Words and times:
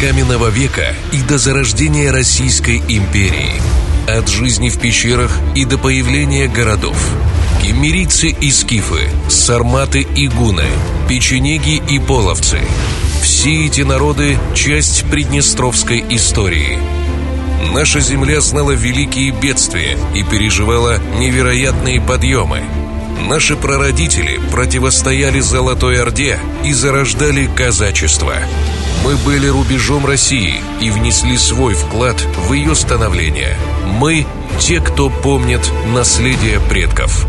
каменного 0.00 0.48
века 0.48 0.94
и 1.12 1.22
до 1.22 1.38
зарождения 1.38 2.12
Российской 2.12 2.78
империи. 2.88 3.52
От 4.08 4.28
жизни 4.28 4.68
в 4.68 4.78
пещерах 4.78 5.38
и 5.54 5.64
до 5.64 5.78
появления 5.78 6.48
городов. 6.48 6.96
Кемерийцы 7.62 8.28
и 8.28 8.50
скифы, 8.50 9.08
сарматы 9.28 10.02
и 10.02 10.28
гуны, 10.28 10.66
печенеги 11.08 11.82
и 11.88 11.98
половцы. 11.98 12.58
Все 13.22 13.66
эти 13.66 13.80
народы– 13.80 14.38
часть 14.54 15.04
приднестровской 15.10 16.04
истории. 16.10 16.78
Наша 17.72 18.00
земля 18.00 18.40
знала 18.40 18.72
великие 18.72 19.30
бедствия 19.30 19.96
и 20.14 20.22
переживала 20.22 20.98
невероятные 21.18 22.00
подъемы– 22.00 22.62
Наши 23.28 23.56
прародители 23.56 24.38
противостояли 24.50 25.40
Золотой 25.40 26.00
Орде 26.00 26.38
и 26.62 26.72
зарождали 26.74 27.48
казачество. 27.56 28.34
Мы 29.04 29.16
были 29.18 29.46
рубежом 29.48 30.06
России 30.06 30.62
и 30.80 30.90
внесли 30.90 31.36
свой 31.36 31.74
вклад 31.74 32.18
в 32.48 32.54
ее 32.54 32.74
становление. 32.74 33.54
Мы– 33.84 34.26
те, 34.58 34.80
кто 34.80 35.10
помнит 35.10 35.60
наследие 35.94 36.58
предков. 36.58 37.26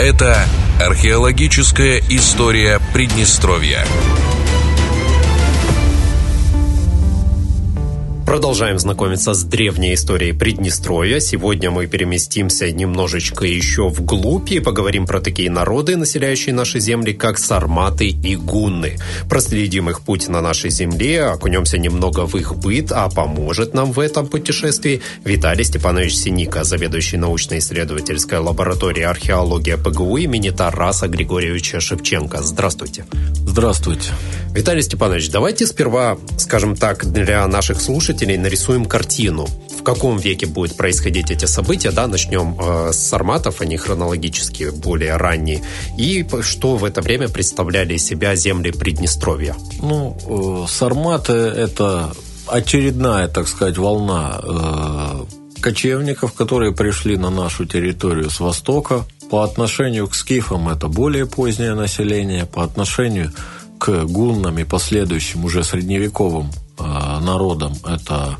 Это 0.00 0.44
археологическая 0.80 2.02
история 2.08 2.80
Приднестровья. 2.92 3.86
Продолжаем 8.32 8.78
знакомиться 8.78 9.34
с 9.34 9.44
древней 9.44 9.92
историей 9.92 10.32
Приднестровья. 10.32 11.20
Сегодня 11.20 11.70
мы 11.70 11.86
переместимся 11.86 12.72
немножечко 12.72 13.44
еще 13.44 13.90
вглубь 13.90 14.50
и 14.50 14.58
поговорим 14.58 15.06
про 15.06 15.20
такие 15.20 15.50
народы, 15.50 15.98
населяющие 15.98 16.54
наши 16.54 16.80
земли, 16.80 17.12
как 17.12 17.38
сарматы 17.38 18.08
и 18.08 18.36
гунны. 18.36 18.96
Проследим 19.28 19.90
их 19.90 20.00
путь 20.00 20.28
на 20.28 20.40
нашей 20.40 20.70
земле, 20.70 21.24
окунемся 21.24 21.76
немного 21.76 22.26
в 22.26 22.34
их 22.34 22.56
быт, 22.56 22.90
а 22.90 23.10
поможет 23.10 23.74
нам 23.74 23.92
в 23.92 24.00
этом 24.00 24.26
путешествии 24.26 25.02
Виталий 25.26 25.64
Степанович 25.64 26.16
Синика, 26.16 26.64
заведующий 26.64 27.18
научно-исследовательской 27.18 28.38
лабораторией 28.38 29.04
археология 29.04 29.76
ПГУ 29.76 30.16
имени 30.16 30.48
Тараса 30.48 31.06
Григорьевича 31.06 31.80
Шевченко. 31.80 32.42
Здравствуйте. 32.42 33.04
Здравствуйте. 33.46 34.08
Виталий 34.54 34.82
Степанович, 34.82 35.30
давайте 35.30 35.66
сперва, 35.66 36.16
скажем 36.38 36.76
так, 36.76 37.10
для 37.10 37.46
наших 37.46 37.80
слушателей 37.80 38.21
нарисуем 38.24 38.84
картину. 38.84 39.46
В 39.78 39.82
каком 39.82 40.16
веке 40.16 40.46
будут 40.46 40.76
происходить 40.76 41.30
эти 41.30 41.44
события, 41.46 41.90
да, 41.90 42.06
начнем 42.06 42.56
э, 42.60 42.92
с 42.92 42.98
сарматов, 42.98 43.60
они 43.60 43.76
хронологически 43.76 44.70
более 44.70 45.16
ранние, 45.16 45.62
и 45.98 46.24
что 46.42 46.76
в 46.76 46.84
это 46.84 47.02
время 47.02 47.28
представляли 47.28 47.94
из 47.94 48.04
себя 48.04 48.36
земли 48.36 48.70
Приднестровья? 48.70 49.56
Ну, 49.82 50.16
э, 50.64 50.68
сарматы– 50.68 51.32
это 51.32 52.12
очередная, 52.46 53.28
так 53.28 53.48
сказать, 53.48 53.76
волна 53.76 54.40
э, 54.42 55.60
кочевников, 55.60 56.32
которые 56.32 56.72
пришли 56.72 57.16
на 57.16 57.30
нашу 57.30 57.64
территорию 57.64 58.30
с 58.30 58.40
востока. 58.40 59.04
По 59.30 59.44
отношению 59.44 60.08
к 60.08 60.14
скифам 60.14 60.68
это 60.68 60.88
более 60.88 61.26
позднее 61.26 61.74
население, 61.74 62.44
по 62.44 62.62
отношению 62.62 63.32
к 63.78 64.04
гуннам 64.04 64.58
и 64.58 64.64
последующим 64.64 65.44
уже 65.44 65.64
средневековым 65.64 66.50
народам 67.22 67.74
это, 67.86 68.36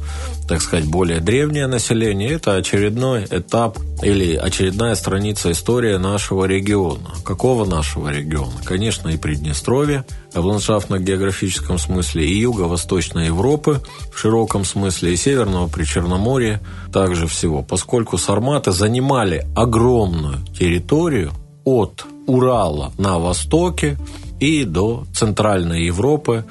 так 0.49 0.61
сказать, 0.61 0.87
более 0.87 1.21
древнее 1.21 1.67
население, 1.67 2.33
это 2.33 2.57
очередной 2.57 3.25
этап 3.31 3.79
или 4.03 4.35
очередная 4.35 4.95
страница 4.95 5.51
истории 5.53 5.97
нашего 5.97 6.45
региона. 6.45 7.11
Какого 7.25 7.65
нашего 7.65 8.11
региона? 8.11 8.61
Конечно, 8.65 9.09
и 9.09 9.17
Приднестровье 9.17 10.05
в 10.35 10.45
ландшафтно-географическом 10.45 11.79
смысле, 11.79 12.27
и 12.27 12.41
Юго-Восточной 12.41 13.27
Европы 13.27 13.81
в 14.13 14.19
широком 14.19 14.65
смысле, 14.65 15.15
и 15.15 15.17
Северного 15.17 15.69
Причерноморья 15.69 16.61
также 16.92 17.27
всего, 17.27 17.63
поскольку 17.63 18.19
сарматы 18.19 18.73
занимали 18.73 19.47
огромную 19.55 20.45
территорию 20.59 21.33
от 21.65 22.05
Урала 22.27 22.92
на 22.98 23.19
востоке 23.19 23.97
и 24.41 24.65
до 24.65 25.05
Центральной 25.15 25.85
Европы 25.85 26.45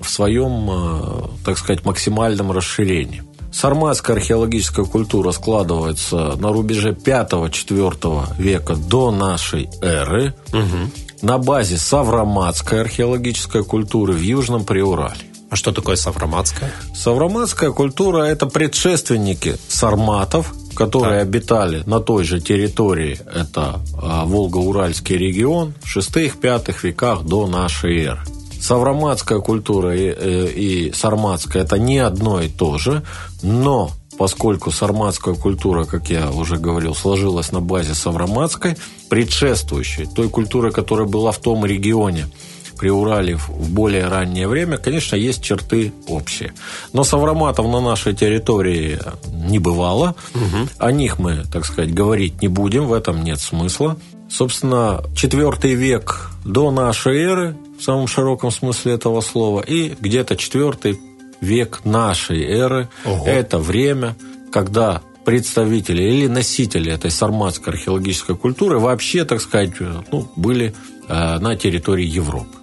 в 0.00 0.08
своем, 0.08 0.68
э, 0.70 1.28
так 1.44 1.58
сказать, 1.58 1.84
максимальном 1.84 2.52
расширении. 2.52 3.22
Сарматская 3.50 4.16
археологическая 4.16 4.84
культура 4.84 5.32
складывается 5.32 6.36
на 6.36 6.52
рубеже 6.52 6.92
5-4 6.92 8.36
века 8.38 8.76
до 8.76 9.10
нашей 9.10 9.70
эры 9.80 10.34
угу. 10.52 10.90
на 11.22 11.38
базе 11.38 11.78
савроматской 11.78 12.82
археологической 12.82 13.64
культуры 13.64 14.12
в 14.12 14.20
Южном 14.20 14.64
Приурале. 14.64 15.20
А 15.50 15.56
что 15.56 15.72
такое 15.72 15.96
савроматская? 15.96 16.70
Савроматская 16.94 17.70
культура– 17.70 18.22
это 18.24 18.46
предшественники 18.46 19.56
сарматов, 19.68 20.52
которые 20.74 21.20
так. 21.20 21.28
обитали 21.28 21.82
на 21.86 22.00
той 22.00 22.24
же 22.24 22.40
территории, 22.40 23.18
это 23.34 23.80
а, 24.00 24.26
Волго-Уральский 24.26 25.16
регион, 25.16 25.72
в 25.82 25.96
6-5 25.96 26.74
веках 26.82 27.22
до 27.22 27.46
нашей 27.46 28.04
эры. 28.04 28.20
Савроматская 28.60 29.38
культура 29.40 29.94
и, 29.96 30.08
э, 30.08 30.48
и 30.48 30.92
сарматская– 30.92 31.62
это 31.64 31.78
не 31.78 31.98
одно 31.98 32.40
и 32.40 32.48
то 32.48 32.78
же, 32.78 33.02
но 33.42 33.90
поскольку 34.18 34.70
сарматская 34.70 35.34
культура, 35.34 35.84
как 35.84 36.10
я 36.10 36.30
уже 36.30 36.56
говорил, 36.56 36.94
сложилась 36.94 37.52
на 37.52 37.60
базе 37.60 37.94
савроматской, 37.94 38.76
предшествующей 39.08 40.06
той 40.06 40.28
культуры, 40.28 40.72
которая 40.72 41.06
была 41.06 41.32
в 41.32 41.38
том 41.38 41.64
регионе– 41.64 42.26
при 42.78 42.90
Урале 42.90 43.36
в 43.36 43.70
более 43.70 44.06
раннее 44.06 44.48
время, 44.48 44.78
конечно, 44.78 45.16
есть 45.16 45.42
черты 45.42 45.92
общие. 46.06 46.52
Но 46.92 47.04
савроматов 47.04 47.66
на 47.66 47.80
нашей 47.80 48.14
территории 48.14 48.98
не 49.32 49.58
бывало. 49.58 50.14
Угу. 50.34 50.68
О 50.78 50.92
них 50.92 51.18
мы, 51.18 51.42
так 51.52 51.66
сказать, 51.66 51.92
говорить 51.92 52.40
не 52.40 52.48
будем, 52.48 52.86
в 52.86 52.92
этом 52.92 53.24
нет 53.24 53.40
смысла. 53.40 53.96
Собственно, 54.30 55.02
четвертый 55.16 55.74
век 55.74 56.30
до 56.44 56.70
нашей 56.70 57.18
эры, 57.18 57.56
в 57.78 57.82
самом 57.82 58.06
широком 58.06 58.50
смысле 58.50 58.94
этого 58.94 59.20
слова, 59.20 59.60
и 59.60 59.94
где-то 60.00 60.36
четвертый 60.36 60.98
век 61.40 61.80
нашей 61.84 62.42
эры 62.44 62.88
Ого.– 63.04 63.24
это 63.26 63.58
время, 63.58 64.16
когда 64.50 65.02
представители 65.24 66.02
или 66.02 66.26
носители 66.26 66.92
этой 66.92 67.10
сарматской 67.10 67.74
археологической 67.74 68.36
культуры 68.36 68.78
вообще, 68.78 69.24
так 69.24 69.40
сказать, 69.40 69.72
ну, 70.10 70.26
были 70.36 70.74
э, 71.06 71.38
на 71.38 71.54
территории 71.54 72.06
Европы. 72.06 72.58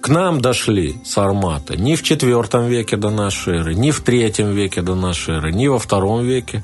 К 0.00 0.08
нам 0.08 0.40
дошли 0.40 0.96
сарматы 1.04 1.76
не 1.76 1.96
в 1.96 2.02
IV 2.02 2.68
веке 2.68 2.96
до 2.96 3.10
нашей 3.10 3.58
эры, 3.58 3.74
не 3.74 3.90
в 3.90 4.02
III 4.02 4.52
веке 4.52 4.80
до 4.80 4.94
нашей 4.94 5.36
эры, 5.36 5.52
не 5.52 5.68
во 5.68 5.78
II 5.78 6.24
веке, 6.24 6.62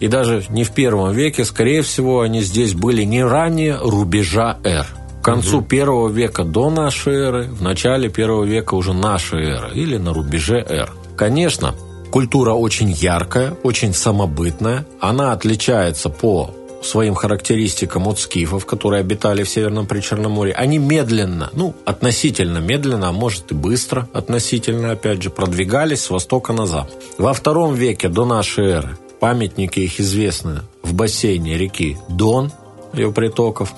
и 0.00 0.08
даже 0.08 0.44
не 0.48 0.64
в 0.64 0.70
первом 0.70 1.12
веке. 1.12 1.44
Скорее 1.44 1.82
всего, 1.82 2.20
они 2.20 2.40
здесь 2.40 2.74
были 2.74 3.02
не 3.02 3.24
ранее 3.24 3.76
рубежа 3.76 4.58
эр. 4.64 4.86
К 5.24 5.32
концу 5.32 5.60
угу. 5.60 5.64
первого 5.64 6.08
века 6.10 6.44
до 6.44 6.68
нашей 6.68 7.14
эры, 7.14 7.44
в 7.44 7.62
начале 7.62 8.10
первого 8.10 8.44
века 8.44 8.74
уже 8.74 8.92
нашей 8.92 9.42
эры, 9.42 9.70
или 9.72 9.96
на 9.96 10.12
рубеже 10.12 10.58
эр. 10.58 10.92
Конечно, 11.16 11.74
культура 12.10 12.52
очень 12.52 12.90
яркая, 12.90 13.56
очень 13.62 13.94
самобытная. 13.94 14.84
Она 15.00 15.32
отличается 15.32 16.10
по 16.10 16.50
своим 16.82 17.14
характеристикам 17.14 18.06
от 18.06 18.18
скифов, 18.18 18.66
которые 18.66 19.00
обитали 19.00 19.44
в 19.44 19.48
Северном 19.48 19.86
Причерноморье, 19.86 20.54
они 20.54 20.76
медленно, 20.76 21.48
ну, 21.54 21.74
относительно 21.86 22.58
медленно, 22.58 23.08
а 23.08 23.12
может 23.12 23.50
и 23.50 23.54
быстро 23.54 24.06
относительно, 24.12 24.90
опять 24.90 25.22
же, 25.22 25.30
продвигались 25.30 26.02
с 26.02 26.10
востока 26.10 26.52
на 26.52 26.66
запад. 26.66 27.02
Во 27.16 27.32
втором 27.32 27.74
веке 27.74 28.10
до 28.10 28.26
нашей 28.26 28.66
эры 28.66 28.98
памятники 29.20 29.80
их 29.80 30.00
известны 30.00 30.60
в 30.82 30.92
бассейне 30.92 31.56
реки 31.56 31.96
Дон, 32.10 32.52
ее 32.98 33.12
притоков. 33.12 33.72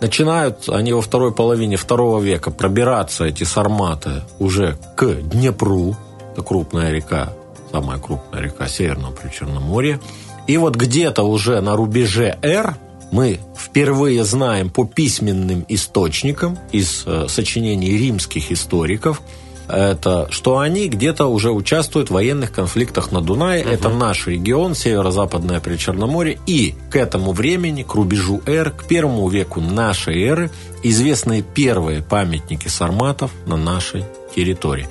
Начинают 0.00 0.68
они 0.68 0.92
во 0.92 1.02
второй 1.02 1.32
половине 1.32 1.76
второго 1.76 2.20
века 2.20 2.50
пробираться, 2.50 3.24
эти 3.24 3.44
сарматы, 3.44 4.22
уже 4.38 4.76
к 4.96 5.06
Днепру, 5.14 5.96
это 6.32 6.42
крупная 6.42 6.92
река, 6.92 7.32
самая 7.70 7.98
крупная 7.98 8.42
река 8.42 8.68
Северного 8.68 9.12
Причерноморья. 9.12 10.00
И 10.46 10.56
вот 10.56 10.76
где-то 10.76 11.22
уже 11.22 11.60
на 11.60 11.76
рубеже 11.76 12.36
R 12.42 12.76
мы 13.12 13.38
впервые 13.56 14.24
знаем 14.24 14.70
по 14.70 14.84
письменным 14.84 15.64
источникам 15.68 16.58
из 16.72 17.04
э, 17.06 17.26
сочинений 17.28 17.96
римских 17.96 18.50
историков, 18.50 19.20
это, 19.68 20.28
что 20.30 20.58
они 20.58 20.88
где-то 20.88 21.26
уже 21.26 21.50
участвуют 21.50 22.10
в 22.10 22.14
военных 22.14 22.52
конфликтах 22.52 23.12
на 23.12 23.20
Дунае. 23.20 23.64
Угу. 23.64 23.70
Это 23.70 23.88
наш 23.88 24.26
регион, 24.26 24.74
северо-западное 24.74 25.60
Причерноморье. 25.60 26.38
И 26.46 26.74
к 26.90 26.96
этому 26.96 27.32
времени, 27.32 27.82
к 27.82 27.94
рубежу 27.94 28.42
эр, 28.46 28.70
к 28.70 28.84
первому 28.84 29.28
веку 29.28 29.60
нашей 29.60 30.22
эры, 30.22 30.50
известны 30.82 31.42
первые 31.42 32.02
памятники 32.02 32.68
сарматов 32.68 33.30
на 33.46 33.56
нашей 33.56 34.04
территории. 34.34 34.88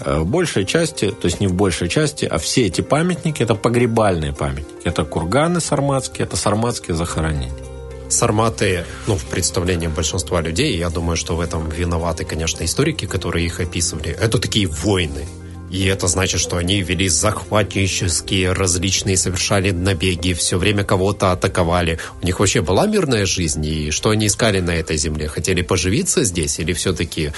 Э, 0.00 0.18
в 0.20 0.26
большей 0.26 0.64
части, 0.64 1.10
то 1.10 1.26
есть 1.26 1.40
не 1.40 1.46
в 1.46 1.54
большей 1.54 1.88
части, 1.88 2.24
а 2.24 2.38
все 2.38 2.66
эти 2.66 2.80
памятники– 2.80 3.42
это 3.44 3.54
погребальные 3.54 4.32
памятники. 4.32 4.84
Это 4.84 5.04
курганы 5.04 5.60
сарматские, 5.60 6.26
это 6.26 6.36
сарматские 6.36 6.96
захоронения. 6.96 7.73
Сарматы, 8.08 8.84
ну, 9.06 9.16
в 9.16 9.24
представлении 9.24 9.88
большинства 9.88 10.40
людей, 10.40 10.76
я 10.76 10.90
думаю, 10.90 11.16
что 11.16 11.36
в 11.36 11.40
этом 11.40 11.68
виноваты, 11.68 12.24
конечно, 12.24 12.64
историки, 12.64 13.06
которые 13.06 13.46
их 13.46 13.60
описывали. 13.60 14.10
Это 14.10 14.38
такие 14.38 14.66
войны. 14.66 15.26
И 15.70 15.86
это 15.86 16.06
значит, 16.06 16.40
что 16.40 16.56
они 16.56 16.82
вели 16.82 17.08
захватнические 17.08 18.52
различные, 18.52 19.16
совершали 19.16 19.72
набеги, 19.72 20.32
все 20.32 20.56
время 20.56 20.84
кого-то 20.84 21.32
атаковали. 21.32 21.98
У 22.22 22.26
них 22.26 22.38
вообще 22.38 22.60
была 22.60 22.86
мирная 22.86 23.26
жизнь, 23.26 23.66
и 23.66 23.90
что 23.90 24.10
они 24.10 24.28
искали 24.28 24.60
на 24.60 24.70
этой 24.70 24.96
земле? 24.96 25.26
Хотели 25.26 25.62
поживиться 25.62 26.22
здесь 26.22 26.60
или 26.60 26.72
все-таки 26.74 27.32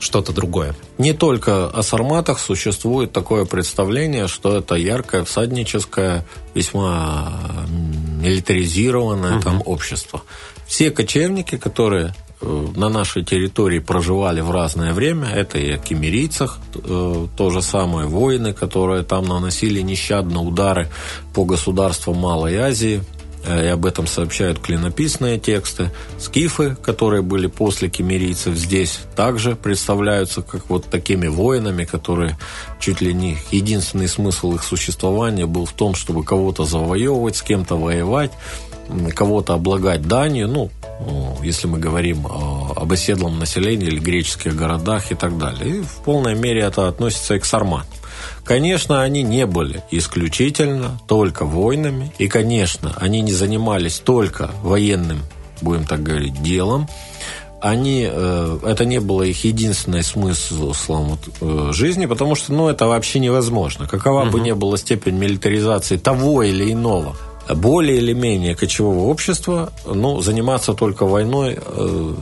что-то 0.00 0.32
другое? 0.32 0.74
Не 0.98 1.12
только 1.12 1.68
о 1.68 1.82
сарматах 1.82 2.40
существует 2.40 3.12
такое 3.12 3.44
представление, 3.44 4.26
что 4.26 4.56
это 4.56 4.74
яркое, 4.74 5.22
всадническое, 5.22 6.26
весьма 6.54 7.66
милитаризированное 8.16 9.36
угу. 9.36 9.42
там 9.42 9.62
общество. 9.64 10.22
Все 10.66 10.90
кочевники, 10.90 11.56
которые 11.56 12.14
э, 12.40 12.66
на 12.76 12.88
нашей 12.88 13.24
территории 13.24 13.78
проживали 13.78 14.40
в 14.40 14.50
разное 14.50 14.92
время. 14.92 15.28
Это 15.28 15.58
и 15.58 15.70
о 15.70 15.78
кемерийцах, 15.78 16.58
э, 16.74 17.26
то 17.36 17.50
же 17.50 17.62
самое 17.62 18.06
воины, 18.08 18.52
которые 18.52 19.02
там 19.02 19.26
наносили 19.26 19.80
нещадно 19.80 20.42
удары 20.42 20.88
по 21.34 21.44
государствам 21.44 22.16
Малой 22.16 22.56
Азии, 22.56 23.02
и 23.46 23.66
об 23.66 23.86
этом 23.86 24.06
сообщают 24.06 24.58
клинописные 24.58 25.38
тексты. 25.38 25.90
Скифы, 26.18 26.76
которые 26.82 27.22
были 27.22 27.46
после 27.46 27.88
кемерийцев 27.88 28.54
здесь, 28.56 29.00
также 29.14 29.54
представляются 29.54 30.42
как 30.42 30.68
вот 30.68 30.86
такими 30.86 31.28
воинами, 31.28 31.84
которые 31.84 32.36
чуть 32.80 33.00
ли 33.00 33.14
не 33.14 33.38
единственный 33.50 34.08
смысл 34.08 34.54
их 34.54 34.62
существования 34.62 35.46
был 35.46 35.66
в 35.66 35.72
том, 35.72 35.94
чтобы 35.94 36.24
кого-то 36.24 36.64
завоевывать, 36.64 37.36
с 37.36 37.42
кем-то 37.42 37.76
воевать, 37.76 38.32
кого-то 39.14 39.54
облагать 39.54 40.02
данью, 40.06 40.48
ну, 40.48 40.70
если 41.42 41.66
мы 41.66 41.78
говорим 41.78 42.26
об 42.26 42.92
оседлом 42.92 43.38
населении 43.38 43.86
или 43.86 43.98
греческих 43.98 44.54
городах 44.54 45.10
и 45.12 45.14
так 45.14 45.38
далее. 45.38 45.78
И 45.78 45.80
в 45.82 46.02
полной 46.04 46.34
мере 46.34 46.62
это 46.62 46.88
относится 46.88 47.34
и 47.34 47.38
к 47.38 47.44
сарматам. 47.44 47.95
Конечно, 48.46 49.02
они 49.02 49.22
не 49.22 49.44
были 49.44 49.82
исключительно 49.90 51.00
только 51.08 51.44
войнами, 51.44 52.12
и, 52.18 52.28
конечно, 52.28 52.94
они 52.96 53.20
не 53.20 53.32
занимались 53.32 53.98
только 53.98 54.52
военным, 54.62 55.22
будем 55.60 55.84
так 55.84 56.04
говорить, 56.04 56.40
делом. 56.42 56.88
Они, 57.60 58.06
э, 58.08 58.58
это 58.64 58.84
не 58.84 59.00
было 59.00 59.22
их 59.22 59.42
единственной 59.42 60.04
смыслом 60.04 61.18
э, 61.40 61.70
жизни, 61.72 62.06
потому 62.06 62.36
что 62.36 62.52
ну, 62.52 62.68
это 62.68 62.86
вообще 62.86 63.18
невозможно. 63.18 63.88
Какова 63.88 64.22
угу. 64.22 64.32
бы 64.32 64.40
ни 64.40 64.52
была 64.52 64.76
степень 64.76 65.16
милитаризации 65.16 65.96
того 65.96 66.44
или 66.44 66.72
иного 66.72 67.16
более 67.48 67.98
или 67.98 68.12
менее 68.12 68.54
кочевого 68.54 69.08
общества, 69.08 69.72
ну, 69.84 70.20
заниматься 70.20 70.74
только 70.74 71.06
войной 71.06 71.58
э, 71.60 72.14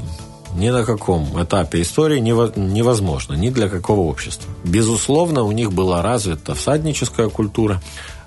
ни 0.55 0.71
на 0.71 0.85
каком 0.85 1.43
этапе 1.43 1.83
истории 1.83 2.21
невозможно, 2.21 3.35
ни 3.35 3.51
для 3.51 3.69
какого 3.69 4.01
общества. 4.01 4.51
Безусловно, 4.65 5.43
у 5.43 5.53
них 5.53 5.73
была 5.73 6.01
развита 6.03 6.55
всадническая 6.55 7.29
культура, 7.29 7.83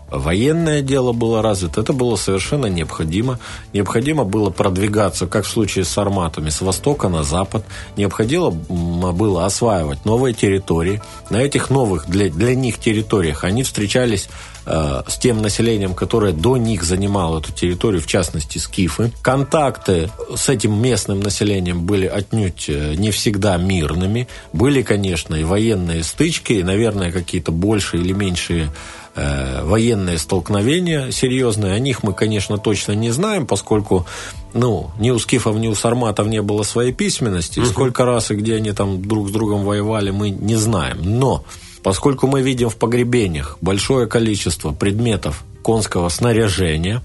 военное 0.09 0.81
дело 0.81 1.12
было 1.12 1.42
развито, 1.42 1.81
это 1.81 1.94
было 1.94 2.15
совершенно 2.15 2.68
необходимо. 2.68 3.39
Необходимо 3.74 4.24
было 4.24 4.50
продвигаться, 4.50 5.27
как 5.27 5.45
в 5.45 5.50
случае 5.50 5.86
с 5.86 5.98
арматами, 5.98 6.50
с 6.50 6.62
востока 6.62 7.09
на 7.09 7.24
запад. 7.24 7.65
Необходимо 7.98 8.51
было 8.51 9.45
осваивать 9.45 10.06
новые 10.06 10.33
территории. 10.33 11.01
На 11.30 11.38
этих 11.38 11.69
новых 11.69 12.09
для, 12.09 12.30
для 12.30 12.56
них 12.56 12.80
территориях 12.80 13.44
они 13.44 13.63
встречались 13.63 14.30
э, 14.65 15.04
с 15.07 15.18
тем 15.18 15.42
населением, 15.42 15.94
которое 15.94 16.31
до 16.31 16.57
них 16.57 16.83
занимало 16.83 17.39
эту 17.39 17.51
территорию, 17.51 18.01
в 18.01 18.07
частности, 18.07 18.57
скифы. 18.57 19.12
Контакты 19.21 20.10
с 20.36 20.50
этим 20.50 20.81
местным 20.81 21.19
населением 21.19 21.86
были 21.86 22.06
отнюдь 22.06 22.65
э, 22.69 22.95
не 22.95 23.12
всегда 23.12 23.57
мирными. 23.57 24.27
Были, 24.53 24.81
конечно, 24.81 25.36
и 25.36 25.44
военные 25.44 26.03
стычки, 26.03 26.53
и, 26.53 26.63
наверное, 26.63 27.12
какие-то 27.12 27.51
большие 27.51 28.01
или 28.01 28.13
меньшие 28.13 28.71
военные 29.17 30.17
столкновения 30.17 31.11
серьезные. 31.11 31.73
О 31.73 31.79
них 31.79 32.03
мы, 32.03 32.13
конечно, 32.13 32.57
точно 32.57 32.91
не 32.91 33.09
знаем, 33.09 33.47
поскольку 33.47 34.05
ну, 34.53 34.91
ни 34.99 35.09
у 35.09 35.19
скифов, 35.19 35.55
ни 35.57 35.67
у 35.67 35.75
сарматов 35.75 36.27
не 36.27 36.41
было 36.41 36.63
своей 36.63 36.93
письменности. 36.93 37.59
Угу. 37.59 37.67
Сколько 37.67 38.05
раз 38.05 38.31
и 38.31 38.35
где 38.35 38.55
они 38.55 38.71
там 38.71 39.01
друг 39.01 39.29
с 39.29 39.31
другом 39.31 39.63
воевали, 39.63 40.11
мы 40.11 40.29
не 40.29 40.55
знаем. 40.55 40.97
Но 41.01 41.43
поскольку 41.83 42.27
мы 42.27 42.41
видим 42.41 42.69
в 42.69 42.77
погребениях 42.77 43.57
большое 43.61 44.07
количество 44.07 44.71
предметов 44.71 45.43
конского 45.61 46.09
снаряжения, 46.09 47.01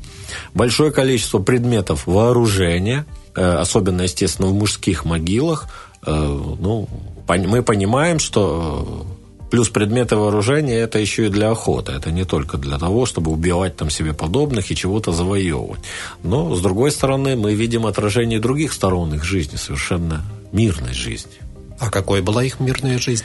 большое 0.55 0.93
количество 0.93 1.41
предметов 1.41 2.07
вооружения, 2.07 3.07
э, 3.35 3.55
особенно, 3.55 4.03
естественно, 4.03 4.49
в 4.49 4.55
мужских 4.55 5.05
могилах, 5.05 5.69
э, 6.07 6.11
ну, 6.11 6.89
мы 7.29 7.63
понимаем, 7.63 8.19
что 8.19 9.07
Плюс 9.53 9.69
предметы 9.69 10.17
вооружения 10.17 10.79
это 10.79 10.99
еще 10.99 11.27
и 11.27 11.29
для 11.29 11.51
охоты. 11.51 11.93
Это 11.93 12.11
не 12.11 12.25
только 12.25 12.57
для 12.57 12.79
того, 12.79 13.05
чтобы 13.05 13.31
убивать 13.31 13.77
там 13.77 13.91
себе 13.91 14.15
подобных 14.15 14.71
и 14.71 14.75
чего-то 14.75 15.13
завоевывать. 15.13 15.81
Но, 16.23 16.55
с 16.55 16.63
другой 16.63 16.91
стороны, 16.91 17.37
мы 17.37 17.53
видим 17.53 17.85
отражение 17.85 18.41
других 18.41 18.73
сторон 18.73 19.13
их 19.13 19.25
жизни, 19.25 19.57
совершенно 19.57 20.25
мирной 20.53 20.95
жизни. 20.95 21.33
А 21.79 21.91
какой 21.91 22.23
была 22.23 22.43
их 22.43 22.61
мирная 22.61 22.99
жизнь? 22.99 23.25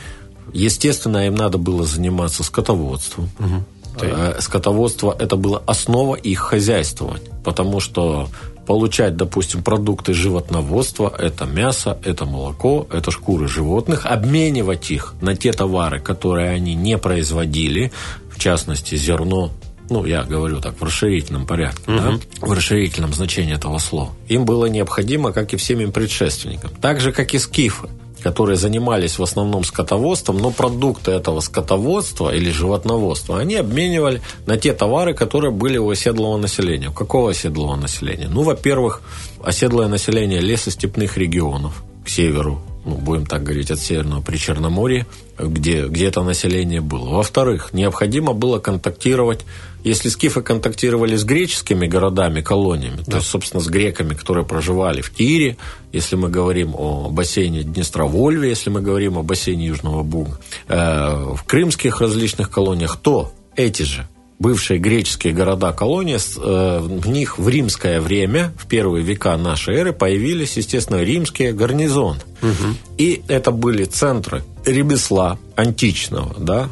Естественно, 0.51 1.25
им 1.27 1.35
надо 1.35 1.57
было 1.57 1.85
заниматься 1.85 2.43
скотоводством. 2.43 3.29
Угу. 3.39 4.41
Скотоводство– 4.41 5.15
это 5.19 5.37
была 5.37 5.61
основа 5.65 6.15
их 6.15 6.39
хозяйствования, 6.39 7.31
потому 7.45 7.79
что 7.79 8.27
получать, 8.67 9.15
допустим, 9.15 9.63
продукты 9.63 10.13
животноводства, 10.13 11.11
это 11.17 11.45
мясо, 11.45 11.97
это 12.03 12.25
молоко, 12.25 12.85
это 12.91 13.11
шкуры 13.11 13.47
животных, 13.47 14.05
обменивать 14.05 14.91
их 14.91 15.15
на 15.21 15.35
те 15.35 15.53
товары, 15.53 16.01
которые 16.01 16.49
они 16.49 16.75
не 16.75 16.97
производили, 16.97 17.93
в 18.29 18.37
частности, 18.37 18.95
зерно, 18.95 19.51
ну, 19.89 20.05
я 20.05 20.23
говорю 20.23 20.59
так, 20.59 20.79
в 20.79 20.83
расширительном 20.83 21.47
порядке, 21.47 21.81
угу. 21.89 21.97
да, 21.97 22.19
в 22.41 22.51
расширительном 22.51 23.13
значении 23.13 23.55
этого 23.55 23.77
слова, 23.77 24.11
им 24.27 24.43
было 24.43 24.65
необходимо, 24.65 25.31
как 25.31 25.53
и 25.53 25.57
всем 25.57 25.79
им 25.79 25.93
предшественникам. 25.93 26.71
Так 26.81 26.99
же, 26.99 27.13
как 27.13 27.33
и 27.33 27.39
скифы 27.39 27.87
которые 28.21 28.57
занимались 28.57 29.19
в 29.19 29.23
основном 29.23 29.63
скотоводством, 29.63 30.37
но 30.37 30.51
продукты 30.51 31.11
этого 31.11 31.39
скотоводства 31.39 32.33
или 32.33 32.49
животноводства 32.49 33.39
они 33.39 33.55
обменивали 33.55 34.21
на 34.45 34.57
те 34.57 34.73
товары, 34.73 35.13
которые 35.13 35.51
были 35.51 35.77
у 35.77 35.89
оседлого 35.89 36.37
населения. 36.37 36.89
У 36.89 36.93
какого 36.93 37.31
оседлого 37.31 37.75
населения? 37.75 38.27
Ну, 38.29 38.43
во-первых, 38.43 39.01
оседлое 39.43 39.87
население 39.87 40.39
лесостепных 40.39 41.17
регионов 41.17 41.83
к 42.05 42.09
северу, 42.09 42.61
ну, 42.87 42.95
будем 42.95 43.25
так 43.25 43.43
говорить, 43.43 43.69
от 43.69 43.79
Северного 43.79 44.21
Причерноморья, 44.21 45.05
где, 45.37 45.85
где 45.85 46.07
это 46.07 46.23
население 46.23 46.81
было. 46.81 47.09
Во-вторых, 47.09 47.73
необходимо 47.73 48.33
было 48.33 48.59
контактировать 48.59 49.45
если 49.87 50.09
скифы 50.09 50.41
контактировали 50.41 51.15
с 51.15 51.23
греческими 51.23 51.87
городами, 51.87 52.41
колониями, 52.41 52.97
да. 52.97 53.03
то 53.11 53.17
есть, 53.17 53.29
собственно, 53.29 53.63
с 53.63 53.67
греками, 53.67 54.15
которые 54.15 54.45
проживали 54.45 55.01
в 55.01 55.13
Тире, 55.13 55.57
если 55.93 56.15
мы 56.15 56.29
говорим 56.29 56.75
о 56.75 57.09
бассейне 57.09 57.63
Днестровольве, 57.63 58.49
если 58.49 58.69
мы 58.69 58.81
говорим 58.81 59.17
о 59.17 59.23
бассейне 59.23 59.67
Южного 59.67 60.03
Буга, 60.03 60.39
э, 60.67 61.33
в 61.35 61.43
крымских 61.45 62.01
различных 62.01 62.49
колониях, 62.49 62.97
то 62.97 63.31
эти 63.55 63.83
же 63.83 64.07
бывшие 64.39 64.79
греческие 64.79 65.33
города-колонии, 65.33 66.17
э, 66.17 66.79
в 66.79 67.07
них 67.09 67.39
в 67.39 67.49
римское 67.49 67.99
время, 67.99 68.53
в 68.57 68.67
первые 68.67 69.03
века 69.03 69.35
нашей 69.37 69.75
эры, 69.75 69.93
появились, 69.93 70.57
естественно, 70.57 71.01
римские 71.01 71.53
гарнизоны. 71.53 72.19
Угу. 72.41 72.75
И 72.97 73.23
это 73.27 73.51
были 73.51 73.85
центры 73.85 74.43
ремесла 74.65 75.37
античного, 75.55 76.35
да, 76.37 76.69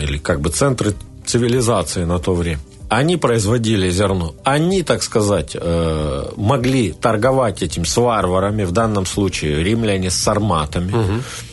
или 0.00 0.18
как 0.18 0.40
бы 0.40 0.50
центры 0.50 0.94
цивилизации 1.24 2.04
на 2.04 2.18
то 2.18 2.34
время. 2.34 2.60
Они 2.88 3.16
производили 3.16 3.88
зерно. 3.88 4.34
Они, 4.44 4.82
так 4.82 5.02
сказать, 5.02 5.56
э, 5.58 6.24
могли 6.36 6.92
торговать 6.92 7.62
этим 7.62 7.86
с 7.86 7.96
варварами, 7.96 8.64
в 8.64 8.72
данном 8.72 9.06
случае 9.06 9.64
римляне 9.64 10.10
с 10.10 10.14
сарматами. 10.14 10.92
Угу. 10.92 11.12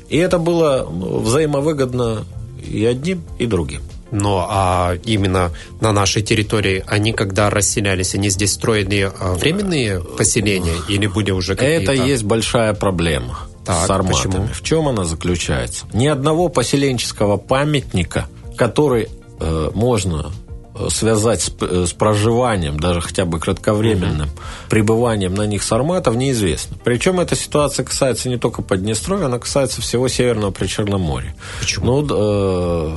И 0.09 0.17
это 0.17 0.37
было 0.37 0.85
взаимовыгодно 0.85 2.25
и 2.67 2.83
одним, 2.83 3.23
и 3.37 3.45
другим. 3.45 3.81
Но 4.11 4.47
а 4.49 4.95
именно 5.05 5.51
на 5.81 5.91
нашей 5.91 6.21
территории 6.21 6.83
они, 6.87 7.13
когда 7.13 7.49
расселялись, 7.49 8.15
они 8.15 8.29
здесь 8.29 8.53
строили 8.53 9.11
а, 9.19 9.33
временные 9.33 9.99
поселения 9.99 10.75
или 10.87 11.07
были 11.07 11.31
уже 11.31 11.55
какие-то? 11.55 11.93
Это 11.93 12.03
есть 12.05 12.23
большая 12.23 12.73
проблема 12.73 13.39
так, 13.65 13.85
с 13.85 13.89
арматами. 13.89 14.31
Почему? 14.31 14.47
В 14.47 14.63
чем 14.63 14.87
она 14.87 15.05
заключается? 15.05 15.85
Ни 15.93 16.07
одного 16.07 16.49
поселенческого 16.49 17.37
памятника, 17.37 18.27
который 18.57 19.09
Э, 19.39 19.71
можно 19.73 20.31
э, 20.75 20.87
связать 20.89 21.41
с, 21.41 21.51
э, 21.61 21.85
с 21.87 21.93
проживанием, 21.93 22.77
даже 22.77 22.99
хотя 22.99 23.23
бы 23.23 23.39
кратковременным 23.39 24.27
угу. 24.27 24.39
пребыванием 24.69 25.33
на 25.33 25.43
них 25.43 25.63
сарматов, 25.63 26.15
неизвестно. 26.15 26.77
Причем 26.83 27.21
эта 27.21 27.35
ситуация 27.35 27.85
касается 27.85 28.27
не 28.27 28.37
только 28.37 28.61
Поднестровья, 28.61 29.25
она 29.25 29.39
касается 29.39 29.81
всего 29.81 30.09
Северного 30.09 30.51
Причерноморья. 30.51 31.35
Почему? 31.61 32.01
Ну, 32.01 32.07
э, 32.11 32.95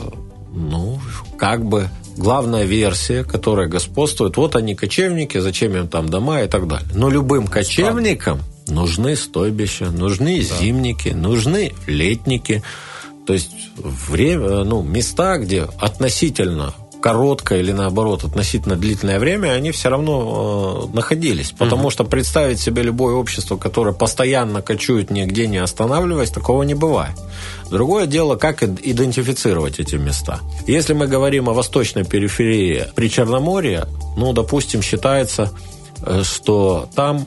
ну, 0.52 1.00
как 1.38 1.64
бы 1.64 1.88
главная 2.16 2.64
версия, 2.64 3.24
которая 3.24 3.68
господствует, 3.68 4.36
вот 4.36 4.56
они 4.56 4.74
кочевники, 4.74 5.38
зачем 5.38 5.74
им 5.74 5.88
там 5.88 6.08
дома 6.08 6.42
и 6.42 6.48
так 6.48 6.68
далее. 6.68 6.88
Но 6.94 7.08
любым 7.08 7.46
кочевникам 7.46 8.40
нужны 8.68 9.16
стойбища, 9.16 9.90
нужны 9.90 10.38
да. 10.38 10.56
зимники, 10.56 11.08
нужны 11.08 11.72
летники, 11.86 12.62
То 13.26 13.32
есть 13.32 13.50
время, 13.76 14.64
ну, 14.64 14.82
места, 14.82 15.38
где 15.38 15.62
относительно 15.78 16.74
короткое 17.02 17.58
или 17.60 17.72
наоборот 17.72 18.24
относительно 18.24 18.76
длительное 18.76 19.18
время, 19.18 19.48
они 19.48 19.72
все 19.72 19.90
равно 19.90 20.88
э, 20.92 20.96
находились. 20.96 21.50
Потому 21.50 21.82
угу. 21.82 21.90
что 21.90 22.04
представить 22.04 22.60
себе 22.60 22.82
любое 22.82 23.14
общество, 23.14 23.56
которое 23.56 23.92
постоянно 23.92 24.62
кочует, 24.62 25.10
нигде 25.10 25.46
не 25.46 25.58
останавливаясь, 25.58 26.30
такого 26.30 26.62
не 26.62 26.74
бывает. 26.74 27.16
Другое 27.70 28.06
дело, 28.06 28.36
как 28.36 28.62
идентифицировать 28.62 29.80
эти 29.80 29.96
места. 29.96 30.40
Если 30.66 30.94
мы 30.94 31.06
говорим 31.06 31.48
о 31.48 31.52
восточной 31.52 32.04
периферии 32.04 32.86
при 32.94 33.10
Черноморье, 33.10 33.86
ну, 34.16 34.32
допустим, 34.32 34.80
считается 34.80 35.50
э, 36.06 36.22
что 36.22 36.88
там 36.94 37.26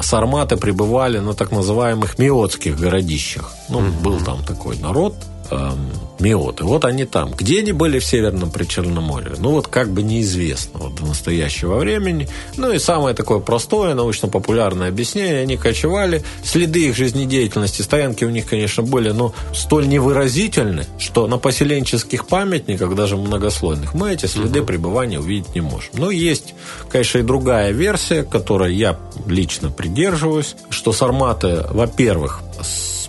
сарматы 0.00 0.56
пребывали 0.56 1.18
на 1.18 1.34
так 1.34 1.52
называемых 1.52 2.18
миотских 2.18 2.78
городищах. 2.78 3.52
Ну, 3.68 3.82
был 4.02 4.18
там 4.20 4.42
такой 4.44 4.78
народ, 4.78 5.14
эм, 5.50 5.90
миоты. 6.20 6.64
Вот 6.64 6.84
они 6.84 7.04
там. 7.04 7.32
Где 7.32 7.60
они 7.60 7.72
были 7.72 7.98
в 7.98 8.04
Северном 8.04 8.50
Причерноморье? 8.50 9.34
Ну, 9.38 9.52
вот 9.52 9.66
как 9.66 9.90
бы 9.90 10.02
неизвестно 10.02 10.80
вот, 10.80 10.94
до 10.94 11.06
настоящего 11.06 11.76
времени. 11.76 12.28
Ну, 12.56 12.72
и 12.72 12.78
самое 12.78 13.14
такое 13.14 13.40
простое, 13.40 13.94
научно-популярное 13.94 14.88
объяснение. 14.88 15.42
Они 15.42 15.56
кочевали. 15.56 16.22
Следы 16.44 16.88
их 16.88 16.96
жизнедеятельности, 16.96 17.82
стоянки 17.82 18.24
у 18.24 18.30
них, 18.30 18.46
конечно, 18.46 18.82
были, 18.82 19.10
но 19.10 19.34
столь 19.54 19.88
невыразительны, 19.88 20.86
что 20.98 21.26
на 21.26 21.38
поселенческих 21.38 22.26
памятниках, 22.26 22.94
даже 22.94 23.16
многослойных, 23.16 23.94
мы 23.94 24.12
эти 24.12 24.26
следы 24.26 24.60
угу. 24.60 24.66
пребывания 24.66 25.18
увидеть 25.18 25.54
не 25.54 25.60
можем. 25.60 25.90
Но 25.94 26.10
есть, 26.10 26.54
конечно, 26.90 27.18
и 27.18 27.22
другая 27.22 27.72
версия, 27.72 28.22
которой 28.22 28.74
я 28.74 28.98
лично 29.26 29.70
придерживаюсь, 29.70 30.56
что 30.68 30.92
сарматы, 30.92 31.64
во-первых, 31.70 32.40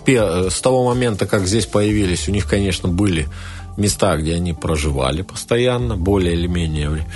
с 0.04 0.60
того 0.60 0.84
момента, 0.84 1.26
как 1.26 1.46
здесь 1.46 1.66
появились, 1.66 2.28
у 2.28 2.32
них, 2.32 2.48
конечно, 2.48 2.88
были 3.02 3.28
места, 3.76 4.16
где 4.16 4.34
они 4.34 4.52
проживали 4.52 5.22
постоянно, 5.22 5.96
более 5.96 6.34
или 6.34 6.46
менее. 6.46 7.06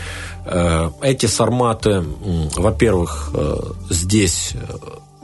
Э, 0.45 0.91
эти 1.03 1.27
сарматы, 1.27 2.03
во-первых, 2.57 3.31
э, 3.35 3.57
здесь 3.91 4.53
э, 4.55 4.59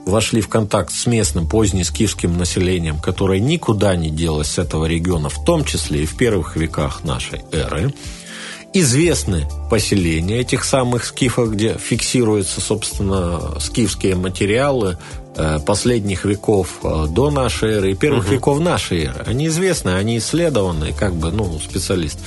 вошли 0.05 0.41
в 0.41 0.47
контакт 0.47 0.91
с 0.91 1.05
местным 1.05 1.47
позднескифским 1.47 2.37
населением, 2.37 2.99
которое 2.99 3.39
никуда 3.39 3.95
не 3.95 4.09
делось 4.09 4.51
с 4.51 4.57
этого 4.57 4.85
региона, 4.85 5.29
в 5.29 5.43
том 5.43 5.65
числе 5.65 6.03
и 6.03 6.05
в 6.05 6.15
первых 6.15 6.55
веках 6.55 7.03
нашей 7.03 7.41
эры. 7.51 7.93
Известны 8.73 9.47
поселения 9.69 10.39
этих 10.39 10.63
самых 10.63 11.05
скифов, 11.05 11.51
где 11.51 11.77
фиксируются, 11.77 12.59
собственно, 12.59 13.59
скифские 13.59 14.15
материалы, 14.15 14.97
Э, 15.35 15.59
последних 15.59 16.25
веков 16.25 16.79
э, 16.83 17.07
до 17.09 17.31
нашей 17.31 17.71
эры 17.71 17.91
и 17.91 17.95
первых 17.95 18.25
угу. 18.25 18.33
веков 18.33 18.59
нашей 18.59 19.05
эры. 19.05 19.23
Они 19.25 19.47
известны, 19.47 19.89
они 19.89 20.19
исследованы, 20.19 20.93
как 20.93 21.15
бы, 21.15 21.31
ну, 21.31 21.59
специалист. 21.59 22.19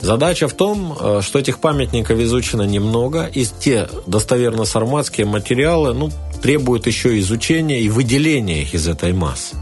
Задача 0.00 0.48
в 0.48 0.52
том, 0.52 0.96
э, 0.98 1.20
что 1.22 1.38
этих 1.38 1.60
памятников 1.60 2.18
изучено 2.18 2.62
немного, 2.62 3.30
и 3.32 3.44
те 3.44 3.88
достоверно-сарматские 4.08 5.24
материалы 5.24 5.94
ну, 5.94 6.10
требуют 6.42 6.86
еще 6.86 7.18
изучения 7.20 7.80
и 7.80 7.88
выделения 7.88 8.62
их 8.62 8.74
из 8.74 8.88
этой 8.88 9.12
массы. 9.12 9.56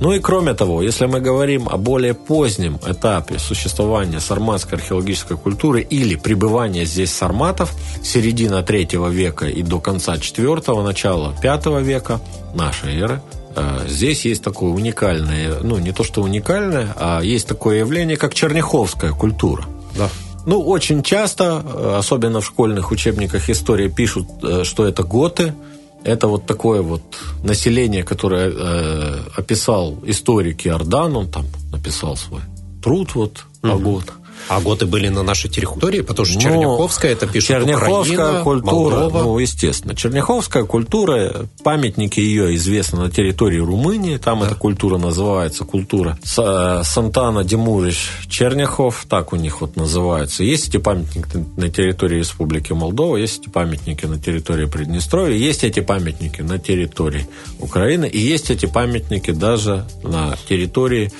Ну 0.00 0.12
и 0.12 0.18
кроме 0.18 0.54
того, 0.54 0.82
если 0.82 1.06
мы 1.06 1.20
говорим 1.20 1.68
о 1.68 1.76
более 1.76 2.14
позднем 2.14 2.78
этапе 2.86 3.38
существования 3.38 4.18
сарматской 4.18 4.78
археологической 4.78 5.36
культуры 5.36 5.82
или 5.82 6.16
пребывания 6.16 6.84
здесь 6.84 7.12
сарматов, 7.12 7.72
середина 8.02 8.62
третьего 8.62 9.08
века 9.08 9.46
и 9.46 9.62
до 9.62 9.78
конца 9.78 10.18
четвертого, 10.18 10.82
начала 10.82 11.34
пятого 11.40 11.78
века 11.78 12.20
нашей 12.54 12.98
эры, 12.98 13.20
э, 13.54 13.86
Здесь 13.88 14.24
есть 14.24 14.42
такое 14.42 14.70
уникальное, 14.70 15.60
ну 15.62 15.78
не 15.78 15.92
то 15.92 16.02
что 16.02 16.22
уникальное, 16.22 16.94
а 16.96 17.20
есть 17.20 17.46
такое 17.46 17.80
явление, 17.80 18.16
как 18.16 18.34
черняховская 18.34 19.12
культура. 19.12 19.64
Да. 19.96 20.08
Ну, 20.44 20.60
очень 20.60 21.02
часто, 21.02 21.62
э, 21.64 21.94
особенно 21.98 22.40
в 22.40 22.46
школьных 22.46 22.90
учебниках 22.90 23.48
истории, 23.48 23.88
пишут, 23.88 24.26
э, 24.42 24.64
что 24.64 24.86
это 24.86 25.04
готы. 25.04 25.54
Это 26.04 26.26
вот 26.28 26.46
такое 26.46 26.82
вот 26.82 27.02
население, 27.44 28.02
которое 28.02 28.50
э, 28.50 29.18
описал 29.36 29.98
историк 30.04 30.66
Иордан, 30.66 31.16
он 31.16 31.28
там 31.28 31.46
написал 31.70 32.16
свой 32.16 32.40
труд 32.82 33.14
вот 33.14 33.44
угу. 33.62 34.12
А 34.48 34.60
готы 34.60 34.86
были 34.86 35.08
на 35.08 35.22
нашей 35.22 35.50
территории, 35.50 36.00
потому 36.00 36.26
что 36.26 36.34
ну, 36.36 36.40
Черняховская, 36.40 37.12
это 37.12 37.26
пишет 37.26 37.48
Черняховская 37.48 38.16
Украина, 38.16 38.42
культура, 38.42 38.96
Молдова. 38.96 39.22
ну, 39.22 39.38
естественно. 39.38 39.94
Черняховская 39.94 40.64
культура, 40.64 41.46
памятники 41.62 42.20
ее 42.20 42.54
известны 42.56 43.00
на 43.00 43.10
территории 43.10 43.58
Румынии, 43.58 44.16
там 44.16 44.40
да. 44.40 44.46
эта 44.46 44.54
культура 44.54 44.98
называется 44.98 45.64
культура 45.64 46.18
Сантана 46.24 47.44
Димурич 47.44 48.10
Черняхов, 48.28 49.06
так 49.08 49.32
у 49.32 49.36
них 49.36 49.60
вот 49.60 49.76
называется. 49.76 50.44
Есть 50.44 50.68
эти 50.68 50.76
памятники 50.76 51.44
на 51.56 51.70
территории 51.70 52.18
Республики 52.18 52.72
Молдова, 52.72 53.16
есть 53.16 53.40
эти 53.42 53.48
памятники 53.48 54.06
на 54.06 54.18
территории 54.18 54.66
Приднестровья, 54.66 55.36
есть 55.36 55.64
эти 55.64 55.80
памятники 55.80 56.42
на 56.42 56.58
территории 56.58 57.26
Украины, 57.58 58.06
и 58.06 58.18
есть 58.18 58.50
эти 58.50 58.66
памятники 58.66 59.30
даже 59.30 59.86
на 60.02 60.36
территории 60.48 61.12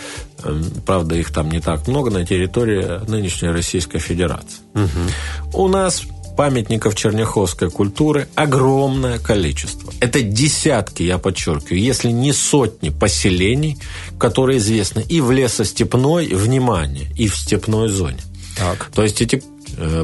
правда, 0.86 1.14
их 1.14 1.32
там 1.32 1.50
не 1.50 1.60
так 1.60 1.86
много 1.88 2.10
на 2.10 2.24
территории 2.24 3.08
нынешней 3.08 3.50
Российской 3.50 3.98
Федерации. 3.98 4.60
Угу. 4.74 5.64
У 5.64 5.68
нас 5.68 6.02
памятников 6.36 6.94
черняховской 6.94 7.70
культуры 7.70 8.28
огромное 8.34 9.18
количество. 9.18 9.92
Это 10.00 10.22
десятки, 10.22 11.02
я 11.02 11.18
подчеркиваю, 11.18 11.80
если 11.80 12.10
не 12.10 12.32
сотни 12.32 12.90
поселений, 12.90 13.78
которые 14.18 14.58
известны 14.58 15.04
и 15.08 15.20
в 15.20 15.30
лесостепной, 15.30 16.28
внимание, 16.28 17.08
и 17.16 17.28
в 17.28 17.36
степной 17.36 17.88
зоне. 17.88 18.20
Так. 18.56 18.90
То 18.94 19.02
есть 19.02 19.20
эти 19.22 19.42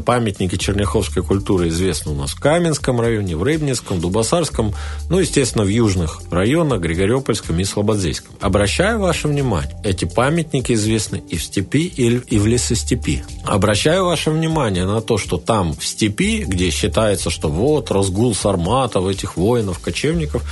памятники 0.04 0.56
черняховской 0.56 1.22
культуры 1.22 1.68
известны 1.68 2.12
у 2.12 2.14
нас 2.14 2.30
в 2.30 2.40
Каменском 2.40 3.00
районе, 3.00 3.36
в 3.36 3.42
Рыбницком, 3.42 4.00
Дубасарском, 4.00 4.74
ну, 5.08 5.18
естественно, 5.18 5.64
в 5.64 5.68
южных 5.68 6.20
районах, 6.30 6.80
Григорьопольском 6.80 7.58
и 7.58 7.64
Слободзейском. 7.64 8.34
Обращаю 8.40 9.00
ваше 9.00 9.28
внимание, 9.28 9.80
эти 9.84 10.04
памятники 10.04 10.72
известны 10.72 11.22
и 11.28 11.36
в 11.36 11.42
степи, 11.42 11.86
и 11.86 12.38
в 12.38 12.46
лесостепи. 12.46 13.24
Обращаю 13.44 14.04
ваше 14.04 14.30
внимание 14.30 14.86
на 14.86 15.00
то, 15.00 15.18
что 15.18 15.38
там 15.38 15.74
в 15.74 15.84
степи, 15.84 16.44
где 16.46 16.70
считается, 16.70 17.30
что 17.30 17.48
вот 17.48 17.90
разгул 17.90 18.34
сарматов, 18.34 19.06
этих 19.06 19.36
воинов, 19.36 19.78
кочевников, 19.78 20.44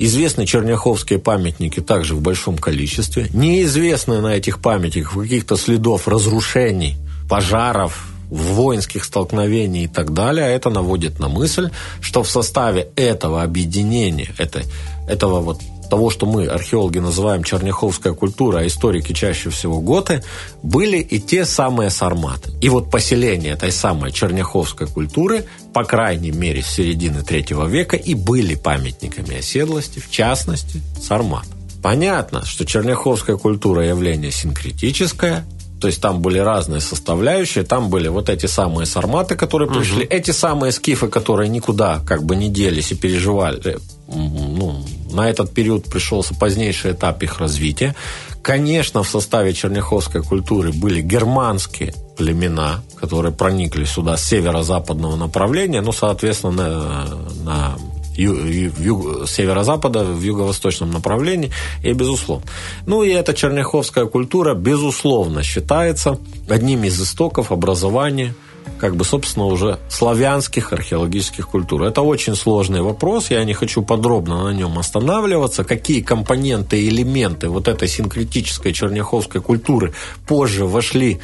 Известны 0.00 0.46
черняховские 0.46 1.18
памятники 1.18 1.80
также 1.80 2.14
в 2.14 2.20
большом 2.20 2.56
количестве. 2.56 3.28
Неизвестны 3.32 4.20
на 4.20 4.36
этих 4.36 4.60
памятниках 4.60 5.14
каких-то 5.14 5.56
следов 5.56 6.06
разрушений, 6.06 6.96
пожаров, 7.28 8.07
воинских 8.30 9.04
столкновений 9.04 9.84
и 9.84 9.88
так 9.88 10.12
далее, 10.12 10.46
а 10.46 10.48
это 10.48 10.70
наводит 10.70 11.18
на 11.18 11.28
мысль, 11.28 11.70
что 12.00 12.22
в 12.22 12.30
составе 12.30 12.88
этого 12.96 13.42
объединения, 13.42 14.34
это, 14.38 14.62
этого 15.08 15.40
вот 15.40 15.60
того, 15.88 16.10
что 16.10 16.26
мы, 16.26 16.46
археологи, 16.46 16.98
называем 16.98 17.42
черняховская 17.42 18.12
культура, 18.12 18.58
а 18.58 18.66
историки 18.66 19.12
чаще 19.12 19.50
всего 19.50 19.80
готы, 19.80 20.22
были 20.62 20.98
и 20.98 21.18
те 21.18 21.44
самые 21.44 21.90
сарматы. 21.90 22.52
И 22.60 22.68
вот 22.68 22.90
поселения 22.90 23.50
этой 23.50 23.72
самой 23.72 24.12
черняховской 24.12 24.86
культуры, 24.86 25.46
по 25.72 25.84
крайней 25.84 26.30
мере, 26.30 26.62
с 26.62 26.66
середины 26.66 27.22
третьего 27.22 27.66
века, 27.66 27.96
и 27.96 28.14
были 28.14 28.54
памятниками 28.54 29.38
оседлости, 29.38 29.98
в 29.98 30.10
частности, 30.10 30.82
сармат. 31.00 31.46
Понятно, 31.82 32.44
что 32.44 32.66
черняховская 32.66 33.36
культура 33.36 33.86
явление 33.86 34.30
синкретическое, 34.30 35.46
то 35.80 35.86
есть 35.86 36.00
там 36.00 36.20
были 36.20 36.38
разные 36.38 36.80
составляющие, 36.80 37.64
там 37.64 37.88
были 37.88 38.08
вот 38.08 38.28
эти 38.28 38.46
самые 38.46 38.86
сарматы, 38.86 39.36
которые 39.36 39.68
пришли, 39.68 40.04
угу. 40.04 40.14
эти 40.14 40.30
самые 40.30 40.72
скифы, 40.72 41.08
которые 41.08 41.48
никуда 41.48 42.00
как 42.06 42.24
бы 42.24 42.36
не 42.36 42.48
делись 42.48 42.92
и 42.92 42.94
переживали. 42.94 43.78
Ну, 44.08 44.84
на 45.12 45.28
этот 45.28 45.52
период 45.52 45.84
пришелся 45.84 46.34
позднейший 46.34 46.92
этап 46.92 47.22
их 47.22 47.38
развития. 47.38 47.94
Конечно, 48.42 49.02
в 49.02 49.08
составе 49.08 49.52
черняховской 49.52 50.22
культуры 50.22 50.72
были 50.72 51.02
германские 51.02 51.94
племена, 52.16 52.82
которые 52.96 53.32
проникли 53.32 53.84
сюда 53.84 54.16
с 54.16 54.24
северо-западного 54.24 55.16
направления, 55.16 55.82
ну, 55.82 55.92
соответственно, 55.92 56.54
на, 56.54 57.06
на 57.44 57.78
юг, 58.18 59.28
северо-запада, 59.28 60.04
в 60.04 60.22
юго-восточном 60.22 60.90
направлении, 60.90 61.50
и 61.82 61.92
безусловно. 61.92 62.46
Ну 62.86 63.02
и 63.02 63.10
эта 63.10 63.34
черняховская 63.34 64.06
культура, 64.06 64.54
безусловно, 64.54 65.42
считается 65.42 66.18
одним 66.48 66.84
из 66.84 67.00
истоков 67.00 67.52
образования 67.52 68.34
как 68.78 68.96
бы, 68.96 69.04
собственно, 69.04 69.46
уже 69.46 69.78
славянских 69.88 70.72
археологических 70.72 71.48
культур. 71.48 71.82
Это 71.82 72.02
очень 72.02 72.34
сложный 72.34 72.80
вопрос, 72.80 73.30
я 73.30 73.44
не 73.44 73.54
хочу 73.54 73.82
подробно 73.82 74.44
на 74.44 74.54
нем 74.54 74.78
останавливаться. 74.78 75.64
Какие 75.64 76.00
компоненты 76.00 76.80
и 76.80 76.88
элементы 76.88 77.48
вот 77.48 77.66
этой 77.66 77.88
синкретической 77.88 78.72
черняховской 78.72 79.40
культуры 79.40 79.94
позже 80.26 80.66
вошли 80.66 81.18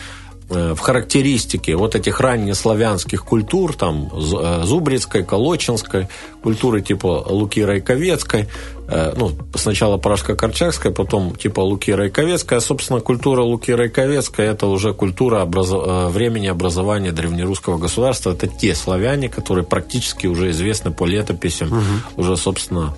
характеристике 0.49 1.77
вот 1.77 1.95
этих 1.95 2.21
раннеславянских 2.21 3.25
культур, 3.25 3.75
там, 3.75 4.11
Зубрицкой, 4.15 5.25
Колочинской, 5.25 6.09
культуры 6.43 6.83
типа 6.83 7.25
Луки 7.29 7.65
Райковецкой, 7.65 8.49
ну, 8.87 9.33
сначала 9.55 9.97
Пражско-Корчакская, 9.97 10.93
потом 10.93 11.35
типа 11.35 11.61
Луки 11.61 11.91
Райковецкая. 11.91 12.61
Собственно, 12.61 13.01
культура 13.01 13.43
Луки 13.43 13.71
Райковецкая– 13.71 14.51
это 14.53 14.67
уже 14.67 14.93
культура 14.93 15.43
образов... 15.43 16.13
времени 16.13 16.49
образования 16.49 17.13
древнерусского 17.13 17.79
государства. 17.79 18.33
Это 18.33 18.47
те 18.47 18.75
славяне, 18.75 19.31
которые 19.31 19.65
практически 19.65 20.27
уже 20.27 20.51
известны 20.51 20.91
по 20.91 21.07
летописям, 21.07 21.73
угу. 21.73 21.83
уже, 22.17 22.37
собственно, 22.37 22.95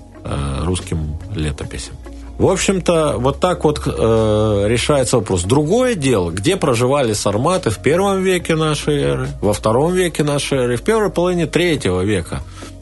русским 0.63 1.17
летописям. 1.33 1.95
В 2.37 2.45
общем-то, 2.45 3.15
вот 3.17 3.39
так 3.39 3.63
вот 3.63 3.81
э, 3.85 4.65
решается 4.67 5.17
вопрос. 5.17 5.43
Другое 5.43 5.95
дело, 5.95 6.29
где 6.29 6.55
проживали 6.55 7.13
сарматы 7.13 7.71
в 7.71 7.79
первом 7.79 8.21
веке 8.21 8.55
нашей 8.55 9.01
эры, 9.01 9.27
во 9.41 9.53
втором 9.53 9.93
веке 9.93 10.23
нашей 10.23 10.59
эры, 10.59 10.77
в 10.77 10.83
первой 10.83 11.09
половине 11.09 11.47
третьего 11.47 12.01
века 12.01 12.41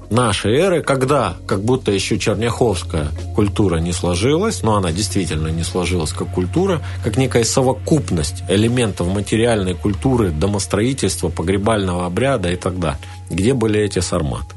нашей 0.10 0.56
эры, 0.58 0.82
когда 0.82 1.36
как 1.48 1.62
будто 1.62 1.92
еще 1.92 2.20
черняховская 2.20 3.08
культура 3.34 3.78
не 3.78 3.94
сложилась, 3.94 4.62
но 4.62 4.76
она 4.76 4.92
действительно 4.92 5.48
не 5.48 5.64
сложилась 5.64 6.12
как 6.12 6.28
культура, 6.30 6.82
как 7.04 7.18
некая 7.18 7.46
совокупность 7.46 8.44
элементов 8.50 9.08
материальной 9.08 9.74
культуры, 9.74 10.32
домостроительства, 10.32 11.30
погребального 11.30 12.06
обряда 12.06 12.52
и 12.52 12.58
так 12.58 12.78
далее. 12.78 13.00
Где 13.30 13.54
были 13.54 13.80
эти 13.80 14.00
сарматы? 14.00 14.56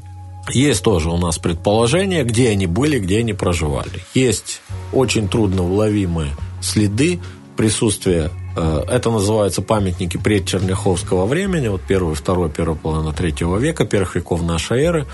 Есть 0.53 0.83
тоже 0.83 1.09
у 1.09 1.17
нас 1.17 1.37
предположение, 1.37 2.23
где 2.23 2.49
они 2.49 2.67
были, 2.67 2.99
где 2.99 3.19
они 3.19 3.33
проживали. 3.33 4.03
Есть 4.13 4.61
очень 4.93 5.27
трудно 5.27 5.63
уловимые 5.63 6.31
следы 6.61 7.19
присутствия. 7.55 8.31
Э, 8.55 8.83
это 8.87 9.11
называются 9.11 9.61
памятники 9.61 10.17
предчерняховского 10.17 11.25
времени, 11.25 11.67
вот 11.67 11.81
первый, 11.87 12.15
второй, 12.15 12.49
первая 12.49 12.77
половина 12.77 13.13
третьего 13.13 13.57
века, 13.57 13.85
первых 13.85 14.15
веков 14.15 14.41
нашей 14.41 14.81
эры. 14.81 15.05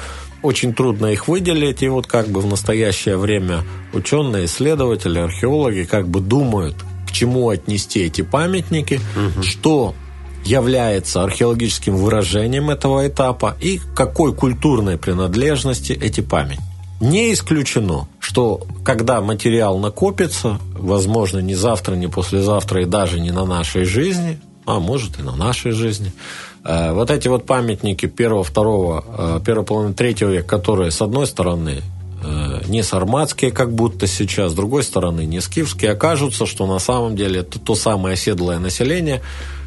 Очень 0.42 0.74
трудно 0.74 1.08
их 1.08 1.28
выделить, 1.28 1.82
и 1.82 1.88
вот 1.88 2.06
как 2.06 2.28
бы 2.28 2.40
в 2.40 2.46
настоящее 2.46 3.18
время 3.18 3.64
ученые, 3.94 4.46
исследователи, 4.46 5.18
археологи 5.18 5.84
как 5.84 6.08
бы 6.08 6.20
думают, 6.20 6.76
к 7.08 7.12
чему 7.12 7.50
отнести 7.50 8.02
эти 8.02 8.22
памятники, 8.22 9.00
угу. 9.16 9.42
что 9.42 9.96
является 10.46 11.24
археологическим 11.24 11.96
выражением 11.96 12.70
этого 12.70 13.08
этапа 13.08 13.56
и 13.60 13.80
какой 13.96 14.34
культурной 14.34 14.98
принадлежности 14.98 15.94
эти 15.94 16.22
памятники. 16.22 16.62
Не 17.02 17.34
исключено, 17.34 18.08
что 18.20 18.66
когда 18.84 19.22
материал 19.22 19.78
накопится, 19.80 20.60
возможно, 20.78 21.40
не 21.40 21.56
завтра, 21.56 21.96
не 21.96 22.08
послезавтра 22.08 22.82
и 22.82 22.86
даже 22.86 23.20
не 23.20 23.32
на 23.32 23.46
нашей 23.46 23.84
жизни, 23.84 24.40
а 24.66 24.80
может 24.80 25.20
и 25.20 25.22
на 25.22 25.36
нашей 25.36 25.72
жизни, 25.72 26.14
э, 26.64 26.94
вот 26.94 27.12
эти 27.12 27.28
вот 27.28 27.46
памятники 27.46 28.06
первого, 28.06 28.44
второго, 28.44 29.04
э, 29.08 29.40
первой 29.46 29.66
половины 29.66 29.94
третьего 29.94 30.30
века, 30.30 30.48
которые, 30.48 30.92
с 30.92 31.02
одной 31.02 31.28
стороны, 31.28 31.82
не 32.68 32.84
сарматские, 32.84 33.52
как 33.52 33.74
будто 33.74 34.08
сейчас, 34.08 34.52
с 34.52 34.56
другой 34.56 34.84
стороны, 34.84 35.26
не 35.26 35.42
скифские, 35.42 35.92
окажутся, 35.92 36.46
что 36.46 36.66
на 36.66 36.80
самом 36.80 37.16
деле 37.16 37.42
это 37.42 37.60
то 37.60 37.76
самое 37.76 38.14
оседлое 38.14 38.60
население, 38.60 39.22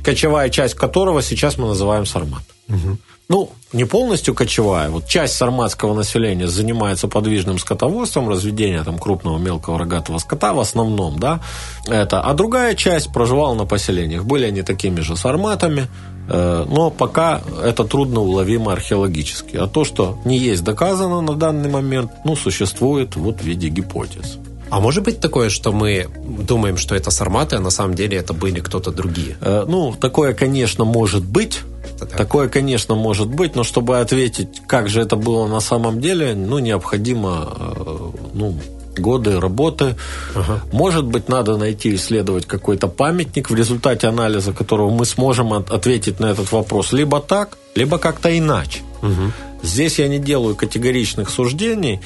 кочевая 0.04 0.48
часть 0.48 0.74
которого 0.74 1.22
сейчас 1.22 1.58
мы 1.58 1.68
называем 1.68 2.06
сармат. 2.06 2.42
Угу. 2.68 2.98
Ну, 3.28 3.50
не 3.72 3.84
полностью 3.84 4.34
кочевая. 4.34 4.88
Вот 4.88 5.06
часть 5.06 5.34
сарматского 5.34 5.94
населения 5.94 6.46
занимается 6.46 7.08
подвижным 7.08 7.58
скотоводством, 7.58 8.28
разведением 8.28 8.84
там, 8.84 8.98
крупного 8.98 9.38
мелкого 9.38 9.78
рогатого 9.78 10.18
скота 10.18 10.54
в 10.54 10.60
основном, 10.60 11.18
да, 11.18 11.40
это. 11.86 12.22
А 12.22 12.32
другая 12.32 12.74
часть 12.74 13.12
проживала 13.12 13.54
на 13.54 13.66
поселениях. 13.66 14.24
Были 14.24 14.46
они 14.46 14.62
такими 14.62 15.00
же 15.00 15.14
сарматами, 15.14 15.88
э, 16.30 16.66
но 16.66 16.90
пока 16.90 17.42
это 17.62 17.84
трудно 17.84 18.20
уловимо 18.20 18.72
археологически. 18.72 19.56
А 19.56 19.66
то, 19.66 19.84
что 19.84 20.18
не 20.24 20.38
есть 20.38 20.64
доказано 20.64 21.20
на 21.20 21.34
данный 21.34 21.68
момент, 21.68 22.10
ну, 22.24 22.34
существует 22.34 23.16
вот 23.16 23.40
в 23.40 23.44
виде 23.44 23.68
гипотез. 23.68 24.38
А 24.70 24.80
может 24.80 25.04
быть 25.04 25.20
такое, 25.20 25.48
что 25.48 25.72
мы 25.72 26.08
думаем, 26.18 26.76
что 26.76 26.94
это 26.94 27.10
сарматы, 27.10 27.56
а 27.56 27.60
на 27.60 27.70
самом 27.70 27.94
деле 27.94 28.18
это 28.18 28.32
были 28.32 28.60
кто-то 28.60 28.90
другие? 28.90 29.36
Э, 29.40 29.64
ну, 29.66 29.94
такое, 29.98 30.34
конечно, 30.34 30.84
может 30.84 31.24
быть. 31.24 31.60
Так. 31.98 32.10
Такое, 32.10 32.48
конечно, 32.48 32.94
может 32.94 33.28
быть, 33.28 33.56
но 33.56 33.64
чтобы 33.64 33.98
ответить, 33.98 34.62
как 34.66 34.88
же 34.88 35.00
это 35.00 35.16
было 35.16 35.48
на 35.48 35.60
самом 35.60 36.00
деле, 36.00 36.34
ну, 36.34 36.58
необходимо 36.58 37.52
э, 37.58 38.10
ну, 38.34 38.54
годы 38.98 39.40
работы. 39.40 39.96
Ага. 40.34 40.62
Может 40.72 41.06
быть, 41.06 41.28
надо 41.28 41.56
найти, 41.56 41.94
исследовать 41.94 42.46
какой-то 42.46 42.88
памятник, 42.88 43.50
в 43.50 43.54
результате 43.54 44.06
анализа 44.08 44.52
которого 44.52 44.90
мы 44.90 45.06
сможем 45.06 45.52
ответить 45.52 46.20
на 46.20 46.26
этот 46.26 46.52
вопрос 46.52 46.92
либо 46.92 47.20
так, 47.20 47.56
либо 47.74 47.98
как-то 47.98 48.36
иначе. 48.36 48.80
Угу. 49.02 49.32
Здесь 49.62 49.98
я 49.98 50.08
не 50.08 50.18
делаю 50.18 50.54
категоричных 50.54 51.30
суждений, 51.30 52.00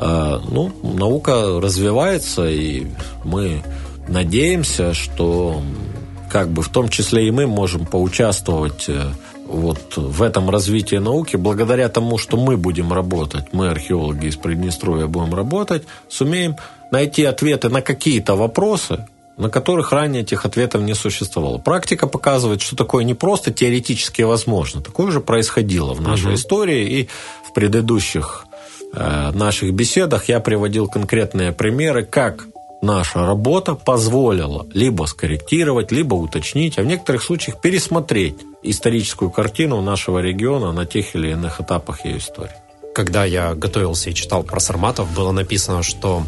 ну, 0.00 0.72
наука 0.82 1.60
развивается, 1.60 2.48
и 2.48 2.86
мы 3.24 3.62
надеемся, 4.06 4.94
что 4.94 5.60
как 6.30 6.50
бы 6.50 6.62
в 6.62 6.68
том 6.68 6.88
числе 6.88 7.26
и 7.26 7.30
мы 7.30 7.46
можем 7.46 7.86
поучаствовать 7.86 8.88
э, 8.88 9.10
вот 9.46 9.96
в 9.96 10.22
этом 10.22 10.50
развитии 10.50 10.96
науки, 10.96 11.36
благодаря 11.36 11.88
тому, 11.88 12.18
что 12.18 12.36
мы 12.36 12.56
будем 12.56 12.92
работать, 12.92 13.46
мы, 13.52 13.68
археологи 13.70 14.26
из 14.26 14.36
Приднестровья, 14.36 15.06
будем 15.06 15.34
работать, 15.34 15.84
сумеем 16.08 16.56
найти 16.90 17.24
ответы 17.24 17.68
на 17.68 17.82
какие-то 17.82 18.36
вопросы, 18.36 19.06
на 19.36 19.50
которых 19.50 19.92
ранее 19.92 20.22
этих 20.22 20.44
ответов 20.44 20.82
не 20.82 20.94
существовало. 20.94 21.58
Практика 21.58 22.06
показывает, 22.06 22.60
что 22.60 22.76
такое 22.76 23.04
не 23.04 23.14
просто 23.14 23.52
теоретически 23.52 24.22
возможно, 24.22 24.80
такое 24.80 25.10
же 25.10 25.20
происходило 25.20 25.94
в 25.94 26.00
нашей 26.00 26.26
угу. 26.26 26.34
истории 26.34 27.00
и 27.00 27.08
в 27.48 27.52
предыдущих 27.52 28.47
Э, 28.47 28.47
наших 28.92 29.72
беседах 29.74 30.28
я 30.28 30.40
приводил 30.40 30.88
конкретные 30.88 31.52
примеры, 31.52 32.04
как 32.04 32.46
наша 32.82 33.26
работа 33.26 33.74
позволила 33.74 34.66
либо 34.72 35.04
скорректировать, 35.04 35.92
либо 35.92 36.14
уточнить, 36.14 36.78
а 36.78 36.82
в 36.82 36.86
некоторых 36.86 37.22
случаях 37.22 37.60
пересмотреть 37.60 38.36
историческую 38.62 39.30
картину 39.30 39.80
нашего 39.80 40.18
региона 40.20 40.72
на 40.72 40.86
тех 40.86 41.14
или 41.14 41.30
иных 41.30 41.60
этапах 41.60 42.04
ее 42.04 42.18
истории. 42.18 42.54
Когда 42.94 43.24
я 43.24 43.54
готовился 43.54 44.10
и 44.10 44.14
читал 44.14 44.42
про 44.42 44.60
сарматов, 44.60 45.14
было 45.14 45.32
написано, 45.32 45.82
что 45.82 46.24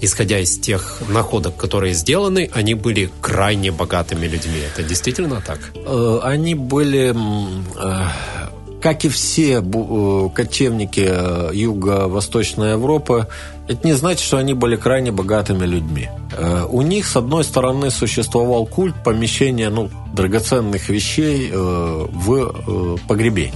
исходя 0.00 0.38
из 0.38 0.58
тех 0.58 1.02
находок, 1.08 1.56
которые 1.56 1.94
сделаны, 1.94 2.50
они 2.54 2.74
были 2.74 3.10
крайне 3.20 3.70
богатыми 3.70 4.26
людьми. 4.26 4.60
Это 4.72 4.82
действительно 4.82 5.42
так? 5.44 5.58
Э, 5.74 6.20
они 6.22 6.54
были 6.54 7.14
э, 7.14 8.37
как 8.80 9.04
и 9.04 9.08
все 9.08 9.62
э, 9.62 10.28
кочевники 10.34 11.04
э, 11.06 11.50
Юго-Восточной 11.52 12.72
Европы, 12.72 13.26
это 13.66 13.86
не 13.86 13.92
значит, 13.94 14.20
что 14.20 14.38
они 14.38 14.54
были 14.54 14.76
крайне 14.76 15.10
богатыми 15.10 15.66
людьми. 15.66 16.08
Э, 16.36 16.64
у 16.68 16.82
них, 16.82 17.06
с 17.06 17.16
одной 17.16 17.44
стороны, 17.44 17.90
существовал 17.90 18.66
культ 18.66 18.94
помещения 19.02 19.70
ну, 19.70 19.90
драгоценных 20.14 20.88
вещей 20.88 21.50
в 21.52 22.98
погребение. 23.08 23.54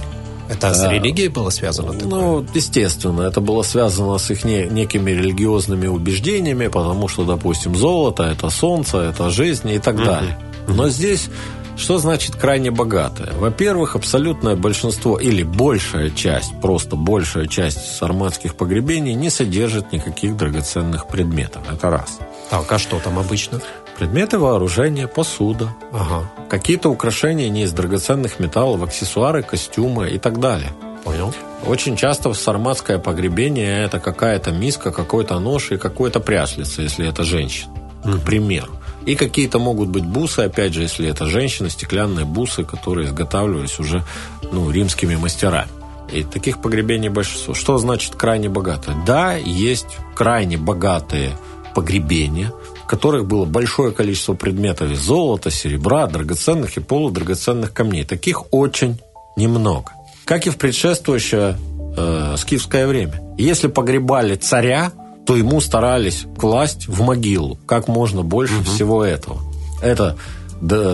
Это 0.49 0.73
с 0.73 0.83
религией 0.87 1.29
было 1.29 1.49
связано? 1.49 1.93
Такое? 1.93 2.09
Ну, 2.09 2.45
естественно, 2.53 3.21
это 3.21 3.39
было 3.39 3.63
связано 3.63 4.17
с 4.17 4.29
их 4.29 4.43
некими 4.43 5.11
религиозными 5.11 5.87
убеждениями, 5.87 6.67
потому 6.67 7.07
что, 7.07 7.23
допустим, 7.23 7.75
золото– 7.75 8.23
это 8.31 8.49
солнце, 8.49 8.97
это 8.97 9.29
жизнь 9.29 9.69
и 9.69 9.79
так 9.79 9.95
далее. 10.03 10.37
Но 10.67 10.89
здесь 10.89 11.29
что 11.75 11.97
значит 11.97 12.35
крайне 12.35 12.71
богатая? 12.71 13.33
Во-первых, 13.33 13.95
абсолютное 13.95 14.55
большинство 14.55 15.19
или 15.19 15.43
большая 15.43 16.09
часть, 16.09 16.59
просто 16.61 16.95
большая 16.95 17.47
часть 17.47 17.95
сарматских 17.97 18.55
погребений 18.55 19.15
не 19.15 19.29
содержит 19.29 19.91
никаких 19.91 20.37
драгоценных 20.37 21.07
предметов. 21.07 21.61
Это 21.71 21.89
раз. 21.89 22.19
Так, 22.49 22.71
а 22.71 22.77
что 22.77 22.99
там 22.99 23.17
обычно? 23.17 23.59
Предметы 23.97 24.39
вооружения, 24.39 25.07
посуда, 25.07 25.75
ага. 25.91 26.29
какие-то 26.49 26.89
украшения 26.89 27.49
не 27.49 27.63
из 27.63 27.73
драгоценных 27.73 28.39
металлов, 28.39 28.83
аксессуары, 28.83 29.43
костюмы 29.43 30.09
и 30.09 30.17
так 30.17 30.39
далее. 30.39 30.71
Понял. 31.03 31.33
Очень 31.65 31.95
часто 31.95 32.29
в 32.29 32.35
сарматское 32.35 32.97
погребение 32.97 33.83
это 33.83 33.99
какая-то 33.99 34.51
миска, 34.51 34.91
какой-то 34.91 35.39
нож 35.39 35.71
и 35.71 35.77
какой-то 35.77 36.19
пряслица, 36.19 36.81
если 36.81 37.07
это 37.07 37.23
женщина, 37.23 37.71
mm. 38.03 38.19
к 38.19 38.23
примеру. 38.23 38.73
И 39.05 39.15
какие-то 39.15 39.59
могут 39.59 39.89
быть 39.89 40.05
бусы, 40.05 40.41
опять 40.41 40.73
же, 40.73 40.81
если 40.81 41.09
это 41.09 41.25
женщина, 41.25 41.69
стеклянные 41.69 42.25
бусы, 42.25 42.63
которые 42.63 43.07
изготавливались 43.07 43.79
уже 43.79 44.03
ну, 44.51 44.69
римскими 44.71 45.15
мастерами. 45.15 45.69
И 46.11 46.23
таких 46.23 46.61
погребений 46.61 47.09
большинство. 47.09 47.53
Что 47.53 47.77
значит 47.77 48.15
крайне 48.15 48.49
богатые? 48.49 48.97
Да, 49.05 49.33
есть 49.33 49.97
крайне 50.15 50.57
богатые 50.57 51.31
погребения, 51.73 52.53
в 52.83 52.87
которых 52.87 53.25
было 53.25 53.45
большое 53.45 53.91
количество 53.91 54.33
предметов 54.33 54.91
из 54.91 54.99
золота, 54.99 55.49
серебра, 55.49 56.05
драгоценных 56.07 56.77
и 56.77 56.81
полудрагоценных 56.81 57.73
камней. 57.73 58.05
Таких 58.05 58.53
очень 58.53 58.99
немного. 59.35 59.91
Как 60.25 60.45
и 60.45 60.49
в 60.49 60.57
предшествующее 60.57 61.57
э, 61.97 62.35
скифское 62.37 62.87
время. 62.87 63.19
Если 63.37 63.67
погребали 63.67 64.35
царя, 64.35 64.91
то 65.25 65.35
ему 65.35 65.61
старались 65.61 66.25
класть 66.37 66.87
в 66.87 67.01
могилу 67.01 67.57
как 67.65 67.87
можно 67.87 68.23
больше 68.23 68.57
угу. 68.57 68.65
всего 68.65 69.03
этого. 69.03 69.41
Это 69.81 70.17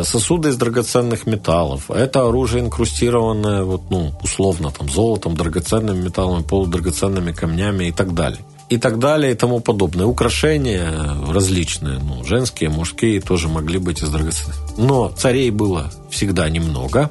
сосуды 0.04 0.50
из 0.50 0.58
драгоценных 0.58 1.28
металлов. 1.28 1.92
Это 1.92 2.28
оружие 2.28 2.64
инкрустированное, 2.64 3.64
вот, 3.64 3.84
ну, 3.92 4.14
условно, 4.24 4.72
там, 4.72 4.90
золотом, 4.90 5.36
драгоценными 5.36 6.06
металлами, 6.06 6.42
полудрагоценными 6.42 7.32
камнями 7.32 7.86
и 7.86 7.92
так 7.92 8.14
далее 8.14 8.40
и 8.70 8.78
так 8.78 9.00
далее 9.00 9.32
и 9.32 9.36
тому 9.36 9.60
подобное. 9.60 10.06
Украшения 10.06 10.94
различные, 11.28 12.00
ну, 12.00 12.24
женские, 12.24 12.70
мужские 12.70 13.20
тоже 13.20 13.48
могли 13.48 13.80
быть 13.80 14.04
из 14.04 14.10
драгоценных. 14.10 14.58
Но 14.78 15.10
царей 15.10 15.50
было 15.50 15.92
всегда 16.10 16.48
немного. 16.50 17.10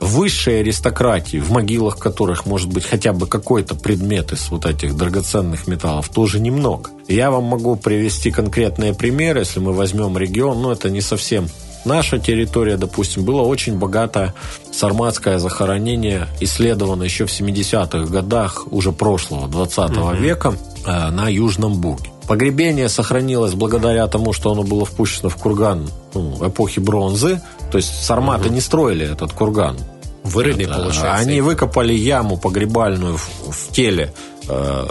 Высшей 0.00 0.60
аристократии, 0.60 1.36
в 1.36 1.50
могилах 1.50 1.98
которых 1.98 2.46
может 2.46 2.72
быть 2.72 2.84
хотя 2.84 3.12
бы 3.12 3.26
какой-то 3.26 3.74
предмет 3.74 4.32
из 4.32 4.50
вот 4.50 4.64
этих 4.64 4.96
драгоценных 4.96 5.66
металлов, 5.66 6.08
тоже 6.08 6.40
немного. 6.40 6.90
Я 7.06 7.30
вам 7.30 7.44
могу 7.44 7.76
привести 7.76 8.30
конкретные 8.30 8.94
примеры, 8.94 9.40
если 9.40 9.60
мы 9.60 9.72
возьмем 9.72 10.16
регион, 10.16 10.62
ну, 10.62 10.70
это 10.70 10.88
не 10.88 11.02
совсем 11.02 11.48
наша 11.84 12.18
территория, 12.18 12.76
допустим, 12.76 13.24
было 13.24 13.42
очень 13.42 13.78
богатое 13.78 14.34
сарматское 14.72 15.38
захоронение, 15.38 16.28
исследовано 16.40 17.02
еще 17.02 17.26
в 17.26 17.30
70-х 17.30 18.10
годах 18.10 18.66
уже 18.70 18.92
прошлого, 18.92 19.48
20 19.48 19.96
угу. 19.96 20.12
века 20.14 20.54
э, 20.86 21.10
на 21.10 21.28
Южном 21.28 21.80
Буге. 21.80 22.10
Погребение 22.26 22.88
сохранилось 22.88 23.54
благодаря 23.54 24.06
тому, 24.06 24.32
что 24.32 24.52
оно 24.52 24.62
было 24.62 24.84
впущено 24.84 25.28
в 25.28 25.36
курган 25.36 25.88
ну, 26.14 26.46
эпохи 26.46 26.78
бронзы. 26.78 27.40
То 27.70 27.78
есть 27.78 28.04
сарматы 28.04 28.46
угу. 28.46 28.54
не 28.54 28.60
строили 28.60 29.10
этот 29.10 29.32
курган. 29.32 29.76
Вырыли, 30.22 30.64
Это, 30.64 30.74
получается. 30.74 31.14
Они 31.14 31.40
выкопали 31.40 31.94
яму 31.94 32.36
погребальную 32.36 33.16
в, 33.16 33.28
в 33.50 33.72
теле 33.72 34.12
э, 34.48 34.86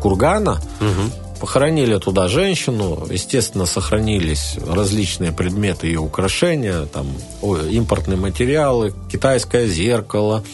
кургана. 0.00 0.60
Угу 0.80 1.30
Похоронили 1.40 1.96
туда 1.96 2.28
женщину, 2.28 3.06
естественно, 3.10 3.64
сохранились 3.64 4.58
различные 4.68 5.32
предметы 5.32 5.86
ее 5.86 5.98
украшения, 6.00 6.84
там 6.84 7.06
импортные 7.70 8.18
материалы, 8.18 8.92
китайское 9.10 9.66
зеркало, 9.66 10.44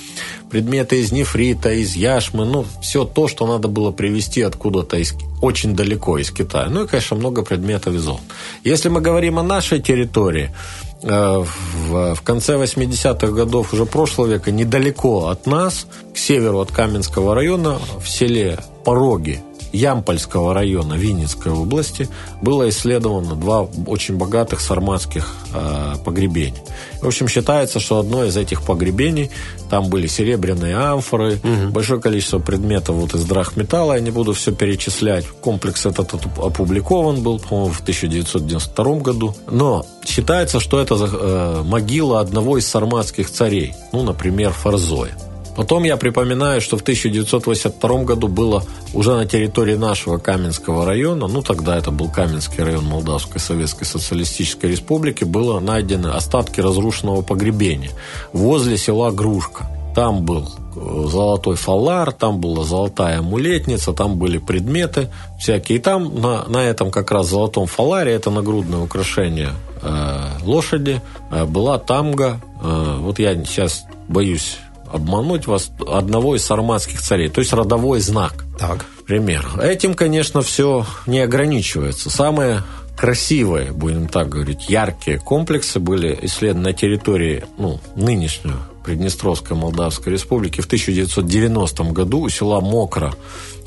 предметы 0.49 1.01
из 1.01 1.11
нефрита, 1.11 1.73
из 1.73 1.97
яшмы, 1.97 2.45
ну, 2.45 2.65
все 2.83 3.05
то, 3.05 3.27
что 3.27 3.49
надо 3.49 3.67
было 3.67 3.91
привезти 3.91 4.43
откуда-то 4.43 4.97
из, 4.99 5.13
очень 5.43 5.75
далеко 5.75 6.19
из 6.19 6.31
Китая. 6.31 6.69
Ну 6.71 6.85
и, 6.85 6.87
конечно, 6.87 7.17
много 7.17 7.43
предметов 7.43 7.93
из 7.93 8.03
золота. 8.03 8.23
Если 8.63 8.89
мы 8.89 9.01
говорим 9.01 9.41
о 9.41 9.43
нашей 9.43 9.83
территории, 9.83 10.55
в, 11.03 12.15
в 12.15 12.23
конце 12.23 12.55
80-х 12.57 13.29
годов 13.29 13.73
уже 13.73 13.87
прошлого 13.87 14.29
века, 14.29 14.51
недалеко 14.51 15.29
от 15.29 15.47
нас, 15.47 15.87
к 16.15 16.19
северу 16.19 16.61
от 16.61 16.73
Каменского 16.73 17.35
района, 17.35 17.79
в 18.03 18.09
селе 18.09 18.59
Пороги, 18.85 19.43
Ямпольского 19.77 20.55
района 20.55 20.95
Винницкой 20.95 21.53
области 21.53 22.09
было 22.43 22.69
исследовано 22.69 23.37
два 23.37 23.63
очень 23.87 24.17
богатых 24.17 24.61
сарматских 24.61 25.35
э, 25.55 25.95
погребения. 26.05 26.63
В 27.01 27.07
общем, 27.07 27.29
считается, 27.29 27.79
что 27.81 27.99
одно 27.99 28.25
из 28.25 28.37
этих 28.37 28.63
погребений, 28.63 29.31
там 29.71 29.89
были 29.89 30.07
серебряные 30.07 30.77
амфоры, 30.77 31.35
угу. 31.35 31.71
большое 31.71 32.01
количество 32.01 32.39
предметов 32.39 32.97
вот 32.97 33.15
из 33.15 33.25
драхметалла, 33.25 33.95
я 33.95 34.01
не 34.01 34.11
буду 34.11 34.33
все 34.33 34.53
перечислять. 34.53 35.27
Комплекс 35.41 35.87
этот 35.87 36.15
опубликован 36.39 37.23
был, 37.23 37.39
по-моему, 37.39 37.73
в 37.73 37.81
1992 37.81 38.85
году. 38.97 39.35
Но 39.51 39.85
считается, 40.05 40.61
что 40.61 40.81
это 40.81 40.95
э, 40.95 41.63
могила 41.65 42.21
одного 42.21 42.59
из 42.59 42.67
сарматских 42.67 43.31
царей, 43.31 43.75
ну, 43.93 44.03
например, 44.03 44.53
Фарзоя. 44.53 45.17
Потом 45.57 45.85
я 45.85 45.97
припоминаю, 45.97 46.61
что 46.61 46.77
в 46.77 46.83
1982 46.83 48.05
году 48.05 48.29
было 48.29 48.63
уже 48.93 49.15
на 49.15 49.25
территории 49.25 49.75
нашего 49.75 50.19
Каменского 50.19 50.85
района, 50.85 51.27
ну 51.29 51.43
тогда 51.43 51.79
это 51.79 51.91
был 51.91 52.11
Каменский 52.11 52.63
район 52.63 52.85
Молдавской 52.85 53.41
Советской 53.41 53.87
Социалистической 53.87 54.71
Республики, 54.71 55.25
было 55.25 55.59
найдены 55.59 56.09
остатки 56.09 56.61
разрушенного 56.61 57.23
погребения 57.23 57.91
возле 58.35 58.77
села 58.77 59.11
Грушка. 59.11 59.67
Там 59.95 60.27
был 60.27 60.47
э, 60.77 61.07
золотой 61.09 61.57
фалар, 61.57 62.13
там 62.13 62.39
была 62.39 62.65
золотая 62.65 63.21
амулетница, 63.21 63.95
там 63.95 64.19
были 64.19 64.37
предметы 64.37 65.11
всякие. 65.41 65.79
И 65.79 65.81
там 65.81 66.21
на, 66.21 66.45
на 66.49 66.59
этом 66.59 66.91
как 66.91 67.11
раз 67.11 67.29
золотом 67.29 67.67
фаларе, 67.67 68.13
это 68.13 68.31
нагрудное 68.31 68.81
украшение 68.81 69.53
э, 69.81 70.45
лошади, 70.45 71.01
э, 71.31 71.47
была 71.47 71.79
тамга. 71.79 72.43
Э, 72.63 72.99
вот 73.01 73.19
я 73.19 73.35
сейчас 73.47 73.87
боюсь 74.07 74.59
обмануть 74.93 75.47
вас 75.47 75.71
одного 75.87 76.37
из 76.37 76.45
сарматских 76.45 77.01
царей, 77.01 77.29
то 77.29 77.41
есть 77.41 77.53
родовой 77.53 78.01
знак. 78.01 78.45
Так. 78.59 78.85
Пример. 79.07 79.47
Этим, 79.61 79.95
конечно, 79.95 80.43
все 80.43 80.85
не 81.07 81.21
ограничивается. 81.21 82.11
Самые 82.11 82.63
красивые, 82.97 83.73
будем 83.73 84.09
так 84.09 84.29
говорить, 84.29 84.69
яркие 84.69 85.19
комплексы 85.19 85.79
были 85.79 86.19
исследованы 86.23 86.71
на 86.71 86.73
территории 86.73 87.45
ну, 87.59 87.79
нынешнего 87.95 88.59
Приднестровской 88.85 89.57
Молдавской 89.57 90.13
Республики 90.13 90.61
в 90.61 90.67
1990 90.67 91.85
году 91.85 92.21
у 92.21 92.29
села 92.29 92.61
Мокро 92.61 93.15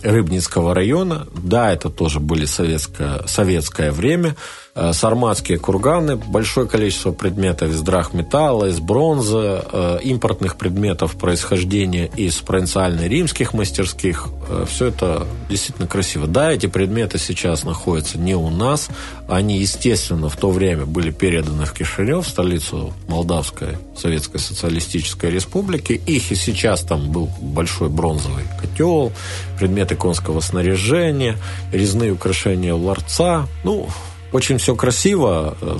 Рыбницкого 0.01 0.73
района. 0.73 1.27
Да, 1.35 1.71
это 1.73 1.89
тоже 1.89 2.19
были 2.19 2.45
советское, 2.45 3.23
советское 3.27 3.91
время. 3.91 4.35
Э, 4.81 4.93
сарматские 4.93 5.59
курганы, 5.59 6.15
большое 6.15 6.65
количество 6.65 7.11
предметов 7.11 7.69
из 7.69 7.81
драхметалла, 7.81 8.69
из 8.69 8.79
бронзы, 8.79 9.61
э, 9.61 9.99
импортных 10.03 10.55
предметов 10.55 11.17
происхождения 11.17 12.05
из 12.15 12.35
провинциально-римских 12.35 13.53
мастерских. 13.53 14.27
Э, 14.47 14.65
Все 14.69 14.85
это 14.85 15.27
действительно 15.49 15.85
красиво. 15.85 16.27
Да, 16.27 16.53
эти 16.53 16.67
предметы 16.67 17.17
сейчас 17.17 17.65
находятся 17.65 18.17
не 18.17 18.35
у 18.35 18.49
нас. 18.49 18.87
Они, 19.27 19.57
естественно, 19.57 20.29
в 20.29 20.37
то 20.37 20.49
время 20.49 20.85
были 20.85 21.11
переданы 21.11 21.65
в 21.65 21.73
Кишинев, 21.73 22.25
столицу 22.25 22.93
Молдавской 23.09 23.77
Советской 23.97 24.39
Социалистической 24.39 25.29
Республики. 25.29 25.91
Их 25.91 26.31
и 26.31 26.35
сейчас 26.35 26.83
там 26.83 27.11
был 27.11 27.29
большой 27.41 27.89
бронзовый 27.89 28.45
котел, 28.61 29.11
предметы 29.57 29.97
конского 29.97 30.39
снаряжения, 30.39 31.35
резные 31.73 32.13
украшения 32.13 32.73
ларца. 32.73 33.45
Ну, 33.65 33.89
очень 34.31 34.57
все 34.57 34.75
красиво, 34.75 35.57
э, 35.61 35.77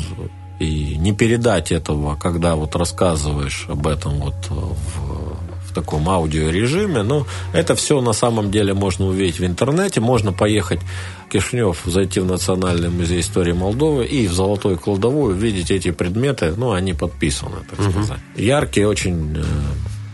и 0.60 0.98
не 0.98 1.14
передать 1.14 1.72
этого, 1.72 2.16
когда 2.16 2.56
вот 2.56 2.76
рассказываешь 2.76 3.66
об 3.70 3.88
этом 3.88 4.20
вот 4.20 4.36
в, 4.50 5.70
в 5.70 5.74
таком 5.74 6.10
аудиорежиме. 6.10 7.02
Но 7.02 7.26
это 7.54 7.76
все 7.76 8.02
на 8.02 8.14
самом 8.14 8.52
деле 8.52 8.74
можно 8.74 9.06
увидеть 9.08 9.40
в 9.40 9.46
интернете. 9.46 10.02
Можно 10.02 10.34
поехать 10.34 10.82
в 11.26 11.32
Кишнев, 11.32 11.82
зайти 11.86 12.20
в 12.20 12.26
Национальный 12.26 12.90
музей 12.90 13.22
истории 13.22 13.54
Молдовы 13.54 14.06
и 14.06 14.28
в 14.28 14.34
Золотой 14.34 14.78
кладовую 14.78 15.36
увидеть 15.36 15.72
эти 15.72 15.92
предметы. 15.92 16.54
Ну, 16.58 16.74
они 16.74 16.94
подписаны, 16.94 17.58
так 17.70 17.80
угу. 17.80 17.92
сказать. 17.92 18.20
Яркие 18.36 18.88
очень 18.88 19.38
э, 19.38 19.44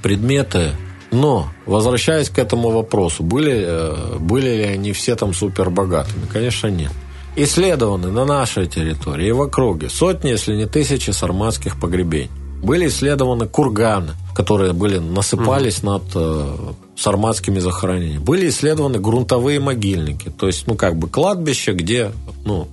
предметы. 0.03 0.71
Но, 1.11 1.47
возвращаясь 1.65 2.29
к 2.29 2.37
этому 2.37 2.69
вопросу, 2.69 3.23
были, 3.23 3.63
э, 3.65 4.17
были 4.19 4.49
ли 4.49 4.63
они 4.63 4.91
все 4.91 5.15
там 5.15 5.33
супер 5.33 5.69
богатыми? 5.69 6.25
Конечно, 6.31 6.67
нет. 6.67 6.91
Исследованы 7.37 8.11
на 8.11 8.23
нашей 8.25 8.65
территории 8.65 9.27
и 9.27 9.31
в 9.31 9.41
округе 9.41 9.89
сотни, 9.89 10.29
если 10.29 10.55
не 10.55 10.67
тысячи 10.67 11.11
сарматских 11.11 11.79
погребений. 11.79 12.31
Были 12.63 12.87
исследованы 12.87 13.45
курганы, 13.45 14.13
которые 14.33 14.71
были, 14.71 14.99
насыпались 14.99 15.79
mm 15.79 15.85
над 15.85 16.03
э, 16.15 16.55
сарматскими 16.95 17.59
захоронениями. 17.59 18.23
Были 18.23 18.47
исследованы 18.47 18.99
грунтовые 18.99 19.59
могильники, 19.59 20.29
то 20.29 20.47
есть, 20.47 20.65
ну, 20.65 20.75
как 20.75 20.95
бы 20.95 21.09
кладбище, 21.09 21.73
где, 21.73 22.11
ну, 22.45 22.69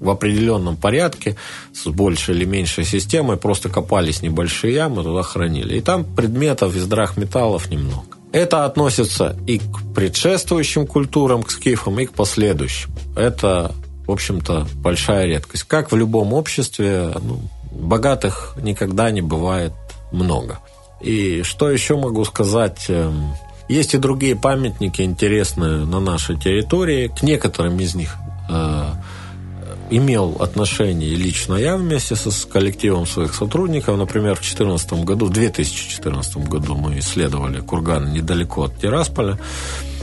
в 0.00 0.10
определенном 0.10 0.76
порядке, 0.76 1.36
с 1.72 1.86
большей 1.86 2.34
или 2.34 2.44
меньшей 2.44 2.84
системой, 2.84 3.36
просто 3.36 3.68
копались 3.68 4.22
небольшие 4.22 4.74
ямы, 4.74 5.02
туда 5.02 5.22
хранили. 5.22 5.76
И 5.76 5.80
там 5.80 6.04
предметов 6.04 6.74
из 6.74 6.86
драхметаллов 6.86 7.70
немного. 7.70 8.16
Это 8.34 8.64
относится 8.64 9.36
и 9.46 9.60
к 9.60 9.94
предшествующим 9.94 10.88
культурам, 10.88 11.44
к 11.44 11.52
скифам, 11.52 12.00
и 12.00 12.06
к 12.06 12.14
последующим. 12.14 12.90
Это, 13.14 13.72
в 14.08 14.10
общем-то, 14.10 14.66
большая 14.74 15.26
редкость. 15.26 15.62
Как 15.62 15.92
в 15.92 15.96
любом 15.96 16.32
обществе, 16.32 17.12
ну, 17.22 17.42
богатых 17.70 18.56
никогда 18.60 19.12
не 19.12 19.20
бывает 19.20 19.72
много. 20.10 20.58
И 21.00 21.44
что 21.44 21.70
еще 21.70 21.96
могу 21.96 22.24
сказать? 22.24 22.86
Эм, 22.88 23.34
есть 23.68 23.94
и 23.94 23.98
другие 23.98 24.34
памятники 24.34 25.02
интересные 25.02 25.86
на 25.86 26.00
нашей 26.00 26.36
территории. 26.36 27.12
К 27.16 27.22
некоторым 27.22 27.78
из 27.78 27.94
них 27.94 28.16
э, 28.50 28.86
имел 29.90 30.36
отношение 30.40 31.14
лично 31.14 31.54
я 31.54 31.76
вместе 31.76 32.16
со, 32.16 32.30
с 32.30 32.44
коллективом 32.44 33.06
своих 33.06 33.34
сотрудников. 33.34 33.96
Например, 33.96 34.34
в 34.34 34.40
2014 34.40 35.04
году, 35.04 35.26
в 35.26 35.30
2014 35.30 36.36
году 36.48 36.74
мы 36.74 36.98
исследовали 36.98 37.60
курганы 37.60 38.10
недалеко 38.10 38.64
от 38.64 38.78
Тирасполя. 38.78 39.38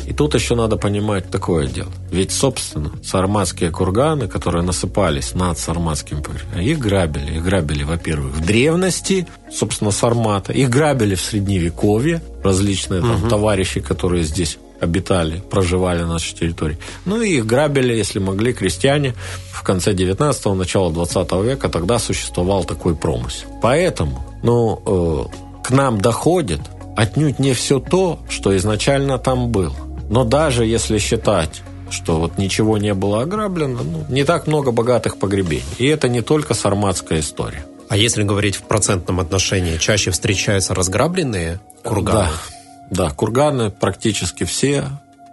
И 0.07 0.13
тут 0.13 0.33
еще 0.33 0.55
надо 0.55 0.77
понимать 0.77 1.29
такое 1.29 1.67
дело. 1.67 1.91
Ведь, 2.11 2.31
собственно, 2.31 2.91
сарматские 3.03 3.71
курганы, 3.71 4.27
которые 4.27 4.63
насыпались 4.63 5.35
над 5.35 5.57
сарматским 5.57 6.23
их 6.59 6.79
грабили. 6.79 7.35
Их 7.35 7.43
грабили, 7.43 7.83
во-первых, 7.83 8.35
в 8.35 8.45
древности, 8.45 9.27
собственно, 9.51 9.91
сармата. 9.91 10.53
Их 10.53 10.69
грабили 10.69 11.15
в 11.15 11.21
средневековье. 11.21 12.21
Различные 12.43 13.01
там 13.01 13.21
угу. 13.21 13.29
товарищи, 13.29 13.79
которые 13.79 14.23
здесь 14.23 14.57
обитали, 14.81 15.41
проживали 15.49 16.01
на 16.01 16.13
нашей 16.13 16.35
территории. 16.35 16.77
Ну 17.05 17.21
и 17.21 17.37
их 17.37 17.45
грабили, 17.45 17.93
если 17.93 18.19
могли, 18.19 18.53
крестьяне. 18.53 19.13
В 19.51 19.63
конце 19.63 19.93
19-го, 19.93 20.55
начало 20.55 20.91
20 20.91 21.31
века 21.43 21.69
тогда 21.69 21.99
существовал 21.99 22.63
такой 22.63 22.95
промысел. 22.95 23.47
Поэтому, 23.61 24.25
ну, 24.43 24.81
э, 24.85 25.63
к 25.63 25.71
нам 25.71 26.01
доходит 26.01 26.61
отнюдь 26.97 27.39
не 27.39 27.53
все 27.53 27.79
то, 27.79 28.19
что 28.29 28.55
изначально 28.57 29.17
там 29.17 29.49
было. 29.49 29.75
Но 30.09 30.23
даже 30.25 30.65
если 30.65 30.97
считать 30.97 31.61
что 31.91 32.19
вот 32.21 32.37
ничего 32.37 32.77
не 32.77 32.93
было 32.93 33.21
ограблено, 33.21 33.83
ну, 33.83 34.05
не 34.07 34.23
так 34.23 34.47
много 34.47 34.71
богатых 34.71 35.17
погребений. 35.17 35.65
И 35.77 35.85
это 35.85 36.07
не 36.07 36.21
только 36.21 36.53
сарматская 36.53 37.19
история. 37.19 37.65
А 37.89 37.97
если 37.97 38.23
говорить 38.23 38.55
в 38.55 38.61
процентном 38.61 39.19
отношении, 39.19 39.75
чаще 39.75 40.11
встречаются 40.11 40.73
разграбленные 40.73 41.59
курганы? 41.83 42.29
Да, 42.29 42.31
да 42.91 43.09
курганы 43.09 43.71
практически 43.71 44.43
все. 44.43 44.83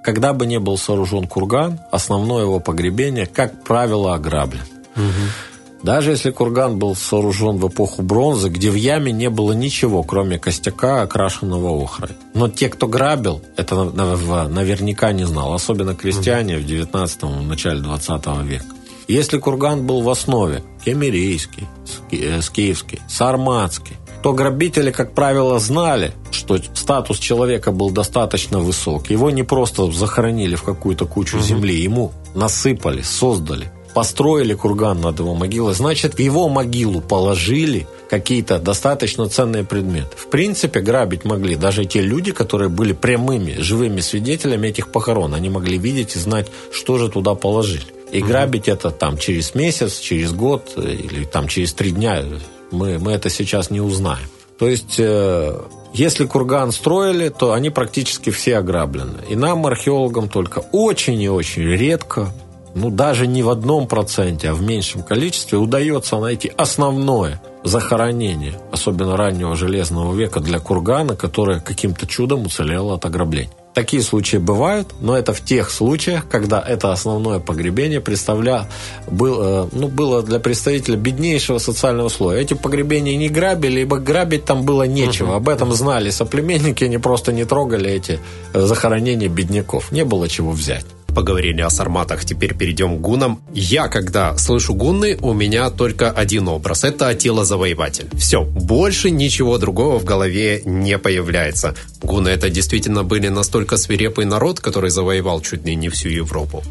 Когда 0.03 0.33
бы 0.33 0.47
не 0.47 0.59
был 0.59 0.79
сооружен 0.79 1.27
курган, 1.27 1.81
основное 1.91 2.45
его 2.45 2.61
погребение, 2.61 3.27
как 3.27 3.65
правило, 3.65 4.15
ограблен. 4.15 4.63
Угу. 4.97 5.83
Даже 5.83 6.13
если 6.13 6.31
курган 6.31 6.79
был 6.79 6.95
сооружен 6.95 7.59
в 7.59 7.69
эпоху 7.69 8.03
бронзы, 8.03 8.49
где 8.49 8.71
в 8.71 8.75
яме 8.75 9.13
не 9.13 9.29
было 9.29 9.53
ничего, 9.53 10.03
кроме 10.03 10.39
костяка, 10.39 11.03
окрашенного 11.03 11.83
охрой. 11.83 12.11
Но 12.33 12.49
те, 12.49 12.69
кто 12.69 12.89
грабил, 12.89 13.43
это 13.57 13.85
наверняка 13.85 15.13
не 15.13 15.25
знал, 15.25 15.53
особенно 15.53 15.95
крестьяне 15.95 16.59
в 16.59 16.65
19 16.65 17.23
начале 17.47 17.81
20 17.81 18.27
века. 18.45 18.67
Если 19.09 19.39
курган 19.39 19.87
был 19.87 20.03
в 20.03 20.11
основе 20.11 20.63
кемерийский, 20.85 21.67
э, 22.11 22.43
скифский, 22.43 23.01
сарматский, 23.09 23.97
то 24.23 24.33
грабители, 24.33 24.91
как 24.91 25.13
правило, 25.13 25.59
знали, 25.59 26.13
что 26.31 26.59
статус 26.75 27.19
человека 27.19 27.73
был 27.73 27.91
достаточно 27.91 28.59
высок. 28.59 29.11
Его 29.11 29.31
не 29.31 29.43
просто 29.43 29.91
захоронили 29.91 30.57
в 30.57 30.63
какую-то 30.63 31.07
кучу 31.07 31.39
угу. 31.39 31.45
земли, 31.45 31.81
ему 31.81 32.13
насыпали, 32.35 33.03
создали, 33.03 33.71
построили 33.95 34.55
курган 34.55 35.01
над 35.01 35.19
его 35.19 35.35
могилой. 35.35 35.75
Значит, 35.75 36.15
в 36.15 36.19
его 36.19 36.49
могилу 36.49 37.01
положили 37.01 37.87
какие-то 38.11 38.59
достаточно 38.59 39.29
ценные 39.29 39.65
предметы. 39.65 40.17
В 40.17 40.29
принципе, 40.29 40.81
грабить 40.81 41.25
могли 41.25 41.57
даже 41.57 41.85
те 41.85 42.01
люди, 42.01 42.33
которые 42.33 42.69
были 42.69 42.93
прямыми, 42.93 43.57
живыми 43.61 44.01
свидетелями 44.01 44.69
этих 44.69 44.91
похорон. 44.91 45.35
Они 45.35 45.51
могли 45.51 45.79
видеть 45.79 46.17
и 46.17 46.19
знать, 46.19 46.49
что 46.73 46.99
же 46.99 47.09
туда 47.09 47.35
положили. 47.35 47.87
И 48.11 48.23
грабить 48.23 48.69
это 48.69 48.91
там 48.91 49.19
через 49.19 49.55
месяц, 49.55 49.99
через 49.99 50.33
год 50.33 50.73
э, 50.77 50.93
или 50.93 51.25
там 51.25 51.47
через 51.47 51.75
три 51.75 51.91
дня 51.91 52.25
мы, 52.71 52.99
мы 52.99 53.13
это 53.13 53.31
сейчас 53.31 53.71
не 53.71 53.81
узнаем. 53.81 54.29
То 54.59 54.69
есть, 54.69 54.97
э, 54.99 55.61
если 55.93 56.27
курган 56.27 56.73
строили, 56.73 57.29
то 57.29 57.53
они 57.53 57.71
практически 57.71 58.31
все 58.31 58.59
ограблены. 58.59 59.19
И 59.29 59.37
нам, 59.37 59.67
археологам, 59.67 60.29
только 60.29 60.59
очень 60.73 61.21
и 61.23 61.29
очень 61.29 61.63
редко, 61.63 62.33
ну 62.75 62.91
даже 62.91 63.27
не 63.27 63.43
в 63.43 63.51
одном 63.51 63.87
проценте, 63.87 64.51
а 64.51 64.55
в 64.55 64.63
меньшем 64.63 65.03
количестве 65.03 65.59
удается 65.59 66.19
найти 66.19 66.53
основное 66.57 67.41
захоронение, 67.65 68.59
особенно 68.73 69.17
раннего 69.17 69.57
железного 69.57 70.15
века 70.15 70.41
для 70.41 70.59
кургана, 70.59 71.17
которое 71.17 71.61
каким-то 71.61 72.07
чудом 72.07 72.47
уцелело 72.47 72.95
от 72.95 73.05
ограбления. 73.05 73.51
Такие 73.79 74.03
случаи 74.03 74.39
бывают, 74.39 74.89
но 75.01 75.17
это 75.17 75.33
в 75.33 75.41
тех 75.41 75.71
случаях, 75.71 76.27
когда 76.29 76.61
это 76.61 76.91
основное 76.91 77.39
погребение 77.39 78.01
представля, 78.01 78.69
был, 79.07 79.39
э, 79.41 79.69
ну, 79.71 79.87
было 79.87 80.21
для 80.21 80.41
представителя 80.41 80.97
беднейшего 80.97 81.59
социального 81.59 82.09
слоя. 82.09 82.41
Эти 82.41 82.55
погребения 82.55 83.17
не 83.17 83.29
грабили, 83.29 83.83
ибо 83.83 83.99
грабить 83.99 84.45
там 84.45 84.65
было 84.65 84.83
нечего. 84.83 85.37
Об 85.37 85.49
этом 85.49 85.73
знали 85.73 86.11
соплеменники, 86.11 86.83
они 86.83 86.99
просто 86.99 87.33
не 87.33 87.45
трогали 87.45 87.89
эти 87.89 88.19
э, 88.53 88.61
захоронения 88.63 89.29
бедняков. 89.29 89.93
Не 89.93 90.05
было 90.05 90.27
чего 90.29 90.51
взять 90.51 90.85
поговорили 91.19 91.63
о 91.63 91.71
сарматах, 91.71 92.25
теперь 92.25 92.55
перейдем 92.55 92.97
к 92.97 93.01
гунам. 93.01 93.41
Я, 93.53 93.89
когда 93.89 94.39
слышу 94.39 94.73
гунны, 94.73 95.19
у 95.21 95.33
меня 95.33 95.69
только 95.71 96.13
один 96.13 96.47
образ. 96.47 96.85
Это 96.85 97.09
Атила-завоеватель. 97.09 98.09
Все, 98.17 98.45
больше 98.45 99.11
ничего 99.11 99.59
другого 99.59 99.99
в 99.99 100.05
голове 100.05 100.63
не 100.65 100.97
появляется. 100.97 101.75
Гуны 102.05 102.29
это 102.29 102.51
действительно 102.51 103.03
были 103.03 103.27
настолько 103.27 103.77
свирепый 103.77 104.27
народ, 104.27 104.61
который 104.61 104.91
завоевал 104.91 105.41
чуть 105.41 105.67
ли 105.67 105.75
не 105.75 105.89
всю 105.89 106.09
Европу. 106.09 106.63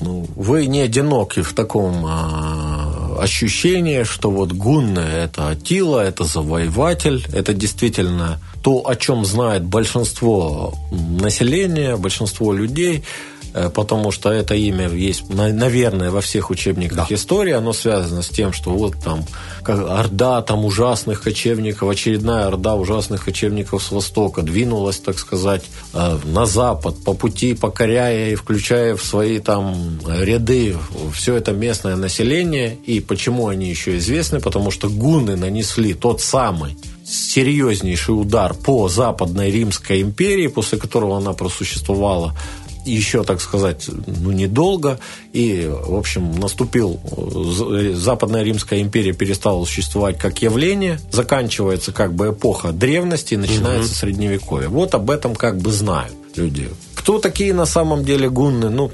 Ну, 0.00 0.28
вы 0.36 0.66
не 0.66 0.80
одиноки 0.80 1.40
в 1.40 1.54
таком 1.54 2.04
а, 2.04 3.16
ощущении, 3.22 4.02
что 4.02 4.30
вот 4.30 4.52
гунны– 4.52 4.98
это 5.24 5.48
Атила, 5.48 6.00
это 6.00 6.24
завоеватель, 6.24 7.24
это 7.32 7.54
действительно 7.54 8.38
то, 8.62 8.86
о 8.86 8.96
чем 8.96 9.24
знает 9.24 9.64
большинство 9.64 10.74
населения, 10.92 11.96
большинство 11.96 12.52
людей– 12.52 13.02
Э, 13.33 13.33
потому 13.74 14.10
что 14.10 14.30
это 14.30 14.54
имя 14.54 14.88
есть, 14.88 15.28
наверное, 15.28 16.10
во 16.10 16.20
всех 16.20 16.50
учебниках 16.50 17.08
да. 17.08 17.14
истории, 17.14 17.52
оно 17.52 17.72
связано 17.72 18.22
с 18.22 18.28
тем, 18.28 18.52
что 18.52 18.70
вот 18.70 18.94
там 19.02 19.24
как 19.62 19.88
орда 19.88 20.42
там 20.42 20.64
ужасных 20.64 21.22
кочевников, 21.22 21.88
очередная 21.88 22.46
орда 22.46 22.74
ужасных 22.74 23.24
кочевников 23.24 23.82
с 23.82 23.90
востока 23.90 24.42
двинулась, 24.42 24.98
так 24.98 25.18
сказать, 25.18 25.62
э, 25.92 26.18
на 26.24 26.46
запад, 26.46 26.96
по 27.04 27.14
пути 27.14 27.54
покоряя 27.54 28.30
и 28.30 28.34
включая 28.34 28.96
в 28.96 29.04
свои 29.04 29.38
там 29.38 29.98
ряды 30.06 30.76
все 31.12 31.36
это 31.36 31.52
местное 31.52 31.96
население. 31.96 32.76
И 32.86 33.00
почему 33.00 33.48
они 33.48 33.68
еще 33.68 33.96
известны? 33.98 34.40
Потому 34.40 34.70
что 34.70 34.88
гуны 34.88 35.36
нанесли 35.36 35.94
тот 35.94 36.20
самый 36.20 36.76
серьезнейший 37.04 38.18
удар 38.18 38.54
по 38.54 38.88
Западной 38.88 39.50
Римской 39.50 40.00
империи, 40.00 40.46
после 40.46 40.78
которого 40.78 41.18
она 41.18 41.32
просуществовала 41.32 42.34
еще, 42.84 43.24
так 43.24 43.40
сказать, 43.40 43.88
ну, 43.88 44.32
недолго. 44.32 44.98
И, 45.32 45.70
в 45.70 45.94
общем, 45.94 46.38
наступил... 46.38 47.00
Западная 47.94 48.42
Римская 48.42 48.80
империя 48.80 49.12
перестала 49.12 49.64
существовать 49.64 50.18
как 50.18 50.42
явление, 50.42 50.98
заканчивается 51.10 51.92
как 51.92 52.14
бы 52.14 52.30
эпоха 52.30 52.72
древности, 52.72 53.34
начинается 53.34 53.90
угу. 53.90 53.98
средневековье. 53.98 54.68
Вот 54.68 54.94
об 54.94 55.10
этом 55.10 55.34
как 55.34 55.58
бы 55.58 55.70
знают 55.70 56.14
люди. 56.36 56.68
Кто 56.94 57.18
такие 57.18 57.52
на 57.52 57.66
самом 57.66 58.04
деле 58.04 58.30
гунны? 58.30 58.70
Ну, 58.70 58.90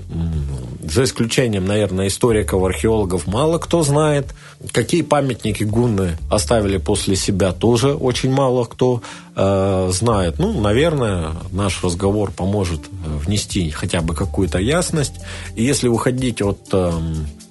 за 0.90 1.04
исключением, 1.04 1.66
наверное, 1.66 2.08
историков, 2.08 2.64
археологов, 2.64 3.26
мало 3.26 3.58
кто 3.58 3.82
знает. 3.82 4.34
Какие 4.72 5.02
памятники 5.02 5.62
гунны 5.62 6.18
оставили 6.30 6.78
после 6.78 7.16
себя, 7.16 7.52
тоже 7.52 7.94
очень 7.94 8.32
мало 8.32 8.64
кто 8.64 9.02
э, 9.36 9.90
знает. 9.92 10.38
Ну, 10.38 10.60
наверное, 10.60 11.32
наш 11.52 11.84
разговор 11.84 12.32
поможет 12.32 12.80
э, 12.80 13.16
внести 13.24 13.70
хотя 13.70 14.00
бы 14.00 14.14
какую-то 14.14 14.58
ясность. 14.58 15.14
И 15.54 15.62
если 15.62 15.88
уходить 15.88 16.42
от 16.42 16.58
э, 16.72 16.92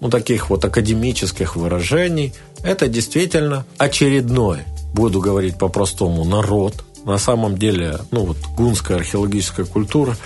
ну, 0.01 0.09
таких 0.09 0.49
вот 0.49 0.65
академических 0.65 1.55
выражений, 1.55 2.33
это 2.63 2.89
действительно 2.89 3.65
очередной, 3.77 4.59
буду 4.93 5.21
говорить 5.21 5.57
по-простому, 5.57 6.25
народ– 6.25 6.83
на 7.05 7.17
самом 7.17 7.57
деле, 7.57 7.99
ну 8.11 8.25
вот 8.25 8.37
гунская 8.55 8.97
археологическая 8.97 9.65
культура, 9.65 10.17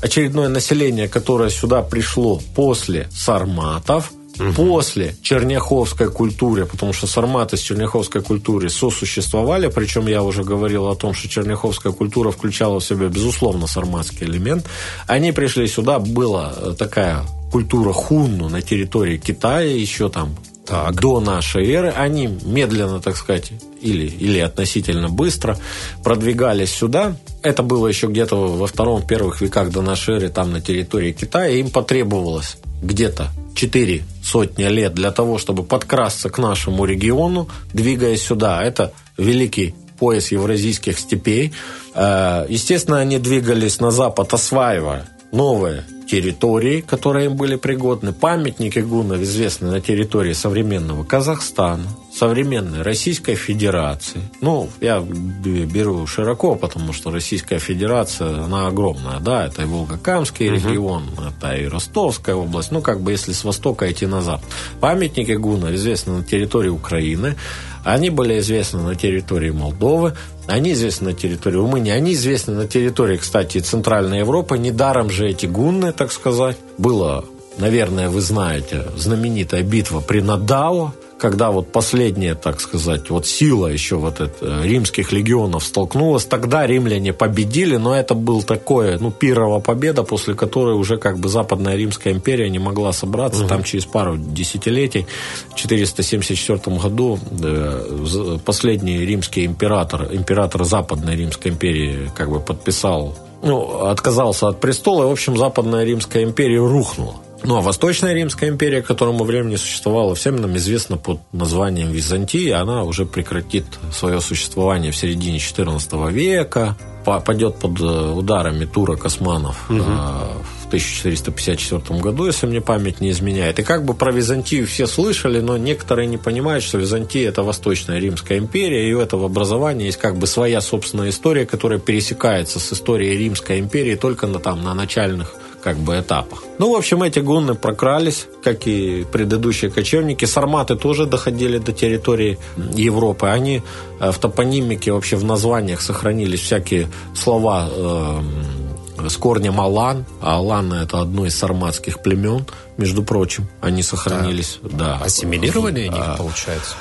очередное 0.00 0.48
население, 0.48 1.08
которое 1.08 1.50
сюда 1.50 1.82
пришло 1.82 2.40
после 2.54 3.08
сарматов, 3.12 4.12
угу. 4.38 4.52
после 4.52 5.14
черняховской 5.22 6.10
культуры, 6.10 6.66
потому 6.66 6.92
что 6.92 7.06
сарматы 7.06 7.56
с 7.56 7.60
черняховской 7.60 8.22
культурой 8.22 8.70
сосуществовали, 8.70 9.68
причем 9.68 10.06
я 10.06 10.22
уже 10.22 10.44
говорил 10.44 10.88
о 10.88 10.96
том, 10.96 11.14
что 11.14 11.28
черняховская 11.28 11.92
культура 11.92 12.30
включала 12.30 12.80
в 12.80 12.84
себя, 12.84 13.08
безусловно, 13.08 13.66
сарматский 13.66 14.26
элемент. 14.26 14.66
Они 15.06 15.32
пришли 15.32 15.66
сюда, 15.66 15.98
была 15.98 16.52
такая 16.78 17.24
культура 17.50 17.92
хунну 17.92 18.48
на 18.48 18.62
территории 18.62 19.18
Китая, 19.18 19.70
еще 19.70 20.08
там 20.08 20.34
так. 20.66 20.94
до 20.94 21.20
нашей 21.20 21.70
эры, 21.70 21.90
они 21.90 22.26
медленно, 22.44 23.00
так 23.00 23.16
сказать, 23.16 23.52
или, 23.80 24.06
или 24.06 24.38
относительно 24.38 25.08
быстро 25.08 25.58
продвигались 26.04 26.70
сюда. 26.70 27.16
Это 27.42 27.62
было 27.62 27.88
еще 27.88 28.06
где-то 28.06 28.36
во 28.36 28.66
втором, 28.66 29.06
первых 29.06 29.40
веках 29.40 29.70
до 29.70 29.82
нашей 29.82 30.16
эры, 30.16 30.28
там 30.28 30.52
на 30.52 30.60
территории 30.60 31.12
Китая. 31.12 31.50
Им 31.50 31.70
потребовалось 31.70 32.56
где-то 32.82 33.30
четыре 33.54 34.02
сотни 34.22 34.64
лет 34.64 34.94
для 34.94 35.10
того, 35.10 35.38
чтобы 35.38 35.62
подкрасться 35.62 36.30
к 36.30 36.38
нашему 36.38 36.84
региону, 36.84 37.48
двигаясь 37.72 38.22
сюда. 38.22 38.62
Это 38.62 38.92
великий 39.16 39.74
пояс 39.98 40.32
евразийских 40.32 40.98
степей. 40.98 41.52
Э, 41.94 42.46
естественно, 42.48 42.98
они 42.98 43.18
двигались 43.18 43.78
на 43.80 43.90
запад, 43.90 44.34
осваивая 44.34 45.08
новые 45.32 45.84
территории, 46.06 46.82
которые 46.82 47.26
им 47.26 47.36
были 47.36 47.56
пригодны. 47.56 48.12
Памятники 48.12 48.80
гуннов 48.80 49.20
известны 49.22 49.70
на 49.70 49.80
территории 49.80 50.34
современного 50.34 51.04
Казахстана, 51.04 51.88
современной 52.14 52.82
Российской 52.82 53.34
Федерации. 53.34 54.20
Ну, 54.42 54.68
я 54.82 55.00
беру 55.00 56.06
широко, 56.06 56.54
потому 56.54 56.92
что 56.92 57.10
Российская 57.10 57.58
Федерация, 57.58 58.44
она 58.44 58.66
огромная, 58.66 59.20
да, 59.20 59.46
это 59.46 59.62
и 59.62 59.64
Волгокамский 59.64 60.48
угу. 60.48 60.54
регион, 60.56 61.04
это 61.26 61.54
и 61.54 61.66
Ростовская 61.66 62.34
область, 62.34 62.70
ну, 62.70 62.82
как 62.82 63.00
бы 63.00 63.12
если 63.12 63.32
с 63.32 63.42
востока 63.42 63.90
идти 63.90 64.06
назад. 64.06 64.42
Памятники 64.80 65.32
гуннов 65.32 65.70
известны 65.70 66.18
на 66.18 66.24
территории 66.24 66.68
Украины, 66.68 67.36
Они 67.84 68.10
были 68.10 68.38
известны 68.38 68.80
на 68.82 68.94
территории 68.94 69.50
Молдовы, 69.50 70.14
они 70.46 70.72
известны 70.72 71.10
на 71.10 71.14
территории 71.14 71.56
Румынии, 71.56 71.92
они 71.92 72.12
известны 72.12 72.54
на 72.54 72.66
территории, 72.66 73.16
кстати, 73.16 73.58
Центральной 73.58 74.20
Европы. 74.20 74.58
Недаром 74.58 75.10
же 75.10 75.28
эти 75.28 75.46
гунны, 75.46 75.92
так 75.92 76.12
сказать, 76.12 76.56
было 76.78 77.24
наверное, 77.58 78.08
вы 78.08 78.20
знаете, 78.20 78.86
знаменитая 78.96 79.62
битва 79.62 80.00
при 80.00 80.20
Надао, 80.20 80.94
когда 81.22 81.52
вот 81.52 81.70
последняя, 81.70 82.34
так 82.34 82.60
сказать, 82.60 83.08
вот 83.08 83.28
сила 83.28 83.68
еще 83.68 83.94
вот 83.94 84.20
это, 84.20 84.34
э, 84.40 84.66
римских 84.66 85.12
легионов 85.12 85.62
столкнулась, 85.62 86.24
тогда 86.24 86.66
римляне 86.66 87.12
победили, 87.12 87.76
но 87.76 87.94
это 87.94 88.14
был 88.14 88.42
такое, 88.42 88.98
ну, 88.98 89.12
пирова 89.12 89.60
победа, 89.60 90.02
после 90.02 90.34
которой 90.34 90.74
уже 90.74 90.96
как 90.96 91.18
бы 91.18 91.28
Западная 91.28 91.76
Римская 91.76 92.12
империя 92.12 92.50
не 92.50 92.58
могла 92.58 92.92
собраться, 92.92 93.42
угу. 93.42 93.48
там 93.48 93.62
через 93.62 93.84
пару 93.84 94.16
десятилетий, 94.16 95.06
в 95.50 95.54
474 95.54 96.58
году 96.76 97.20
э, 97.40 98.38
последний 98.44 99.06
римский 99.06 99.46
император, 99.46 100.08
император 100.10 100.64
Западной 100.64 101.14
Римской 101.14 101.52
империи 101.52 102.10
как 102.16 102.30
бы 102.30 102.40
подписал 102.40 103.16
ну, 103.44 103.86
отказался 103.86 104.48
от 104.48 104.60
престола, 104.60 105.04
и, 105.04 105.06
в 105.08 105.12
общем, 105.12 105.36
Западная 105.36 105.84
Римская 105.84 106.24
империя 106.24 106.58
рухнула. 106.58 107.14
Ну, 107.44 107.56
а 107.56 107.60
Восточная 107.60 108.14
Римская 108.14 108.50
империя, 108.50 108.82
к 108.82 108.86
которому 108.86 109.24
времени 109.24 109.56
существовала, 109.56 110.14
всем 110.14 110.36
нам 110.36 110.56
известно 110.56 110.96
под 110.96 111.20
названием 111.32 111.90
Византия, 111.90 112.60
она 112.60 112.84
уже 112.84 113.04
прекратит 113.04 113.64
свое 113.92 114.20
существование 114.20 114.92
в 114.92 114.96
середине 114.96 115.38
XIV 115.38 116.12
века, 116.12 116.76
попадет 117.04 117.56
под 117.56 117.80
э, 117.80 118.12
ударами 118.12 118.64
турок 118.64 119.04
османов 119.04 119.68
угу. 119.68 119.80
в 119.80 120.66
1454 120.66 122.00
году, 122.00 122.26
если 122.26 122.46
мне 122.46 122.60
память 122.60 123.00
не 123.00 123.10
изменяет. 123.10 123.58
И 123.58 123.62
как 123.62 123.84
бы 123.84 123.94
про 123.94 124.12
Византию 124.12 124.66
все 124.66 124.86
слышали, 124.86 125.40
но 125.40 125.56
некоторые 125.56 126.06
не 126.06 126.18
понимают, 126.18 126.62
что 126.62 126.78
Византия– 126.78 127.28
это 127.30 127.42
Восточная 127.42 127.98
Римская 127.98 128.38
империя, 128.38 128.88
и 128.88 128.92
у 128.92 129.00
этого 129.00 129.26
образования 129.26 129.86
есть 129.86 129.98
как 129.98 130.16
бы 130.16 130.26
своя 130.26 130.60
собственная 130.60 131.10
история, 131.10 131.44
которая 131.44 131.80
пересекается 131.80 132.60
с 132.60 132.72
историей 132.72 133.16
Римской 133.16 133.58
империи 133.58 133.96
только 133.96 134.26
на, 134.28 134.38
там, 134.38 134.62
на 134.62 134.74
начальных 134.74 135.34
как 135.62 135.76
бы 135.76 135.98
этапах. 135.98 136.42
Ну, 136.58 136.72
в 136.72 136.76
общем, 136.76 137.02
эти 137.02 137.20
гунны 137.20 137.54
прокрались, 137.54 138.26
как 138.42 138.66
и 138.66 139.04
предыдущие 139.10 139.70
кочевники. 139.70 140.24
Сарматы 140.24 140.76
тоже 140.76 141.06
доходили 141.06 141.58
до 141.58 141.72
территории 141.72 142.38
Европы. 142.74 143.26
Они 143.26 143.62
э, 144.00 144.10
в 144.10 144.18
топонимике, 144.18 144.92
вообще 144.92 145.16
в 145.16 145.24
названиях 145.24 145.80
сохранились 145.80 146.40
всякие 146.40 146.88
слова 147.14 147.68
э, 147.70 149.08
с 149.08 149.16
корнем 149.16 149.60
Алан. 149.60 150.04
А 150.20 150.36
Алан 150.36 150.72
это 150.72 151.00
одно 151.00 151.26
из 151.26 151.36
сарматских 151.36 152.02
племен, 152.02 152.44
между 152.76 153.02
прочим. 153.02 153.46
Они 153.60 153.82
сохранились. 153.82 154.58
Да. 154.62 154.98
да. 154.98 155.04
Ассимилировали 155.04 155.88
они, 155.88 155.98
а, 155.98 156.16
получается? 156.16 156.74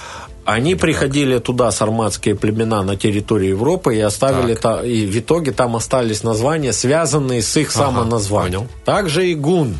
Они 0.45 0.75
приходили 0.75 1.37
туда, 1.37 1.71
сарматские 1.71 2.35
племена, 2.35 2.83
на 2.83 2.95
территорию 2.95 3.51
Европы 3.51 3.95
и 3.95 3.99
оставили 3.99 4.55
та, 4.55 4.83
и 4.83 5.05
в 5.05 5.19
итоге 5.19 5.51
там 5.51 5.75
остались 5.75 6.23
названия, 6.23 6.73
связанные 6.73 7.41
с 7.41 7.55
их 7.57 7.69
ага, 7.75 7.85
самоназванием. 7.85 8.61
Понял. 8.61 8.71
Также 8.85 9.27
и 9.29 9.35
гун. 9.35 9.75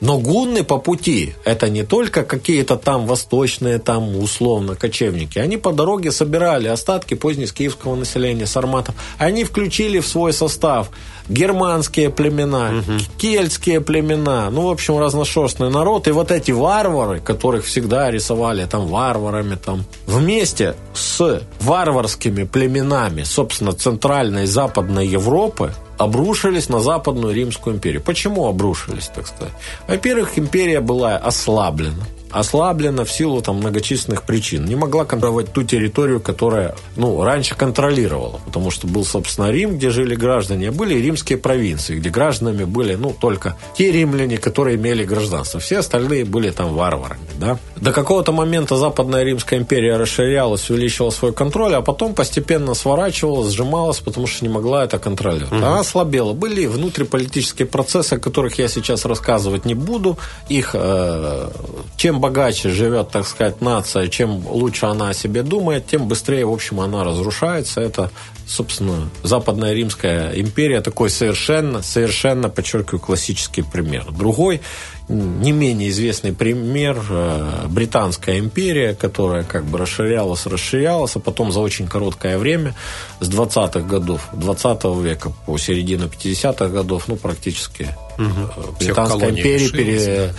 Но 0.00 0.18
гунны 0.18 0.62
по 0.62 0.78
пути– 0.78 1.34
это 1.44 1.68
не 1.68 1.82
только 1.82 2.22
какие-то 2.22 2.76
там 2.76 3.06
восточные, 3.06 3.78
там 3.78 4.16
условно, 4.16 4.76
кочевники. 4.76 5.38
Они 5.38 5.56
по 5.56 5.72
дороге 5.72 6.12
собирали 6.12 6.68
остатки 6.68 7.14
позднескиевского 7.14 7.96
населения 7.96 8.46
сарматов. 8.46 8.94
Они 9.18 9.44
включили 9.44 9.98
в 9.98 10.06
свой 10.06 10.32
состав 10.32 10.90
германские 11.28 12.10
племена, 12.10 12.78
угу. 12.78 12.98
кельтские 13.18 13.80
племена, 13.80 14.50
ну, 14.50 14.68
в 14.68 14.70
общем, 14.70 14.98
разношерстный 14.98 15.70
народ. 15.70 16.08
И 16.08 16.12
вот 16.12 16.30
эти 16.30 16.52
варвары, 16.52 17.20
которых 17.20 17.64
всегда 17.64 18.10
рисовали 18.10 18.64
там 18.64 18.86
варварами, 18.86 19.56
там, 19.56 19.84
вместе 20.06 20.74
с 20.94 21.42
варварскими 21.60 22.44
племенами, 22.44 23.24
собственно, 23.24 23.72
Центральной 23.72 24.44
и 24.44 24.46
Западной 24.46 25.06
Европы, 25.06 25.74
обрушились 25.98 26.68
на 26.68 26.80
Западную 26.80 27.34
Римскую 27.34 27.76
империю. 27.76 28.00
Почему 28.00 28.46
обрушились, 28.46 29.08
так 29.08 29.26
сказать? 29.26 29.52
Во-первых, 29.86 30.38
империя 30.38 30.80
была 30.80 31.16
ослаблена 31.16 32.04
ослаблена 32.30 33.04
в 33.04 33.10
силу 33.10 33.42
там, 33.42 33.56
многочисленных 33.56 34.22
причин. 34.22 34.64
Не 34.64 34.76
могла 34.76 35.04
контролировать 35.04 35.52
ту 35.52 35.62
территорию, 35.62 36.20
которая 36.20 36.74
ну, 36.96 37.22
раньше 37.22 37.54
контролировала. 37.54 38.40
Потому 38.44 38.70
что 38.70 38.86
был, 38.86 39.04
собственно, 39.04 39.50
Рим, 39.50 39.76
где 39.76 39.90
жили 39.90 40.14
граждане, 40.14 40.68
а 40.68 40.72
были 40.72 40.94
римские 40.94 41.38
провинции, 41.38 41.96
где 41.96 42.10
гражданами 42.10 42.64
были 42.64 42.94
ну, 42.94 43.14
только 43.18 43.56
те 43.76 43.90
римляне, 43.92 44.38
которые 44.38 44.76
имели 44.76 45.04
гражданство. 45.04 45.60
Все 45.60 45.78
остальные 45.78 46.24
были 46.24 46.50
там 46.50 46.74
варварами. 46.74 47.20
Да? 47.38 47.58
До 47.76 47.92
какого-то 47.92 48.32
момента 48.32 48.76
Западная 48.76 49.22
Римская 49.24 49.58
империя 49.58 49.96
расширялась, 49.96 50.68
увеличивала 50.70 51.10
свой 51.10 51.32
контроль, 51.32 51.74
а 51.74 51.80
потом 51.80 52.14
постепенно 52.14 52.74
сворачивалась, 52.74 53.52
сжималась, 53.52 54.00
потому 54.00 54.26
что 54.26 54.44
не 54.44 54.52
могла 54.52 54.84
это 54.84 54.98
контролировать. 54.98 55.52
Угу. 55.52 55.64
Она 55.64 55.82
слабела. 55.84 56.32
Были 56.32 56.66
внутриполитические 56.66 57.66
процессы, 57.66 58.14
о 58.14 58.18
которых 58.18 58.58
я 58.58 58.68
сейчас 58.68 59.04
рассказывать 59.04 59.64
не 59.64 59.74
буду. 59.74 60.18
Их 60.48 60.70
э, 60.74 61.50
чем 61.96 62.17
богаче 62.18 62.70
живет, 62.70 63.10
так 63.10 63.26
сказать, 63.26 63.60
нация, 63.60 64.08
чем 64.08 64.46
лучше 64.46 64.86
она 64.86 65.10
о 65.10 65.14
себе 65.14 65.42
думает, 65.42 65.86
тем 65.86 66.08
быстрее, 66.08 66.44
в 66.44 66.52
общем, 66.52 66.80
она 66.80 67.04
разрушается. 67.04 67.80
Это, 67.80 68.10
собственно, 68.46 69.08
Западная 69.22 69.72
Римская 69.72 70.32
империя 70.32 70.80
такой 70.80 71.10
совершенно, 71.10 71.82
совершенно, 71.82 72.48
подчеркиваю, 72.48 73.00
классический 73.00 73.62
пример. 73.62 74.04
Другой, 74.10 74.60
не 75.08 75.52
менее 75.52 75.88
известный 75.88 76.32
пример 76.32 77.02
э, 77.08 77.66
Британская 77.68 78.38
империя, 78.38 78.94
которая 78.94 79.42
как 79.42 79.64
бы 79.64 79.78
расширялась, 79.78 80.44
расширялась, 80.46 81.16
а 81.16 81.20
потом 81.20 81.50
за 81.50 81.60
очень 81.60 81.88
короткое 81.88 82.38
время, 82.38 82.74
с 83.20 83.28
20-х 83.28 83.80
годов 83.80 84.28
20 84.34 84.84
века 85.02 85.32
по 85.46 85.56
середину 85.56 86.06
50-х 86.06 86.68
годов, 86.68 87.04
ну, 87.08 87.16
практически 87.16 87.88
угу. 88.18 88.74
Британская 88.78 89.30
империя 89.30 89.68
пере 89.70 90.34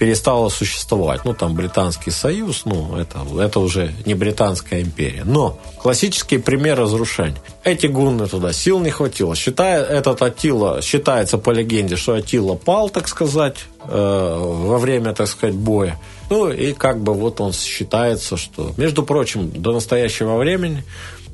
перестала 0.00 0.48
существовать. 0.48 1.26
Ну, 1.26 1.34
там 1.34 1.54
Британский 1.54 2.10
Союз, 2.10 2.62
ну, 2.64 2.96
это, 2.96 3.18
это 3.38 3.60
уже 3.60 3.92
не 4.06 4.14
Британская 4.14 4.80
империя. 4.80 5.24
Но 5.26 5.58
классический 5.78 6.38
пример 6.38 6.78
разрушения. 6.78 7.36
Эти 7.64 7.86
гунны 7.86 8.26
туда 8.26 8.54
сил 8.54 8.80
не 8.80 8.88
хватило. 8.88 9.36
Считая, 9.36 9.84
этот 9.84 10.22
Атила, 10.22 10.80
считается 10.80 11.36
по 11.36 11.50
легенде, 11.50 11.96
что 11.96 12.14
Атила 12.14 12.54
пал, 12.54 12.88
так 12.88 13.08
сказать, 13.08 13.56
э, 13.84 14.36
во 14.40 14.78
время, 14.78 15.12
так 15.12 15.28
сказать, 15.28 15.54
боя. 15.54 15.98
Ну, 16.30 16.50
и 16.50 16.72
как 16.72 17.02
бы 17.02 17.12
вот 17.12 17.42
он 17.42 17.52
считается, 17.52 18.38
что, 18.38 18.72
между 18.78 19.02
прочим, 19.02 19.50
до 19.50 19.72
настоящего 19.72 20.38
времени, 20.38 20.82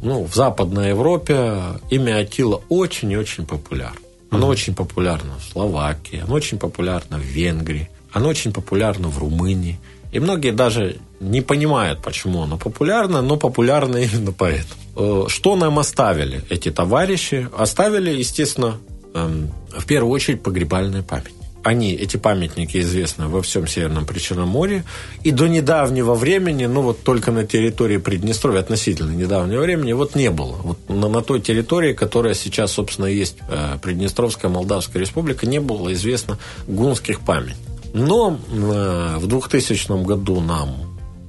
ну, 0.02 0.24
в 0.24 0.34
Западной 0.34 0.88
Европе 0.88 1.60
имя 1.90 2.18
Атила 2.18 2.60
очень 2.68 3.12
и 3.12 3.16
очень 3.16 3.46
популярно. 3.46 4.00
Оно 4.30 4.48
mm-hmm. 4.48 4.50
очень 4.50 4.74
популярно 4.74 5.34
в 5.38 5.52
Словакии, 5.52 6.20
оно 6.24 6.34
очень 6.34 6.58
популярно 6.58 7.18
в 7.18 7.22
Венгрии. 7.22 7.88
Оно 8.16 8.30
очень 8.30 8.50
популярно 8.50 9.08
в 9.08 9.18
Румынии. 9.18 9.78
И 10.10 10.20
многие 10.20 10.50
даже 10.50 10.96
не 11.20 11.42
понимают, 11.42 12.00
почему 12.00 12.44
оно 12.44 12.56
популярно, 12.56 13.20
но 13.20 13.36
популярно 13.36 13.96
именно 14.06 14.32
поэтому. 14.32 14.80
Э, 14.96 15.28
что 15.28 15.54
нам 15.54 15.78
оставили 15.78 16.40
эти 16.48 16.70
товарищи? 16.70 17.46
Оставили, 17.54 18.10
естественно, 18.10 18.78
эм, 19.12 19.50
в 19.68 19.84
первую 19.84 20.14
очередь 20.14 20.42
погребальная 20.42 21.02
память. 21.02 21.34
Они, 21.62 21.92
эти 21.92 22.16
памятники 22.16 22.78
известны 22.78 23.28
во 23.28 23.42
всем 23.42 23.66
Северном 23.66 24.06
Причерноморье. 24.06 24.84
И 25.22 25.30
до 25.30 25.46
недавнего 25.46 26.14
времени, 26.14 26.64
ну 26.64 26.80
вот 26.80 27.02
только 27.02 27.32
на 27.32 27.46
территории 27.46 27.98
Приднестровья, 27.98 28.60
относительно 28.60 29.10
недавнего 29.10 29.60
времени, 29.60 29.92
вот 29.92 30.14
не 30.14 30.30
было. 30.30 30.56
Вот 30.62 30.78
на, 30.88 31.08
на 31.10 31.20
той 31.20 31.42
территории, 31.42 31.92
которая 31.92 32.32
сейчас, 32.32 32.72
собственно, 32.72 33.08
есть 33.08 33.36
э, 33.50 33.76
Приднестровская 33.82 34.50
Молдавская 34.50 35.02
Республика, 35.02 35.46
не 35.46 35.60
было 35.60 35.92
известно 35.92 36.38
гунских 36.66 37.20
памятников. 37.20 37.65
Но 37.96 38.38
э, 38.50 39.16
в 39.18 39.26
2000 39.26 40.04
году 40.04 40.40
нам 40.40 40.76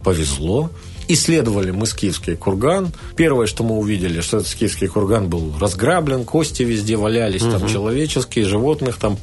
повезло. 0.03 0.69
Исследовали 1.07 1.71
мы 1.71 1.85
скифский 1.85 2.35
курган. 2.35 2.91
Первое, 3.15 3.47
что 3.47 3.63
мы 3.63 3.77
увидели, 3.77 4.19
что 4.19 4.37
этот 4.37 4.49
скифский 4.49 4.87
курган 4.87 5.29
был 5.29 5.53
разграблен, 5.57 6.25
кости 6.25 6.63
везде 6.63 6.97
валялись, 6.97 7.43
угу. 7.43 7.51
там 7.51 7.67
человеческие, 7.69 8.43
животных, 8.43 8.97
там 8.97 9.17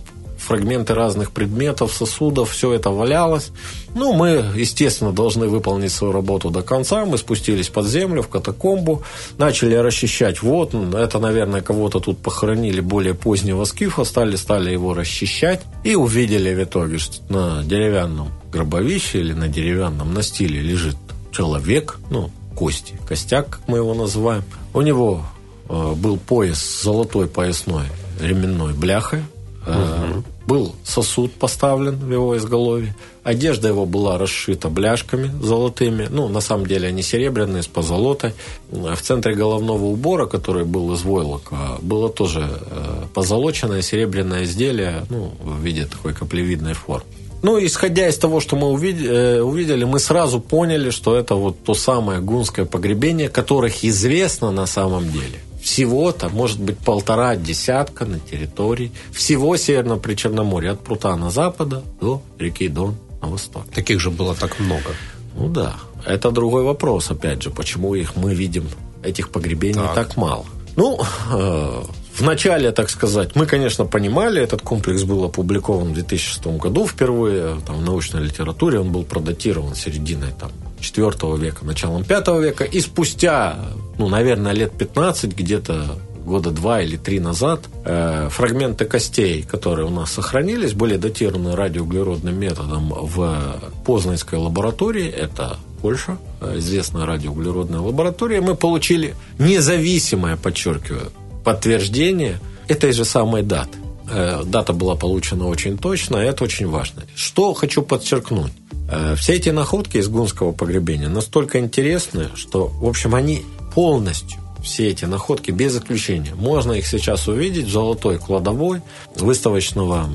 фрагменты 0.44 0.94
разных 0.94 1.30
предметов, 1.30 1.92
сосудов, 1.92 2.50
все 2.50 2.72
это 2.72 2.90
валялось. 2.90 3.50
Ну, 3.94 4.12
мы, 4.12 4.44
естественно, 4.54 5.12
должны 5.12 5.48
выполнить 5.48 5.92
свою 5.92 6.12
работу 6.12 6.50
до 6.50 6.62
конца. 6.62 7.04
Мы 7.04 7.18
спустились 7.18 7.68
под 7.68 7.86
землю, 7.86 8.22
в 8.22 8.28
катакомбу, 8.28 9.02
начали 9.38 9.74
расчищать. 9.74 10.42
Вот, 10.42 10.74
это, 10.74 11.18
наверное, 11.18 11.60
кого-то 11.62 12.00
тут 12.00 12.18
похоронили 12.18 12.80
более 12.80 13.14
позднего 13.14 13.64
скифа, 13.64 14.04
стали, 14.04 14.36
стали 14.36 14.70
его 14.70 14.94
расчищать. 14.94 15.62
И 15.82 15.94
увидели 15.94 16.54
в 16.54 16.62
итоге, 16.62 16.98
что 16.98 17.22
на 17.32 17.64
деревянном 17.64 18.28
гробовище 18.52 19.20
или 19.20 19.32
на 19.32 19.48
деревянном 19.48 20.14
настиле 20.14 20.60
лежит 20.60 20.96
человек, 21.32 21.98
ну, 22.10 22.30
кости, 22.54 22.98
костяк, 23.06 23.48
как 23.50 23.68
мы 23.68 23.78
его 23.78 23.94
называем. 23.94 24.44
У 24.72 24.80
него 24.80 25.24
э, 25.68 25.92
был 25.94 26.16
пояс 26.16 26.82
золотой 26.82 27.26
поясной 27.26 27.84
ременной 28.20 28.72
бляхой, 28.72 29.20
угу. 29.66 30.24
Был 30.46 30.74
сосуд 30.84 31.32
поставлен 31.32 31.96
в 31.96 32.10
его 32.10 32.36
изголовье. 32.36 32.94
Одежда 33.22 33.68
его 33.68 33.86
была 33.86 34.18
расшита 34.18 34.68
бляшками 34.68 35.30
золотыми. 35.42 36.08
Ну, 36.10 36.28
на 36.28 36.40
самом 36.40 36.66
деле 36.66 36.88
они 36.88 37.02
серебряные, 37.02 37.62
с 37.62 37.66
позолотой. 37.66 38.34
В 38.70 39.00
центре 39.00 39.34
головного 39.34 39.84
убора, 39.84 40.26
который 40.26 40.64
был 40.64 40.92
из 40.92 41.02
войлока, 41.02 41.78
было 41.80 42.10
тоже 42.10 42.48
э, 42.48 43.04
позолоченное 43.14 43.82
серебряное 43.82 44.44
изделие 44.44 45.06
ну, 45.08 45.32
в 45.42 45.60
виде 45.62 45.86
такой 45.86 46.12
каплевидной 46.12 46.74
формы. 46.74 47.04
Ну, 47.42 47.62
исходя 47.62 48.08
из 48.08 48.16
того, 48.16 48.40
что 48.40 48.56
мы 48.56 48.68
э, 48.68 49.42
увидели, 49.42 49.84
мы 49.84 49.98
сразу 49.98 50.40
поняли, 50.40 50.90
что 50.90 51.14
это 51.14 51.34
вот 51.34 51.62
то 51.62 51.74
самое 51.74 52.20
гунское 52.20 52.64
погребение, 52.64 53.28
которых 53.28 53.84
известно 53.84 54.50
на 54.50 54.66
самом 54.66 55.10
деле. 55.10 55.40
Всего-то, 55.64 56.28
может 56.28 56.60
быть, 56.60 56.76
полтора 56.76 57.36
десятка 57.36 58.04
на 58.04 58.20
территории 58.20 58.92
всего 59.12 59.56
Северного 59.56 59.98
Причерноморья, 59.98 60.72
от 60.72 60.80
Прута 60.80 61.16
на 61.16 61.30
запада 61.30 61.82
до 62.02 62.20
реки 62.38 62.68
Дон 62.68 62.96
на 63.22 63.28
восток. 63.28 63.64
Таких 63.74 63.98
же 63.98 64.10
было 64.10 64.34
так 64.34 64.60
много. 64.60 64.90
Ну 65.34 65.48
да. 65.48 65.76
Это 66.04 66.30
другой 66.30 66.64
вопрос, 66.64 67.10
опять 67.10 67.42
же, 67.42 67.50
почему 67.50 67.94
их 67.94 68.14
мы 68.14 68.34
видим, 68.34 68.68
этих 69.02 69.30
погребений 69.30 69.80
так, 69.80 69.94
так 69.94 70.16
мало. 70.18 70.44
Ну, 70.76 71.00
э, 71.32 71.82
в 72.14 72.20
начале, 72.20 72.70
так 72.70 72.90
сказать, 72.90 73.34
мы, 73.34 73.46
конечно, 73.46 73.86
понимали, 73.86 74.42
этот 74.42 74.60
комплекс 74.60 75.02
был 75.04 75.24
опубликован 75.24 75.92
в 75.92 75.94
2006 75.94 76.46
году 76.58 76.86
впервые 76.86 77.56
там, 77.66 77.78
в 77.78 77.82
научной 77.82 78.22
литературе, 78.22 78.80
он 78.80 78.92
был 78.92 79.04
продатирован 79.04 79.74
серединой 79.74 80.32
там, 80.38 80.50
4 80.84 81.36
века, 81.36 81.64
началом 81.64 82.04
5 82.04 82.28
века, 82.40 82.64
и 82.64 82.80
спустя, 82.80 83.56
ну, 83.98 84.08
наверное, 84.08 84.52
лет 84.52 84.72
15, 84.72 85.34
где-то 85.34 85.98
года 86.24 86.50
два 86.50 86.80
или 86.80 86.96
три 86.96 87.20
назад 87.20 87.60
э, 87.84 88.28
фрагменты 88.30 88.86
костей, 88.86 89.42
которые 89.42 89.86
у 89.86 89.90
нас 89.90 90.12
сохранились, 90.12 90.72
были 90.72 90.96
датированы 90.96 91.54
радиоуглеродным 91.54 92.34
методом 92.38 92.88
в 92.88 93.60
Познанской 93.84 94.38
лаборатории. 94.38 95.06
Это 95.06 95.58
Польша, 95.82 96.16
э, 96.40 96.58
известная 96.58 97.04
радиоуглеродная 97.04 97.80
лаборатория. 97.80 98.40
Мы 98.40 98.54
получили 98.54 99.14
независимое, 99.38 100.36
подчеркиваю, 100.36 101.12
подтверждение 101.44 102.40
этой 102.68 102.92
же 102.92 103.04
самой 103.04 103.42
даты. 103.42 103.83
Э, 104.08 104.42
дата 104.44 104.72
была 104.72 104.96
получена 104.96 105.46
очень 105.48 105.78
точно, 105.78 106.16
это 106.16 106.44
очень 106.44 106.68
важно. 106.68 107.04
Что 107.14 107.54
хочу 107.54 107.82
подчеркнуть. 107.82 108.52
Э, 108.90 109.14
все 109.16 109.34
эти 109.34 109.48
находки 109.50 109.96
из 109.96 110.08
гунского 110.08 110.52
погребения 110.52 111.08
настолько 111.08 111.58
интересны, 111.58 112.28
что, 112.34 112.66
в 112.66 112.86
общем, 112.86 113.14
они 113.14 113.44
полностью 113.74 114.40
все 114.62 114.88
эти 114.88 115.04
находки 115.04 115.50
без 115.50 115.76
исключения. 115.76 116.34
Можно 116.34 116.72
их 116.72 116.86
сейчас 116.86 117.28
увидеть 117.28 117.66
в 117.66 117.72
золотой 117.72 118.18
кладовой 118.18 118.80
выставочного 119.16 120.08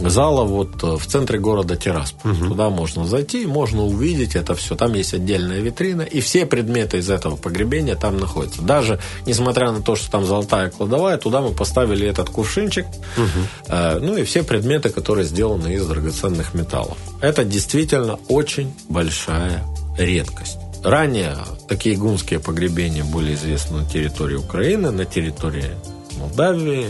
зала 0.00 0.44
вот 0.44 0.82
э, 0.82 0.96
в 0.96 1.06
центре 1.06 1.38
города 1.38 1.76
Тирасполь. 1.76 2.32
Угу. 2.32 2.48
Туда 2.48 2.70
можно 2.70 3.06
зайти, 3.06 3.46
можно 3.46 3.84
увидеть 3.84 4.36
это 4.36 4.54
все. 4.54 4.74
Там 4.76 4.94
есть 4.94 5.14
отдельная 5.14 5.60
витрина, 5.60 6.02
и 6.02 6.20
все 6.20 6.46
предметы 6.46 6.98
из 6.98 7.10
этого 7.10 7.36
погребения 7.36 7.96
там 7.96 8.18
находятся. 8.18 8.62
Даже 8.62 9.00
несмотря 9.26 9.72
на 9.72 9.82
то, 9.82 9.96
что 9.96 10.10
там 10.10 10.24
золотая 10.24 10.70
кладовая, 10.70 11.18
туда 11.18 11.40
мы 11.40 11.52
поставили 11.52 12.06
этот 12.06 12.30
кувшинчик, 12.30 12.86
угу. 12.86 13.26
э, 13.68 13.98
ну 14.00 14.16
и 14.16 14.24
все 14.24 14.42
предметы, 14.42 14.90
которые 14.90 15.24
сделаны 15.24 15.74
из 15.74 15.86
драгоценных 15.86 16.54
металлов. 16.54 16.96
Это 17.20 17.44
действительно 17.44 18.18
очень 18.28 18.72
большая 18.88 19.64
редкость. 19.96 20.58
Ранее 20.84 21.36
такие 21.68 21.96
гунские 21.96 22.38
погребения 22.38 23.04
были 23.04 23.34
известны 23.34 23.78
на 23.78 23.84
территории 23.84 24.36
Украины, 24.36 24.90
на 24.90 25.04
территории 25.04 25.70
Молдавии, 26.18 26.86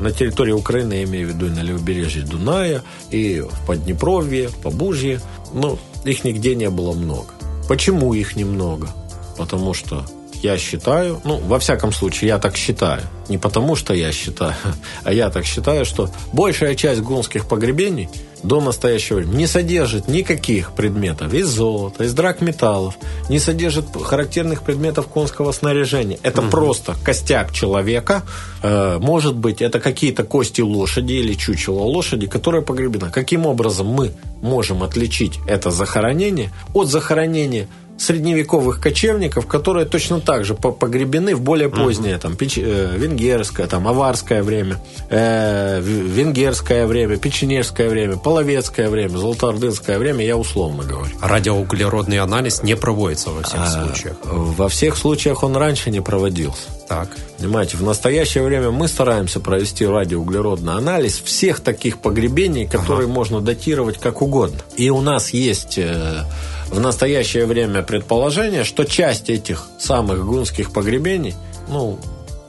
на 0.00 0.10
территории 0.12 0.52
Украины, 0.52 0.94
я 0.94 1.04
имею 1.04 1.28
в 1.28 1.30
виду 1.30 1.46
на 1.48 1.60
левобережье 1.60 2.22
Дуная, 2.22 2.82
и 3.10 3.40
в 3.40 3.66
Поднепровье, 3.66 4.48
в 4.48 4.56
Побужье. 4.56 5.20
Но 5.52 5.78
их 6.04 6.24
нигде 6.24 6.54
не 6.54 6.70
было 6.70 6.92
много. 6.92 7.28
Почему 7.68 8.14
их 8.14 8.36
немного? 8.36 8.88
Потому 9.36 9.74
что 9.74 10.04
я 10.42 10.56
считаю, 10.56 11.20
ну, 11.24 11.36
во 11.36 11.58
всяком 11.58 11.92
случае, 11.92 12.28
я 12.28 12.38
так 12.38 12.56
считаю, 12.56 13.02
не 13.28 13.38
потому 13.38 13.76
что 13.76 13.94
я 13.94 14.10
считаю, 14.10 14.54
а 15.04 15.12
я 15.12 15.30
так 15.30 15.44
считаю, 15.44 15.84
что 15.84 16.10
большая 16.32 16.74
часть 16.74 17.02
гунских 17.02 17.46
погребений 17.46 18.08
до 18.42 18.60
настоящего 18.60 19.18
времени 19.18 19.36
не 19.36 19.46
содержит 19.46 20.08
никаких 20.08 20.72
предметов 20.72 21.32
из 21.34 21.46
золота, 21.46 22.04
из 22.04 22.14
драгметаллов, 22.14 22.96
не 23.28 23.38
содержит 23.38 23.86
характерных 24.02 24.62
предметов 24.62 25.06
конского 25.06 25.52
снаряжения. 25.52 26.18
Это 26.22 26.40
угу. 26.42 26.50
просто 26.50 26.96
костяк 27.04 27.52
человека, 27.52 28.22
э, 28.62 28.98
может 28.98 29.36
быть, 29.36 29.62
это 29.62 29.80
какие-то 29.80 30.24
кости 30.24 30.60
лошади 30.60 31.14
или 31.14 31.34
чучело 31.34 31.80
лошади, 31.80 32.26
которое 32.26 32.62
погребено. 32.62 33.10
Каким 33.10 33.46
образом 33.46 33.86
мы 33.86 34.12
можем 34.42 34.82
отличить 34.82 35.38
это 35.46 35.70
захоронение 35.70 36.50
от 36.74 36.88
захоронения 36.88 37.68
средневековых 38.00 38.80
кочевников, 38.80 39.46
которые 39.46 39.84
точно 39.84 40.20
так 40.20 40.46
же 40.46 40.54
погребены 40.54 41.36
в 41.36 41.42
более 41.42 41.68
позднее, 41.68 42.16
там, 42.16 42.34
печ... 42.34 42.56
Э, 42.56 42.96
венгерское, 42.96 43.66
там, 43.66 43.86
аварское 43.86 44.42
время, 44.42 44.78
э, 45.10 45.80
венгерское 45.82 46.86
время, 46.86 47.18
печенежское 47.18 47.90
время, 47.90 48.16
половецкое 48.16 48.88
время, 48.88 49.18
золотоордынское 49.18 49.98
время, 49.98 50.24
я 50.24 50.38
условно 50.38 50.82
говорю. 50.82 51.12
Радиоуглеродный 51.20 52.20
анализ 52.20 52.62
не 52.62 52.74
проводится 52.74 53.30
во 53.30 53.42
всех 53.42 53.60
а, 53.60 53.84
случаях? 53.84 54.16
Во 54.24 54.68
всех 54.70 54.96
случаях 54.96 55.42
он 55.42 55.54
раньше 55.56 55.90
не 55.90 56.00
проводился. 56.00 56.70
Так. 56.88 57.08
Понимаете, 57.38 57.76
в 57.76 57.82
настоящее 57.82 58.42
время 58.42 58.70
мы 58.70 58.88
стараемся 58.88 59.40
провести 59.40 59.86
радиоуглеродный 59.86 60.72
анализ 60.72 61.20
всех 61.20 61.60
таких 61.60 61.98
погребений, 61.98 62.66
которые 62.66 63.04
ага. 63.04 63.12
можно 63.12 63.40
датировать 63.40 63.98
как 63.98 64.22
угодно. 64.22 64.58
И 64.76 64.88
у 64.90 65.00
нас 65.00 65.30
есть 65.30 65.78
э, 65.78 66.24
в 66.70 66.80
настоящее 66.80 67.46
время 67.46 67.82
предположение, 67.82 68.64
что 68.64 68.84
часть 68.84 69.28
этих 69.30 69.66
самых 69.78 70.24
гунских 70.24 70.72
погребений, 70.72 71.34
ну, 71.68 71.98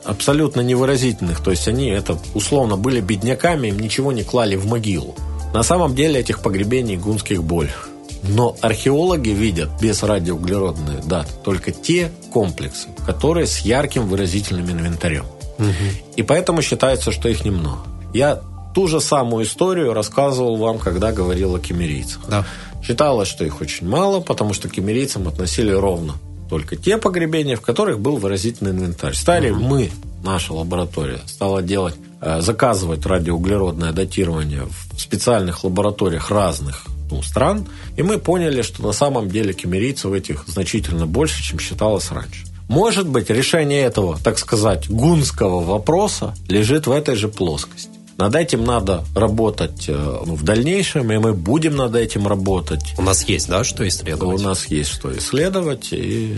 абсолютно 0.04 0.60
невыразительных, 0.60 1.40
то 1.42 1.50
есть 1.50 1.68
они 1.68 1.88
это 1.88 2.18
условно 2.34 2.76
были 2.76 3.00
бедняками, 3.00 3.68
им 3.68 3.78
ничего 3.78 4.12
не 4.12 4.22
клали 4.22 4.56
в 4.56 4.66
могилу. 4.66 5.14
На 5.52 5.62
самом 5.62 5.94
деле 5.94 6.20
этих 6.20 6.40
погребений 6.40 6.96
гунских 6.96 7.42
более. 7.42 7.74
Но 8.22 8.56
археологи 8.60 9.30
видят 9.30 9.68
без 9.80 10.02
радиоуглеродных 10.02 11.06
дат 11.06 11.28
только 11.42 11.72
те 11.72 12.12
комплексы, 12.32 12.88
которые 13.04 13.46
с 13.46 13.58
ярким 13.58 14.06
выразительным 14.06 14.70
инвентарем. 14.70 15.24
Угу. 15.58 16.14
И 16.16 16.22
поэтому 16.22 16.62
считается, 16.62 17.10
что 17.10 17.28
их 17.28 17.44
немного. 17.44 17.80
Я 18.14 18.40
ту 18.74 18.86
же 18.86 19.00
самую 19.00 19.44
историю 19.44 19.92
рассказывал 19.92 20.56
вам, 20.56 20.78
когда 20.78 21.12
говорил 21.12 21.56
о 21.56 21.60
кемерийцах. 21.60 22.22
Да. 22.28 22.46
Считалось, 22.82 23.28
что 23.28 23.44
их 23.44 23.60
очень 23.60 23.88
мало, 23.88 24.20
потому 24.20 24.54
что 24.54 24.68
к 24.68 24.72
кемерийцам 24.72 25.28
относили 25.28 25.70
ровно 25.70 26.14
только 26.52 26.76
те 26.76 26.98
погребения, 26.98 27.56
в 27.56 27.62
которых 27.62 27.98
был 27.98 28.18
выразительный 28.18 28.72
инвентарь. 28.72 29.14
Стали 29.14 29.50
угу. 29.50 29.62
мы, 29.62 29.90
наша 30.22 30.52
лаборатория, 30.52 31.20
стала 31.24 31.62
делать, 31.62 31.94
э, 32.20 32.42
заказывать 32.42 33.06
радиоуглеродное 33.06 33.92
датирование 33.92 34.64
в 34.64 35.00
специальных 35.00 35.64
лабораториях 35.64 36.30
разных 36.30 36.84
ну, 37.10 37.22
стран, 37.22 37.66
и 37.96 38.02
мы 38.02 38.18
поняли, 38.18 38.60
что 38.60 38.82
на 38.82 38.92
самом 38.92 39.30
деле 39.30 39.54
кемерийцев 39.54 40.12
этих 40.12 40.44
значительно 40.46 41.06
больше, 41.06 41.42
чем 41.42 41.58
считалось 41.58 42.10
раньше. 42.10 42.44
Может 42.68 43.08
быть, 43.08 43.30
решение 43.30 43.82
этого, 43.82 44.18
так 44.22 44.38
сказать, 44.38 44.90
гунского 44.90 45.62
вопроса 45.62 46.34
лежит 46.48 46.86
в 46.86 46.92
этой 46.92 47.16
же 47.16 47.28
плоскости. 47.28 47.88
Над 48.18 48.34
этим 48.34 48.64
надо 48.64 49.04
работать 49.14 49.86
э, 49.88 49.92
ну, 50.26 50.34
в 50.34 50.42
дальнейшем, 50.42 51.10
и 51.12 51.18
мы 51.18 51.32
будем 51.32 51.76
над 51.76 51.96
этим 51.96 52.26
работать. 52.26 52.94
У 52.98 53.02
нас 53.02 53.24
есть, 53.24 53.48
да, 53.48 53.64
что 53.64 53.86
исследовать? 53.88 54.40
У 54.40 54.42
нас 54.42 54.66
есть 54.66 54.90
что 54.90 55.16
исследовать, 55.16 55.88
и 55.92 56.36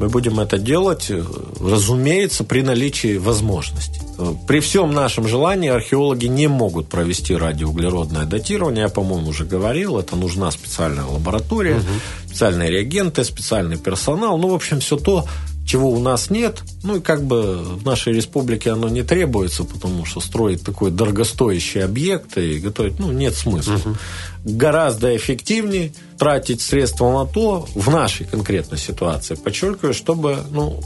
мы 0.00 0.08
будем 0.08 0.40
это 0.40 0.58
делать, 0.58 1.10
э, 1.10 1.22
разумеется, 1.60 2.44
при 2.44 2.62
наличии 2.62 3.18
возможности. 3.18 4.00
Э, 4.18 4.34
при 4.48 4.60
всем 4.60 4.92
нашем 4.92 5.28
желании 5.28 5.70
археологи 5.70 6.26
не 6.26 6.48
могут 6.48 6.88
провести 6.88 7.36
радиоуглеродное 7.36 8.24
датирование. 8.24 8.82
Я, 8.84 8.88
по-моему, 8.88 9.28
уже 9.28 9.44
говорил, 9.44 9.98
это 9.98 10.16
нужна 10.16 10.50
специальная 10.50 11.04
лаборатория, 11.04 11.76
угу. 11.76 11.84
специальные 12.26 12.70
реагенты, 12.70 13.22
специальный 13.22 13.76
персонал. 13.76 14.38
Ну, 14.38 14.48
в 14.48 14.54
общем, 14.54 14.80
все 14.80 14.96
то, 14.96 15.26
чего 15.66 15.90
у 15.90 15.98
нас 16.00 16.30
нет. 16.30 16.62
Ну 16.82 16.96
и 16.96 17.00
как 17.00 17.24
бы 17.24 17.56
в 17.62 17.84
нашей 17.84 18.12
республике 18.12 18.70
оно 18.70 18.88
не 18.88 19.02
требуется, 19.02 19.64
потому 19.64 20.04
что 20.04 20.20
строить 20.20 20.62
такой 20.62 20.90
дорогостоящий 20.90 21.82
объект 21.82 22.36
и 22.36 22.58
готовить, 22.58 22.98
ну, 22.98 23.12
нет 23.12 23.34
смысла. 23.34 23.74
Угу. 23.74 23.96
Гораздо 24.44 25.16
эффективнее 25.16 25.92
тратить 26.18 26.60
средства 26.60 27.24
на 27.24 27.30
то, 27.30 27.66
в 27.74 27.90
нашей 27.90 28.26
конкретной 28.26 28.78
ситуации, 28.78 29.34
подчеркиваю, 29.34 29.94
чтобы 29.94 30.38
ну, 30.50 30.80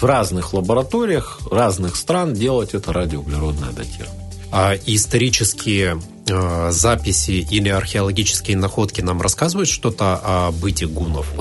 в 0.00 0.04
разных 0.04 0.54
лабораториях 0.54 1.40
разных 1.50 1.96
стран 1.96 2.34
делать 2.34 2.74
это 2.74 2.92
радиоуглеродное 2.92 3.70
датирование. 3.70 4.30
А 4.50 4.74
исторические 4.86 6.00
э, 6.30 6.70
записи 6.70 7.46
или 7.50 7.68
археологические 7.68 8.56
находки 8.56 9.00
нам 9.00 9.20
рассказывают 9.20 9.68
что-то 9.68 10.20
о 10.22 10.52
быте 10.52 10.86
гунов? 10.86 11.32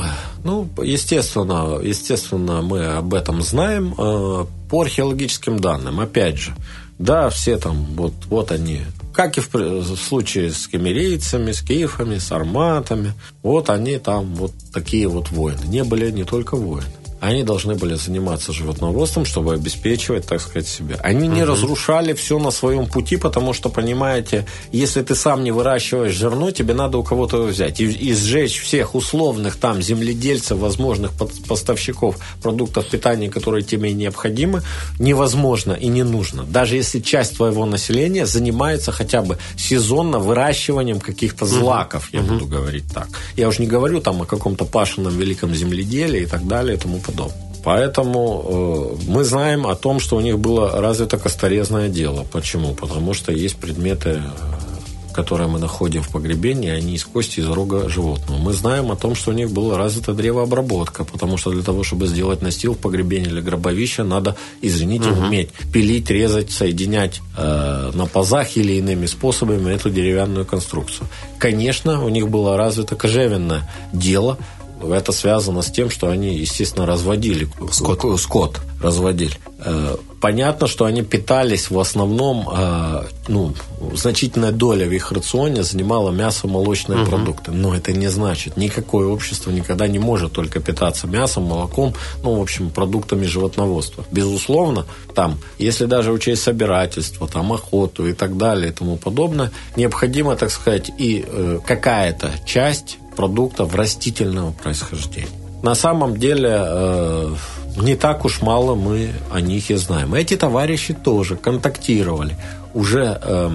Ну, 0.43 0.69
естественно, 0.81 1.79
естественно, 1.81 2.61
мы 2.61 2.85
об 2.85 3.13
этом 3.13 3.41
знаем 3.41 3.93
э, 3.97 4.45
по 4.69 4.81
археологическим 4.81 5.59
данным. 5.59 5.99
Опять 5.99 6.37
же, 6.37 6.55
да, 6.99 7.29
все 7.29 7.57
там, 7.57 7.85
вот, 7.95 8.13
вот 8.27 8.51
они, 8.51 8.81
как 9.13 9.37
и 9.37 9.41
в 9.41 9.95
случае 9.95 10.51
с 10.51 10.67
кемерийцами, 10.67 11.51
с 11.51 11.61
киевами, 11.61 12.17
с 12.17 12.31
арматами. 12.31 13.13
Вот 13.43 13.69
они 13.69 13.97
там 13.97 14.35
вот 14.35 14.53
такие 14.73 15.07
вот 15.07 15.29
воины. 15.29 15.65
Не 15.65 15.83
были 15.83 16.11
не 16.11 16.23
только 16.23 16.55
воины 16.55 16.87
они 17.19 17.43
должны 17.43 17.75
были 17.75 17.95
заниматься 17.95 18.53
животноводством, 18.53 19.25
чтобы 19.25 19.53
обеспечивать, 19.53 20.27
так 20.27 20.39
сказать, 20.39 20.67
себя. 20.67 20.97
Они 21.01 21.27
не 21.27 21.41
угу. 21.41 21.51
разрушали 21.51 22.13
все 22.13 22.37
на 22.37 22.51
своем 22.51 22.85
пути, 22.85 23.17
потому 23.17 23.53
что, 23.53 23.69
понимаете, 23.69 24.45
если 24.71 25.01
ты 25.01 25.15
сам 25.15 25.43
не 25.43 25.51
выращиваешь 25.51 26.15
зерно, 26.15 26.51
тебе 26.51 26.73
надо 26.73 26.97
у 26.97 27.03
кого-то 27.03 27.43
взять. 27.43 27.81
И, 27.81 27.85
и 27.85 28.13
сжечь 28.13 28.61
всех 28.61 28.93
условных 28.93 29.55
там 29.55 29.81
земледельцев, 29.81 30.59
возможных 30.59 31.11
поставщиков 31.47 32.17
продуктов 32.41 32.87
питания, 32.87 33.29
которые 33.29 33.63
тебе 33.63 33.93
необходимы, 33.93 34.61
невозможно 34.99 35.73
и 35.73 35.87
не 35.87 36.03
нужно. 36.03 36.43
Даже 36.43 36.75
если 36.75 36.99
часть 36.99 37.37
твоего 37.37 37.65
населения 37.65 38.25
занимается 38.25 38.91
хотя 38.91 39.21
бы 39.23 39.37
сезонно 39.57 40.19
выращиванием 40.19 40.99
каких-то 40.99 41.45
злаков, 41.45 42.09
угу. 42.09 42.17
я 42.17 42.21
угу. 42.21 42.33
буду 42.33 42.45
говорить 42.45 42.85
так. 42.93 43.07
Я 43.35 43.47
уже 43.47 43.61
не 43.61 43.67
говорю 43.67 44.01
там 44.01 44.21
о 44.21 44.25
каком-то 44.25 44.65
пашенном 44.65 45.17
великом 45.17 45.55
земледелии 45.55 46.21
и 46.21 46.25
так 46.27 46.45
далее 46.47 46.77
и 46.77 46.79
тому 46.79 46.99
подобное. 47.07 47.47
Поэтому 47.67 48.97
э, 49.07 49.11
мы 49.11 49.23
знаем 49.23 49.67
о 49.67 49.75
том, 49.75 49.99
что 49.99 50.15
у 50.15 50.21
них 50.21 50.39
было 50.39 50.81
развито 50.81 51.17
косторезное 51.17 51.89
дело. 51.89 52.25
Почему? 52.31 52.73
Потому 52.73 53.13
что 53.13 53.33
есть 53.33 53.57
предметы, 53.57 54.09
э, 54.09 55.13
которые 55.13 55.49
мы 55.49 55.59
находим 55.59 56.01
в 56.01 56.09
погребении, 56.09 56.69
они 56.69 56.93
из 56.93 57.03
кости, 57.03 57.41
из 57.41 57.49
рога 57.49 57.89
животного. 57.89 58.39
Мы 58.39 58.53
знаем 58.53 58.89
о 58.91 58.95
том, 58.95 59.15
что 59.15 59.31
у 59.31 59.33
них 59.33 59.51
была 59.51 59.77
развита 59.77 60.13
древообработка, 60.13 61.03
потому 61.03 61.37
что 61.37 61.51
для 61.51 61.63
того, 61.63 61.83
чтобы 61.83 62.07
сделать 62.07 62.41
настил 62.41 62.73
в 62.73 62.77
погребении 62.77 63.27
или 63.27 63.41
гробовище, 63.41 64.03
надо, 64.03 64.35
извините, 64.61 65.09
угу. 65.09 65.25
уметь 65.25 65.49
пилить, 65.73 66.09
резать, 66.09 66.51
соединять 66.51 67.21
э, 67.35 67.91
на 67.93 68.05
пазах 68.05 68.55
или 68.57 68.73
иными 68.73 69.07
способами 69.07 69.73
эту 69.73 69.89
деревянную 69.89 70.45
конструкцию. 70.45 71.07
Конечно, 71.37 72.05
у 72.05 72.09
них 72.09 72.29
было 72.29 72.55
развито 72.55 72.95
кожевенное 72.95 73.69
дело– 73.91 74.37
это 74.83 75.11
связано 75.11 75.61
с 75.61 75.71
тем, 75.71 75.89
что 75.89 76.09
они, 76.09 76.35
естественно, 76.35 76.85
разводили 76.85 77.47
скот, 77.71 78.19
скот 78.19 78.61
разводили. 78.81 79.33
Э, 79.59 79.95
понятно, 80.21 80.67
что 80.67 80.85
они 80.85 81.01
питались 81.01 81.71
в 81.71 81.79
основном, 81.79 82.47
э, 82.51 83.03
ну, 83.27 83.53
значительная 83.93 84.51
доля 84.51 84.87
в 84.87 84.91
их 84.91 85.11
рационе 85.11 85.63
занимала 85.63 86.11
мясо, 86.11 86.47
молочные 86.47 87.01
угу. 87.01 87.09
продукты. 87.09 87.51
Но 87.51 87.75
это 87.75 87.91
не 87.91 88.07
значит, 88.07 88.55
никакое 88.55 89.07
общество 89.07 89.49
никогда 89.49 89.87
не 89.87 89.99
может 89.99 90.33
только 90.33 90.59
питаться 90.59 91.07
мясом, 91.07 91.43
молоком, 91.43 91.93
ну, 92.23 92.35
в 92.35 92.41
общем, 92.41 92.69
продуктами 92.69 93.25
животноводства. 93.25 94.05
Безусловно, 94.11 94.85
там, 95.15 95.39
если 95.57 95.85
даже 95.85 96.11
учесть 96.11 96.43
собирательство, 96.43 97.27
там, 97.27 97.51
охоту 97.51 98.07
и 98.07 98.13
так 98.13 98.37
далее 98.37 98.69
и 98.69 98.73
тому 98.73 98.97
подобное, 98.97 99.51
необходимо, 99.75 100.35
так 100.35 100.51
сказать, 100.51 100.91
и 100.99 101.25
э, 101.27 101.59
какая-то 101.65 102.31
часть 102.45 102.99
продуктов 103.17 103.75
растительного 103.75 104.51
происхождения. 104.51 105.27
На 105.63 105.75
самом 105.75 106.17
деле 106.17 106.51
э, 106.53 107.35
не 107.81 107.95
так 107.95 108.25
уж 108.25 108.41
мало 108.41 108.75
мы 108.75 109.11
о 109.33 109.41
них 109.41 109.71
и 109.71 109.75
знаем. 109.75 110.13
Эти 110.13 110.37
товарищи 110.37 110.93
тоже 110.93 111.35
контактировали 111.35 112.37
уже 112.73 113.19
э, 113.21 113.49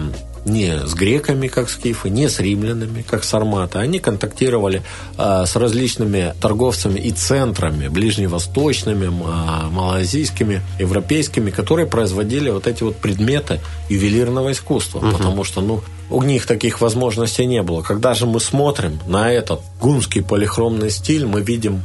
не 0.44 0.86
с 0.86 0.94
греками, 0.94 1.48
как 1.48 1.70
скифы, 1.70 2.10
не 2.10 2.28
с 2.28 2.40
римлянами, 2.40 3.02
как 3.02 3.24
сарматы. 3.24 3.78
Они 3.78 3.98
контактировали 3.98 4.82
э, 5.16 5.44
с 5.46 5.56
различными 5.56 6.34
торговцами 6.40 6.98
и 6.98 7.10
центрами, 7.10 7.88
ближневосточными, 7.88 9.06
э, 9.06 9.70
малазийскими, 9.70 10.62
европейскими, 10.78 11.50
которые 11.50 11.86
производили 11.86 12.50
вот 12.50 12.66
эти 12.66 12.82
вот 12.82 12.96
предметы 12.96 13.60
ювелирного 13.88 14.52
искусства. 14.52 14.98
Угу. 14.98 15.16
Потому 15.16 15.44
что, 15.44 15.60
ну, 15.60 15.82
у 16.10 16.22
них 16.22 16.46
таких 16.46 16.80
возможностей 16.80 17.46
не 17.46 17.62
было. 17.62 17.82
Когда 17.82 18.14
же 18.14 18.26
мы 18.26 18.40
смотрим 18.40 19.00
на 19.06 19.32
этот 19.32 19.60
гунский 19.80 20.22
полихромный 20.22 20.90
стиль, 20.90 21.26
мы 21.26 21.40
видим 21.40 21.82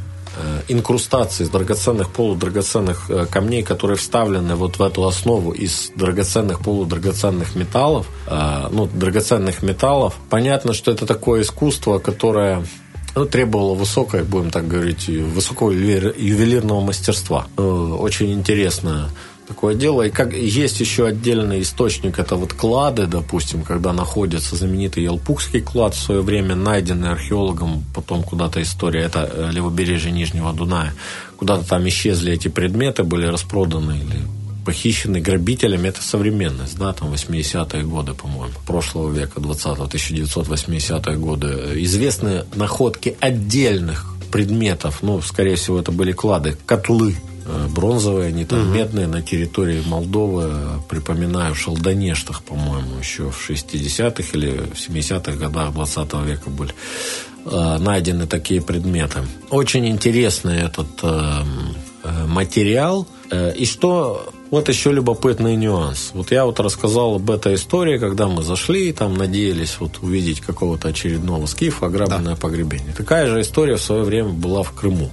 инкрустации 0.68 1.44
из 1.44 1.50
драгоценных, 1.50 2.10
полудрагоценных 2.10 3.10
э, 3.10 3.26
камней, 3.26 3.62
которые 3.62 3.96
вставлены 3.96 4.54
вот 4.54 4.78
в 4.78 4.82
эту 4.82 5.06
основу 5.06 5.52
из 5.52 5.90
драгоценных, 5.94 6.60
полудрагоценных 6.60 7.54
металлов, 7.54 8.06
э, 8.26 8.68
ну, 8.70 8.86
драгоценных 8.86 9.62
металлов. 9.62 10.14
Понятно, 10.30 10.72
что 10.72 10.90
это 10.90 11.06
такое 11.06 11.42
искусство, 11.42 11.98
которое 11.98 12.64
ну, 13.14 13.24
требовало 13.24 13.74
высокой, 13.74 14.22
будем 14.22 14.50
так 14.50 14.68
говорить, 14.68 15.08
высокого 15.08 15.70
ювелирного 15.70 16.80
мастерства. 16.80 17.46
Очень 17.56 18.32
интересно 18.32 19.10
такое 19.48 19.74
дело. 19.74 20.02
И 20.02 20.10
как 20.10 20.34
есть 20.34 20.80
еще 20.80 21.06
отдельный 21.06 21.62
источник, 21.62 22.18
это 22.18 22.36
вот 22.36 22.52
клады, 22.52 23.06
допустим, 23.06 23.62
когда 23.62 23.92
находится 23.92 24.54
знаменитый 24.54 25.02
Елпукский 25.04 25.60
клад 25.60 25.94
в 25.94 26.00
свое 26.00 26.20
время, 26.20 26.54
найденный 26.54 27.10
археологом, 27.10 27.84
потом 27.94 28.22
куда-то 28.22 28.62
история, 28.62 29.02
это 29.02 29.30
э, 29.32 29.50
левобережье 29.50 30.12
Нижнего 30.12 30.52
Дуная, 30.52 30.94
куда-то 31.38 31.66
там 31.66 31.88
исчезли 31.88 32.32
эти 32.32 32.48
предметы, 32.48 33.04
были 33.04 33.26
распроданы 33.26 33.98
или 33.98 34.22
похищены 34.64 35.20
грабителями, 35.20 35.88
это 35.88 36.02
современность, 36.02 36.76
да, 36.76 36.92
там 36.92 37.10
80-е 37.14 37.84
годы, 37.84 38.12
по-моему, 38.12 38.52
прошлого 38.66 39.10
века, 39.10 39.40
20-го, 39.40 39.84
1980-е 39.86 41.16
годы. 41.16 41.72
Известны 41.76 42.44
находки 42.54 43.16
отдельных 43.18 44.04
предметов, 44.30 44.98
ну, 45.00 45.22
скорее 45.22 45.56
всего, 45.56 45.80
это 45.80 45.90
были 45.90 46.12
клады, 46.12 46.58
котлы, 46.66 47.16
бронзовые, 47.68 48.28
они 48.28 48.44
там 48.44 48.60
угу. 48.60 48.74
медные 48.74 49.06
на 49.06 49.22
территории 49.22 49.82
Молдовы. 49.86 50.52
Припоминаю, 50.88 51.54
в 51.54 51.58
Шалдонештах, 51.58 52.42
по-моему, 52.42 52.98
еще 52.98 53.30
в 53.30 53.50
60-х 53.50 54.22
или 54.32 54.58
в 54.58 54.74
70-х 54.74 55.32
годах 55.32 55.72
20 55.72 56.14
века 56.24 56.50
были 56.50 56.72
э, 57.44 57.78
найдены 57.78 58.26
такие 58.26 58.60
предметы. 58.60 59.20
Очень 59.50 59.88
интересный 59.88 60.62
этот 60.62 60.88
э, 61.02 61.44
материал. 62.26 63.06
И 63.56 63.66
что 63.66 64.32
вот 64.50 64.68
еще 64.68 64.92
любопытный 64.92 65.56
нюанс. 65.56 66.10
Вот 66.14 66.30
я 66.30 66.46
вот 66.46 66.58
рассказал 66.60 67.16
об 67.16 67.30
этой 67.30 67.54
истории, 67.54 67.98
когда 67.98 68.28
мы 68.28 68.42
зашли, 68.42 68.92
там 68.92 69.14
надеялись 69.14 69.76
вот 69.78 69.98
увидеть 70.00 70.40
какого-то 70.40 70.88
очередного 70.88 71.44
скифа, 71.46 71.86
ограбленное 71.86 72.34
да. 72.34 72.40
погребение. 72.40 72.94
Такая 72.96 73.26
же 73.28 73.42
история 73.42 73.76
в 73.76 73.82
свое 73.82 74.04
время 74.04 74.30
была 74.30 74.62
в 74.62 74.72
Крыму. 74.72 75.10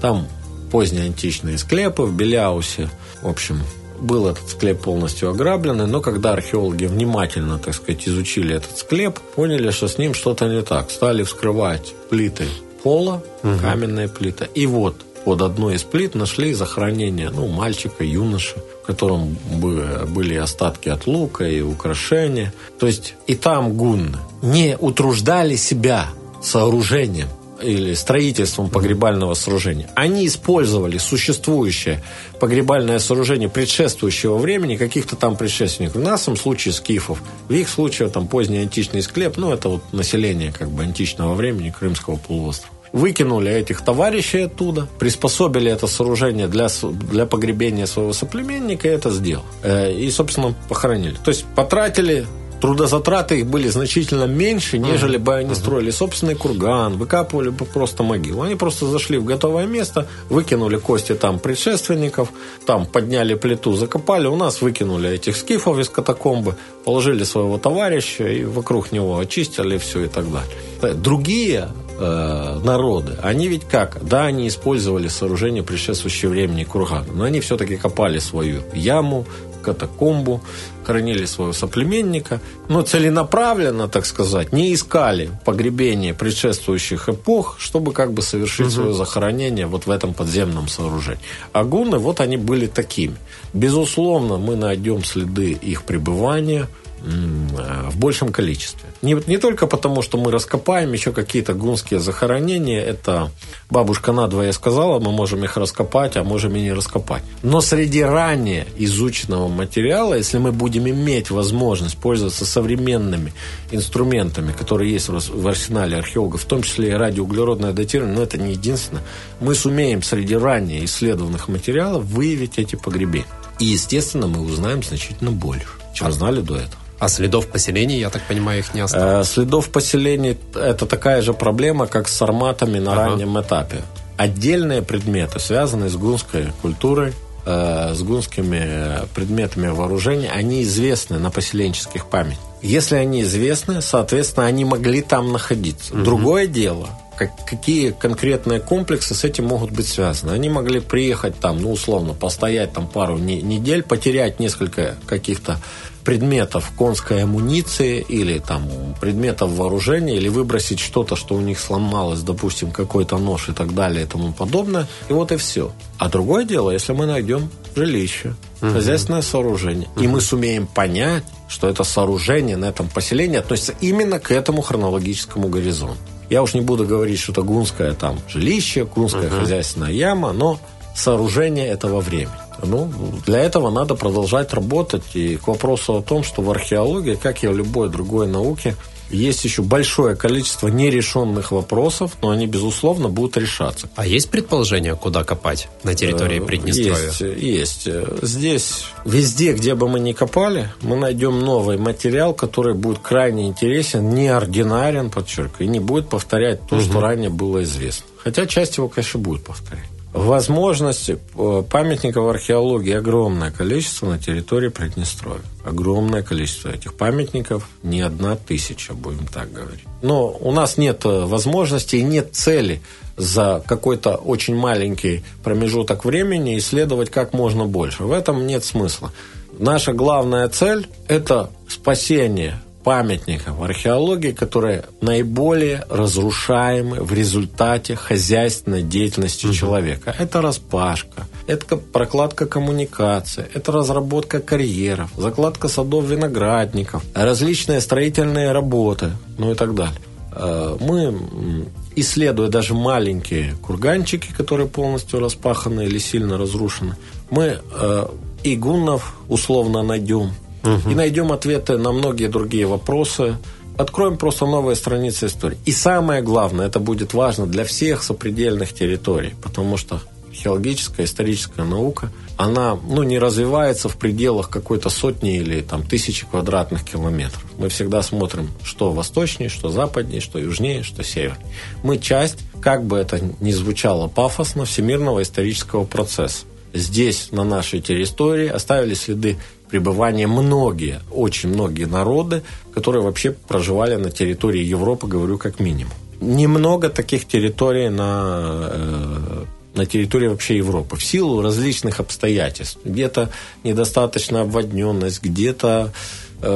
Там 0.00 0.28
поздние 0.70 1.04
античные 1.04 1.58
склепы 1.58 2.02
в 2.02 2.14
Беляусе. 2.14 2.90
В 3.22 3.28
общем, 3.28 3.60
был 4.00 4.26
этот 4.28 4.48
склеп 4.48 4.82
полностью 4.82 5.30
ограбленный, 5.30 5.86
но 5.86 6.00
когда 6.00 6.32
археологи 6.32 6.86
внимательно, 6.86 7.58
так 7.58 7.74
сказать, 7.74 8.06
изучили 8.06 8.54
этот 8.54 8.78
склеп, 8.78 9.18
поняли, 9.34 9.70
что 9.70 9.88
с 9.88 9.98
ним 9.98 10.14
что-то 10.14 10.48
не 10.48 10.62
так. 10.62 10.90
Стали 10.90 11.22
вскрывать 11.22 11.94
плиты 12.10 12.44
пола, 12.82 13.22
угу. 13.42 13.52
каменные 13.60 14.08
плиты. 14.08 14.48
И 14.54 14.66
вот 14.66 14.96
под 15.24 15.42
одной 15.42 15.74
из 15.74 15.82
плит 15.82 16.14
нашли 16.14 16.54
захоронение 16.54 17.30
ну, 17.30 17.48
мальчика, 17.48 18.04
юноши, 18.04 18.54
в 18.82 18.86
котором 18.86 19.36
были 19.58 20.36
остатки 20.36 20.88
от 20.88 21.06
лука 21.06 21.48
и 21.48 21.60
украшения. 21.62 22.52
То 22.78 22.86
есть 22.86 23.14
и 23.26 23.34
там 23.34 23.76
гунны 23.76 24.18
не 24.42 24.76
утруждали 24.78 25.56
себя 25.56 26.10
сооружением 26.42 27.28
или 27.62 27.94
строительством 27.94 28.68
погребального 28.70 29.34
сооружения. 29.34 29.88
Они 29.94 30.26
использовали 30.26 30.98
существующее 30.98 32.02
погребальное 32.40 32.98
сооружение 32.98 33.48
предшествующего 33.48 34.36
времени, 34.36 34.76
каких-то 34.76 35.16
там 35.16 35.36
предшественников. 35.36 35.96
В 35.96 36.04
нашем 36.04 36.36
случае 36.36 36.74
скифов, 36.74 37.22
в 37.48 37.52
их 37.52 37.68
случае 37.68 38.08
там 38.08 38.28
поздний 38.28 38.58
античный 38.58 39.02
склеп, 39.02 39.36
ну 39.36 39.52
это 39.52 39.68
вот 39.68 39.92
население 39.92 40.52
как 40.52 40.70
бы 40.70 40.82
античного 40.82 41.34
времени 41.34 41.70
Крымского 41.70 42.16
полуострова 42.16 42.76
выкинули 42.92 43.50
этих 43.50 43.82
товарищей 43.82 44.42
оттуда, 44.42 44.88
приспособили 44.98 45.70
это 45.70 45.86
сооружение 45.86 46.48
для, 46.48 46.68
для 47.10 47.26
погребения 47.26 47.86
своего 47.86 48.12
соплеменника 48.12 48.88
и 48.88 48.90
это 48.90 49.10
сделал. 49.10 49.44
Э, 49.62 49.92
и, 49.92 50.10
собственно, 50.10 50.54
похоронили. 50.68 51.16
То 51.22 51.30
есть 51.30 51.44
потратили 51.54 52.26
трудозатраты 52.60 53.40
их 53.40 53.46
были 53.46 53.68
значительно 53.68 54.24
меньше, 54.24 54.78
нежели 54.78 55.16
бы 55.16 55.34
они 55.34 55.54
строили 55.54 55.90
собственный 55.90 56.34
курган, 56.34 56.96
выкапывали 56.96 57.50
бы 57.50 57.64
просто 57.64 58.02
могилу. 58.02 58.42
Они 58.42 58.54
просто 58.54 58.86
зашли 58.86 59.18
в 59.18 59.24
готовое 59.24 59.66
место, 59.66 60.06
выкинули 60.28 60.76
кости 60.76 61.14
там 61.14 61.38
предшественников, 61.38 62.30
там 62.66 62.86
подняли 62.86 63.34
плиту, 63.34 63.74
закопали, 63.74 64.26
у 64.26 64.36
нас 64.36 64.62
выкинули 64.62 65.10
этих 65.10 65.36
скифов 65.36 65.78
из 65.78 65.88
катакомбы, 65.88 66.56
положили 66.84 67.24
своего 67.24 67.58
товарища 67.58 68.28
и 68.28 68.44
вокруг 68.44 68.92
него 68.92 69.18
очистили 69.18 69.78
все 69.78 70.04
и 70.04 70.08
так 70.08 70.26
далее. 70.30 70.94
Другие 70.94 71.68
э, 71.98 72.60
народы, 72.62 73.16
они 73.22 73.48
ведь 73.48 73.64
как? 73.64 73.98
Да, 74.02 74.24
они 74.24 74.48
использовали 74.48 75.08
сооружение 75.08 75.62
предшествующего 75.62 76.30
времени 76.30 76.64
кургана, 76.64 77.06
но 77.12 77.24
они 77.24 77.40
все-таки 77.40 77.76
копали 77.76 78.18
свою 78.18 78.62
яму, 78.74 79.26
катакомбу, 79.66 80.40
хоронили 80.86 81.26
своего 81.26 81.52
соплеменника, 81.52 82.40
но 82.68 82.82
целенаправленно, 82.82 83.88
так 83.88 84.06
сказать, 84.06 84.52
не 84.52 84.72
искали 84.72 85.30
погребения 85.44 86.14
предшествующих 86.14 87.08
эпох, 87.08 87.56
чтобы 87.58 87.92
как 87.92 88.12
бы 88.12 88.22
совершить 88.22 88.66
угу. 88.66 88.74
свое 88.74 88.94
захоронение 88.94 89.66
вот 89.66 89.86
в 89.86 89.90
этом 89.90 90.14
подземном 90.14 90.68
сооружении. 90.68 91.20
А 91.52 91.64
гунны, 91.64 91.98
вот 91.98 92.20
они 92.20 92.36
были 92.36 92.66
такими. 92.66 93.16
Безусловно, 93.52 94.36
мы 94.36 94.54
найдем 94.54 95.02
следы 95.04 95.50
их 95.52 95.82
пребывания 95.82 96.68
в 97.06 97.96
большем 97.98 98.32
количестве. 98.32 98.88
Не, 99.02 99.16
не 99.26 99.38
только 99.38 99.66
потому, 99.66 100.02
что 100.02 100.18
мы 100.18 100.32
раскопаем 100.32 100.92
еще 100.92 101.12
какие-то 101.12 101.54
гунские 101.54 102.00
захоронения, 102.00 102.80
это 102.80 103.30
бабушка 103.70 104.12
надвое 104.12 104.52
сказала, 104.52 104.98
мы 104.98 105.12
можем 105.12 105.44
их 105.44 105.56
раскопать, 105.56 106.16
а 106.16 106.24
можем 106.24 106.56
и 106.56 106.60
не 106.60 106.72
раскопать. 106.72 107.22
Но 107.42 107.60
среди 107.60 108.02
ранее 108.02 108.66
изученного 108.76 109.48
материала, 109.48 110.14
если 110.14 110.38
мы 110.38 110.52
будем 110.52 110.88
иметь 110.88 111.30
возможность 111.30 111.96
пользоваться 111.96 112.44
современными 112.44 113.32
инструментами, 113.70 114.52
которые 114.52 114.92
есть 114.92 115.08
в 115.08 115.48
арсенале 115.48 115.96
археологов, 115.98 116.42
в 116.42 116.46
том 116.46 116.62
числе 116.62 116.90
и 116.90 116.92
радиоуглеродное 116.92 117.72
датирование, 117.72 118.16
но 118.16 118.22
это 118.22 118.38
не 118.38 118.52
единственное, 118.52 119.04
мы 119.40 119.54
сумеем 119.54 120.02
среди 120.02 120.34
ранее 120.34 120.84
исследованных 120.84 121.48
материалов 121.48 122.04
выявить 122.04 122.58
эти 122.58 122.74
погребения. 122.74 123.26
И, 123.60 123.66
естественно, 123.66 124.26
мы 124.26 124.42
узнаем 124.42 124.82
значительно 124.82 125.30
больше, 125.30 125.66
чем 125.94 126.12
знали 126.12 126.40
до 126.40 126.56
этого. 126.56 126.85
А 126.98 127.08
следов 127.08 127.48
поселений, 127.48 127.98
я 127.98 128.10
так 128.10 128.22
понимаю, 128.22 128.60
их 128.60 128.72
не 128.74 128.80
осталось? 128.80 129.28
Э, 129.28 129.30
следов 129.30 129.68
поселений– 129.68 130.38
это 130.54 130.86
такая 130.86 131.20
же 131.22 131.34
проблема, 131.34 131.86
как 131.86 132.08
с 132.08 132.14
сарматами 132.14 132.78
на 132.78 132.92
ага. 132.92 133.06
раннем 133.06 133.38
этапе. 133.40 133.82
Отдельные 134.16 134.80
предметы, 134.80 135.38
связанные 135.38 135.90
с 135.90 135.96
гунской 135.96 136.46
культурой, 136.62 137.12
э, 137.44 137.92
с 137.94 138.02
гунскими 138.02 139.06
предметами 139.14 139.68
вооружения, 139.68 140.30
они 140.30 140.62
известны 140.62 141.18
на 141.18 141.30
поселенческих 141.30 142.06
памятниках. 142.06 142.44
Если 142.62 142.96
они 142.96 143.22
известны, 143.22 143.82
соответственно, 143.82 144.46
они 144.46 144.64
могли 144.64 145.02
там 145.02 145.32
находиться. 145.32 145.94
Угу. 145.94 146.02
Другое 146.02 146.46
дело, 146.46 146.88
как, 147.16 147.30
какие 147.44 147.90
конкретные 147.90 148.60
комплексы 148.60 149.14
с 149.14 149.22
этим 149.22 149.46
могут 149.46 149.70
быть 149.70 149.86
связаны. 149.86 150.32
Они 150.32 150.48
могли 150.48 150.80
приехать 150.80 151.38
там, 151.38 151.60
ну, 151.60 151.72
условно, 151.72 152.14
постоять 152.14 152.72
там 152.72 152.86
пару 152.88 153.18
не, 153.18 153.42
недель, 153.42 153.82
потерять 153.82 154.40
несколько 154.40 154.96
каких-то 155.06 155.58
предметов 156.06 156.70
конской 156.78 157.24
амуниции 157.24 158.00
или 158.08 158.38
там 158.38 158.62
предметов 159.00 159.50
вооружения, 159.50 160.16
или 160.16 160.28
выбросить 160.28 160.78
что-то, 160.78 161.16
что 161.16 161.34
у 161.34 161.40
них 161.40 161.58
сломалось, 161.58 162.20
допустим, 162.20 162.70
какой-то 162.70 163.18
нож 163.18 163.48
и 163.48 163.52
так 163.52 163.74
далее 163.74 164.04
и 164.04 164.06
тому 164.06 164.32
подобное. 164.32 164.86
И 165.08 165.12
вот 165.12 165.32
и 165.32 165.36
все. 165.36 165.72
А 165.98 166.08
другое 166.08 166.44
дело, 166.44 166.70
если 166.70 166.92
мы 166.92 167.06
найдем 167.06 167.50
жилище, 167.74 168.36
угу. 168.62 168.70
хозяйственное 168.70 169.22
сооружение, 169.22 169.88
угу. 169.96 170.04
и 170.04 170.06
мы 170.06 170.20
сумеем 170.20 170.68
понять, 170.68 171.24
что 171.48 171.68
это 171.68 171.82
сооружение 171.82 172.56
на 172.56 172.66
этом 172.66 172.88
поселении 172.88 173.38
относится 173.38 173.74
именно 173.80 174.20
к 174.20 174.30
этому 174.30 174.62
хронологическому 174.62 175.48
горизонту. 175.48 175.98
Я 176.30 176.44
уж 176.44 176.54
не 176.54 176.60
буду 176.60 176.86
говорить, 176.86 177.18
что 177.18 177.32
это 177.32 177.42
гунское 177.42 177.94
там 177.94 178.20
жилище, 178.28 178.84
гунская 178.84 179.26
угу. 179.26 179.40
хозяйственная 179.40 179.90
яма, 179.90 180.32
но 180.32 180.60
сооружение 180.94 181.66
этого 181.66 182.00
времени. 182.00 182.45
Ну, 182.62 182.90
для 183.26 183.40
этого 183.40 183.70
надо 183.70 183.94
продолжать 183.94 184.52
работать. 184.54 185.04
И 185.14 185.36
к 185.36 185.48
вопросу 185.48 185.96
о 185.96 186.02
том, 186.02 186.22
что 186.22 186.42
в 186.42 186.50
археологии, 186.50 187.14
как 187.14 187.42
и 187.44 187.48
в 187.48 187.56
любой 187.56 187.88
другой 187.88 188.26
науке, 188.26 188.76
есть 189.10 189.44
еще 189.44 189.62
большое 189.62 190.16
количество 190.16 190.68
нерешенных 190.68 191.52
вопросов, 191.52 192.12
но 192.22 192.30
они, 192.30 192.46
безусловно, 192.46 193.08
будут 193.08 193.36
решаться. 193.36 193.88
А 193.94 194.06
есть 194.06 194.30
предположение, 194.30 194.96
куда 194.96 195.22
копать 195.22 195.68
на 195.84 195.94
территории 195.94 196.42
э, 196.42 196.44
Приднестровья? 196.44 197.36
Есть, 197.36 197.86
есть. 197.86 197.88
Здесь, 198.22 198.84
везде, 199.04 199.52
где 199.52 199.74
бы 199.74 199.88
мы 199.88 200.00
ни 200.00 200.12
копали, 200.12 200.70
мы 200.82 200.96
найдем 200.96 201.40
новый 201.40 201.78
материал, 201.78 202.34
который 202.34 202.74
будет 202.74 202.98
крайне 202.98 203.46
интересен, 203.46 204.10
неординарен, 204.10 205.10
подчеркиваю, 205.10 205.66
и 205.66 205.68
не 205.68 205.80
будет 205.80 206.08
повторять 206.08 206.66
то, 206.68 206.76
угу. 206.76 206.84
что 206.84 207.00
ранее 207.00 207.30
было 207.30 207.62
известно. 207.62 208.06
Хотя 208.22 208.46
часть 208.46 208.76
его, 208.76 208.88
конечно, 208.88 209.20
будет 209.20 209.44
повторять. 209.44 209.95
Возможности 210.16 211.18
э, 211.36 211.62
памятников 211.70 212.26
археологии 212.30 212.94
огромное 212.94 213.50
количество 213.50 214.06
на 214.06 214.18
территории 214.18 214.68
Приднестровья. 214.70 215.42
Огромное 215.62 216.22
количество 216.22 216.70
этих 216.70 216.94
памятников, 216.94 217.68
не 217.82 218.00
одна 218.00 218.34
тысяча, 218.34 218.94
будем 218.94 219.26
так 219.26 219.52
говорить. 219.52 219.84
Но 220.00 220.28
у 220.28 220.52
нас 220.52 220.78
нет 220.78 221.04
э, 221.04 221.26
возможности 221.26 221.96
и 221.96 222.02
нет 222.02 222.30
цели 222.32 222.80
за 223.18 223.62
какой-то 223.66 224.14
очень 224.14 224.56
маленький 224.56 225.22
промежуток 225.44 226.06
времени 226.06 226.56
исследовать 226.56 227.10
как 227.10 227.34
можно 227.34 227.66
больше. 227.66 228.04
В 228.04 228.12
этом 228.12 228.46
нет 228.46 228.64
смысла. 228.64 229.12
Наша 229.58 229.92
главная 229.92 230.48
цель– 230.48 230.88
это 231.08 231.50
спасение 231.68 232.58
памятников 232.86 233.60
археологии, 233.60 234.30
которые 234.30 234.84
наиболее 235.00 235.84
разрушаемы 235.90 237.02
в 237.02 237.12
результате 237.12 237.96
хозяйственной 237.96 238.82
деятельности 238.82 239.46
угу. 239.46 239.54
человека. 239.54 240.14
Это 240.16 240.40
распашка, 240.40 241.26
это 241.48 241.78
прокладка 241.78 242.46
коммуникации, 242.46 243.44
это 243.52 243.72
разработка 243.72 244.38
карьеров, 244.38 245.10
закладка 245.16 245.66
садов 245.66 246.04
виноградников, 246.04 247.02
различные 247.12 247.80
строительные 247.80 248.52
работы, 248.52 249.10
ну 249.36 249.50
и 249.50 249.56
так 249.56 249.74
далее. 249.74 249.98
Э, 250.30 250.76
мы, 250.78 251.66
исследуя 251.96 252.48
даже 252.48 252.74
маленькие 252.74 253.56
курганчики, 253.62 254.32
которые 254.32 254.68
полностью 254.68 255.18
распаханы 255.18 255.86
или 255.86 255.98
сильно 255.98 256.38
разрушены, 256.38 256.94
мы 257.30 257.58
э, 257.68 258.06
и 258.44 258.54
гуннов 258.54 259.16
условно 259.28 259.82
найдем, 259.82 260.30
угу. 260.66 260.90
и 260.90 260.94
найдем 260.94 261.32
ответы 261.32 261.78
на 261.78 261.92
многие 261.92 262.26
другие 262.26 262.66
вопросы. 262.66 263.36
Откроем 263.78 264.16
просто 264.16 264.46
новые 264.46 264.74
страницы 264.74 265.26
истории. 265.26 265.58
И 265.66 265.72
самое 265.72 266.22
главное, 266.22 266.66
это 266.66 266.80
будет 266.80 267.12
важно 267.12 267.46
для 267.46 267.64
всех 267.64 268.02
сопредельных 268.02 268.72
территорий, 268.72 269.34
потому 269.42 269.76
что 269.76 270.00
археологическая, 270.36 271.06
историческая 271.06 271.64
наука, 271.64 272.10
она 272.36 272.78
ну, 272.88 273.02
не 273.02 273.18
развивается 273.18 273.88
в 273.88 273.96
пределах 273.96 274.50
какой-то 274.50 274.90
сотни 274.90 275.36
или 275.36 275.62
там, 275.62 275.82
тысячи 275.82 276.26
квадратных 276.26 276.84
километров. 276.84 277.42
Мы 277.58 277.70
всегда 277.70 278.02
смотрим, 278.02 278.50
что 278.62 278.92
восточнее, 278.92 279.48
что 279.48 279.70
западнее, 279.70 280.20
что 280.20 280.38
южнее, 280.38 280.82
что 280.82 281.02
севернее. 281.02 281.46
Мы 281.82 281.98
часть, 281.98 282.38
как 282.60 282.84
бы 282.84 282.98
это 282.98 283.20
ни 283.40 283.52
звучало 283.52 284.08
пафосно, 284.08 284.66
всемирного 284.66 285.22
исторического 285.22 285.84
процесса. 285.84 286.44
Здесь, 286.74 287.28
на 287.32 287.42
нашей 287.42 287.80
территории, 287.80 288.48
оставили 288.48 288.92
следы 288.92 289.38
пребывания 289.70 290.26
многие, 290.26 291.00
очень 291.10 291.50
многие 291.50 291.86
народы, 291.86 292.42
которые 292.74 293.02
вообще 293.02 293.32
проживали 293.32 293.96
на 293.96 294.10
территории 294.10 294.62
Европы, 294.62 295.06
говорю 295.06 295.38
как 295.38 295.60
минимум. 295.60 295.92
Немного 296.20 296.88
таких 296.88 297.26
территорий 297.26 297.90
на, 297.90 298.70
э, 298.72 299.44
на 299.74 299.86
территории 299.86 300.28
вообще 300.28 300.56
Европы 300.56 300.96
в 300.96 301.04
силу 301.04 301.42
различных 301.42 302.00
обстоятельств. 302.00 302.78
Где-то 302.84 303.30
недостаточно 303.64 304.40
обводненность, 304.40 305.22
где-то 305.22 305.92
э, 306.40 306.48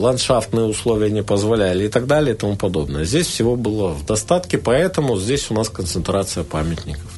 ландшафтные 0.00 0.66
условия 0.66 1.10
не 1.10 1.22
позволяли 1.22 1.86
и 1.86 1.88
так 1.88 2.06
далее 2.06 2.34
и 2.34 2.38
тому 2.38 2.56
подобное. 2.56 3.04
Здесь 3.04 3.26
всего 3.26 3.56
было 3.56 3.88
в 3.88 4.06
достатке, 4.06 4.58
поэтому 4.58 5.18
здесь 5.18 5.50
у 5.50 5.54
нас 5.54 5.68
концентрация 5.68 6.44
памятников 6.44 7.17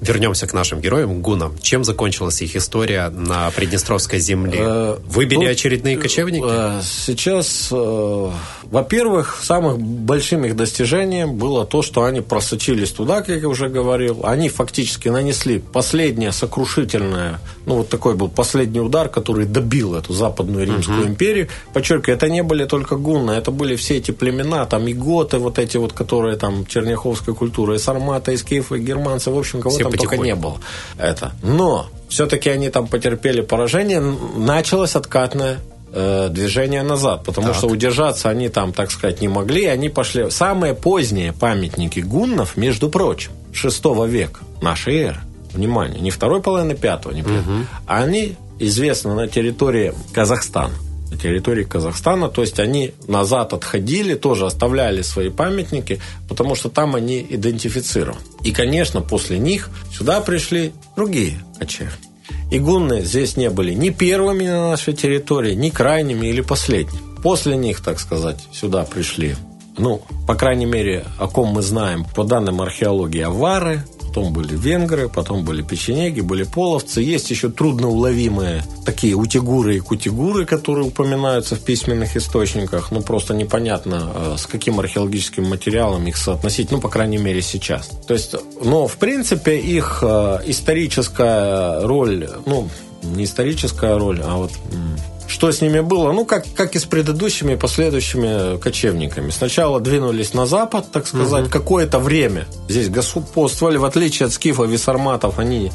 вернемся 0.00 0.46
к 0.46 0.52
нашим 0.52 0.80
героям, 0.80 1.20
гунам. 1.20 1.58
Чем 1.60 1.84
закончилась 1.84 2.40
их 2.42 2.56
история 2.56 3.08
на 3.08 3.50
Приднестровской 3.50 4.18
земле? 4.18 4.58
Э, 4.60 4.98
Выбили 5.06 5.40
Тут, 5.40 5.48
очередные 5.48 5.96
кочевники? 5.96 6.44
Э, 6.46 6.80
сейчас, 6.82 7.68
э, 7.70 8.30
во-первых, 8.70 9.40
самым 9.42 9.78
большим 9.78 10.44
их 10.44 10.56
достижением 10.56 11.36
было 11.36 11.64
то, 11.64 11.82
что 11.82 12.04
они 12.04 12.20
просочились 12.20 12.90
туда, 12.90 13.22
как 13.22 13.40
я 13.40 13.48
уже 13.48 13.68
говорил. 13.68 14.20
Они 14.24 14.48
фактически 14.48 15.08
нанесли 15.08 15.58
последнее 15.58 16.32
сокрушительное, 16.32 17.40
ну 17.64 17.76
вот 17.76 17.88
такой 17.88 18.14
был 18.14 18.28
последний 18.28 18.80
удар, 18.80 19.08
который 19.08 19.46
добил 19.46 19.94
эту 19.94 20.12
западную 20.12 20.66
Римскую 20.66 21.02
угу. 21.02 21.08
империю. 21.08 21.48
Подчеркиваю, 21.72 22.16
это 22.16 22.28
не 22.28 22.42
были 22.42 22.64
только 22.64 22.96
гунны, 22.96 23.32
это 23.32 23.50
были 23.50 23.76
все 23.76 23.98
эти 23.98 24.10
племена, 24.10 24.66
там 24.66 24.86
и 24.88 24.92
готы, 24.92 25.38
вот 25.38 25.58
эти 25.58 25.76
вот, 25.76 25.92
которые 25.92 26.36
там 26.36 26.66
черняховской 26.66 27.34
культуры, 27.34 27.76
и 27.76 27.78
сарматы, 27.78 28.34
и 28.34 28.36
скифы, 28.36 28.78
и 28.78 28.82
германцы, 28.82 29.30
в 29.30 29.38
общем, 29.38 29.60
кого-то 29.60 29.84
там 29.84 29.92
только 29.92 30.16
не 30.16 30.34
было. 30.34 30.58
Это. 30.98 31.32
Но 31.42 31.86
все-таки 32.08 32.50
они 32.50 32.70
там 32.70 32.86
потерпели 32.88 33.40
поражение, 33.40 34.00
началось 34.00 34.96
откатное 34.96 35.60
э, 35.96 36.28
движение 36.30 36.82
назад, 36.82 37.24
потому 37.24 37.48
так. 37.48 37.56
что 37.56 37.66
удержаться 37.68 38.28
они 38.28 38.48
там, 38.48 38.72
так 38.72 38.90
сказать, 38.90 39.20
не 39.20 39.28
могли, 39.28 39.64
они 39.64 39.88
пошли. 39.88 40.30
Самые 40.30 40.74
поздние 40.74 41.32
памятники 41.32 42.00
гуннов, 42.00 42.56
между 42.56 42.90
прочим, 42.90 43.32
6 43.52 43.84
века 44.06 44.40
нашей 44.60 44.96
эры, 44.96 45.20
внимание, 45.52 46.00
не 46.00 46.10
второй 46.10 46.42
половины 46.42 46.74
пятого, 46.74 47.12
не 47.12 47.22
угу. 47.22 47.66
они 47.86 48.36
известны 48.58 49.14
на 49.14 49.26
территории 49.26 49.94
Казахстана 50.12 50.74
на 51.10 51.16
территории 51.16 51.64
Казахстана. 51.64 52.28
То 52.28 52.42
есть 52.42 52.58
они 52.58 52.92
назад 53.06 53.52
отходили, 53.52 54.14
тоже 54.14 54.44
оставляли 54.46 55.02
свои 55.02 55.30
памятники, 55.30 56.00
потому 56.28 56.56
что 56.56 56.68
там 56.68 56.96
они 56.96 57.24
идентифицированы. 57.28 58.20
И, 58.42 58.50
конечно, 58.50 59.00
после 59.00 59.38
них 59.38 59.70
сюда 59.96 60.20
пришли 60.20 60.72
другие 60.96 61.38
кочевники. 61.60 62.05
И 62.50 62.58
гунны 62.58 63.02
здесь 63.02 63.36
не 63.36 63.50
были 63.50 63.72
ни 63.72 63.90
первыми 63.90 64.44
на 64.44 64.70
нашей 64.70 64.94
территории, 64.94 65.54
ни 65.54 65.70
крайними 65.70 66.26
или 66.26 66.40
последними. 66.40 67.02
После 67.22 67.56
них, 67.56 67.80
так 67.80 67.98
сказать, 67.98 68.46
сюда 68.52 68.84
пришли, 68.84 69.34
ну, 69.78 70.02
по 70.26 70.34
крайней 70.34 70.66
мере, 70.66 71.04
о 71.18 71.26
ком 71.26 71.48
мы 71.48 71.62
знаем, 71.62 72.06
по 72.14 72.24
данным 72.24 72.60
археологии, 72.60 73.20
авары, 73.20 73.84
потом 74.16 74.32
были 74.32 74.56
венгры, 74.56 75.10
потом 75.10 75.44
были 75.44 75.60
печенеги, 75.60 76.22
были 76.22 76.44
половцы. 76.44 77.02
Есть 77.02 77.30
еще 77.30 77.50
трудноуловимые 77.50 78.64
такие 78.86 79.14
утигуры 79.14 79.76
и 79.76 79.80
кутигуры, 79.80 80.46
которые 80.46 80.86
упоминаются 80.86 81.54
в 81.54 81.60
письменных 81.60 82.16
источниках. 82.16 82.90
Ну, 82.90 83.02
просто 83.02 83.34
непонятно, 83.34 84.10
э, 84.14 84.34
с 84.38 84.46
каким 84.46 84.80
археологическим 84.80 85.44
материалом 85.44 86.06
их 86.06 86.16
соотносить, 86.16 86.70
ну, 86.70 86.80
по 86.80 86.88
крайней 86.88 87.18
мере, 87.18 87.42
сейчас. 87.42 87.90
То 88.06 88.14
есть, 88.14 88.34
но, 88.64 88.86
в 88.86 88.96
принципе, 88.96 89.58
их 89.58 89.98
э, 90.00 90.38
историческая 90.46 91.82
роль, 91.82 92.26
ну, 92.46 92.70
не 93.02 93.24
историческая 93.24 93.98
роль, 93.98 94.22
а 94.24 94.36
вот 94.36 94.52
что 95.28 95.50
с 95.50 95.60
ними 95.60 95.80
было? 95.80 96.12
Ну, 96.12 96.24
как, 96.24 96.44
как 96.54 96.76
и 96.76 96.78
с 96.78 96.84
предыдущими 96.84 97.54
и 97.54 97.56
последующими 97.56 98.58
кочевниками. 98.58 99.30
Сначала 99.30 99.80
двинулись 99.80 100.34
на 100.34 100.46
запад, 100.46 100.86
так 100.92 101.06
сказать, 101.06 101.44
угу. 101.44 101.50
какое-то 101.50 101.98
время. 101.98 102.46
Здесь 102.68 102.88
господствовали, 102.88 103.76
в 103.76 103.84
отличие 103.84 104.26
от 104.26 104.32
скифов 104.32 104.70
и 104.70 104.76
сарматов, 104.76 105.38
они 105.38 105.72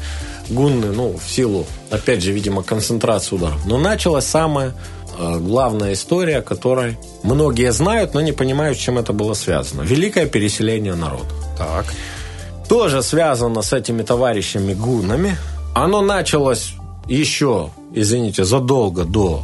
гунны, 0.48 0.86
ну, 0.86 1.18
в 1.22 1.30
силу, 1.30 1.66
опять 1.90 2.22
же, 2.22 2.32
видимо, 2.32 2.62
концентрации 2.62 3.36
ударов. 3.36 3.64
Но 3.66 3.78
началась 3.78 4.26
самая 4.26 4.74
э, 5.18 5.38
главная 5.38 5.92
история, 5.92 6.40
которой 6.40 6.98
многие 7.22 7.72
знают, 7.72 8.14
но 8.14 8.20
не 8.20 8.32
понимают, 8.32 8.78
с 8.78 8.80
чем 8.80 8.98
это 8.98 9.12
было 9.12 9.34
связано. 9.34 9.82
Великое 9.82 10.26
переселение 10.26 10.94
народа. 10.94 11.30
Так. 11.58 11.86
Тоже 12.68 13.02
связано 13.02 13.60
с 13.62 13.72
этими 13.72 14.02
товарищами 14.02 14.72
гуннами. 14.72 15.36
Оно 15.74 16.00
началось 16.00 16.74
еще, 17.08 17.70
извините, 17.92 18.44
задолго 18.44 19.04
до 19.04 19.42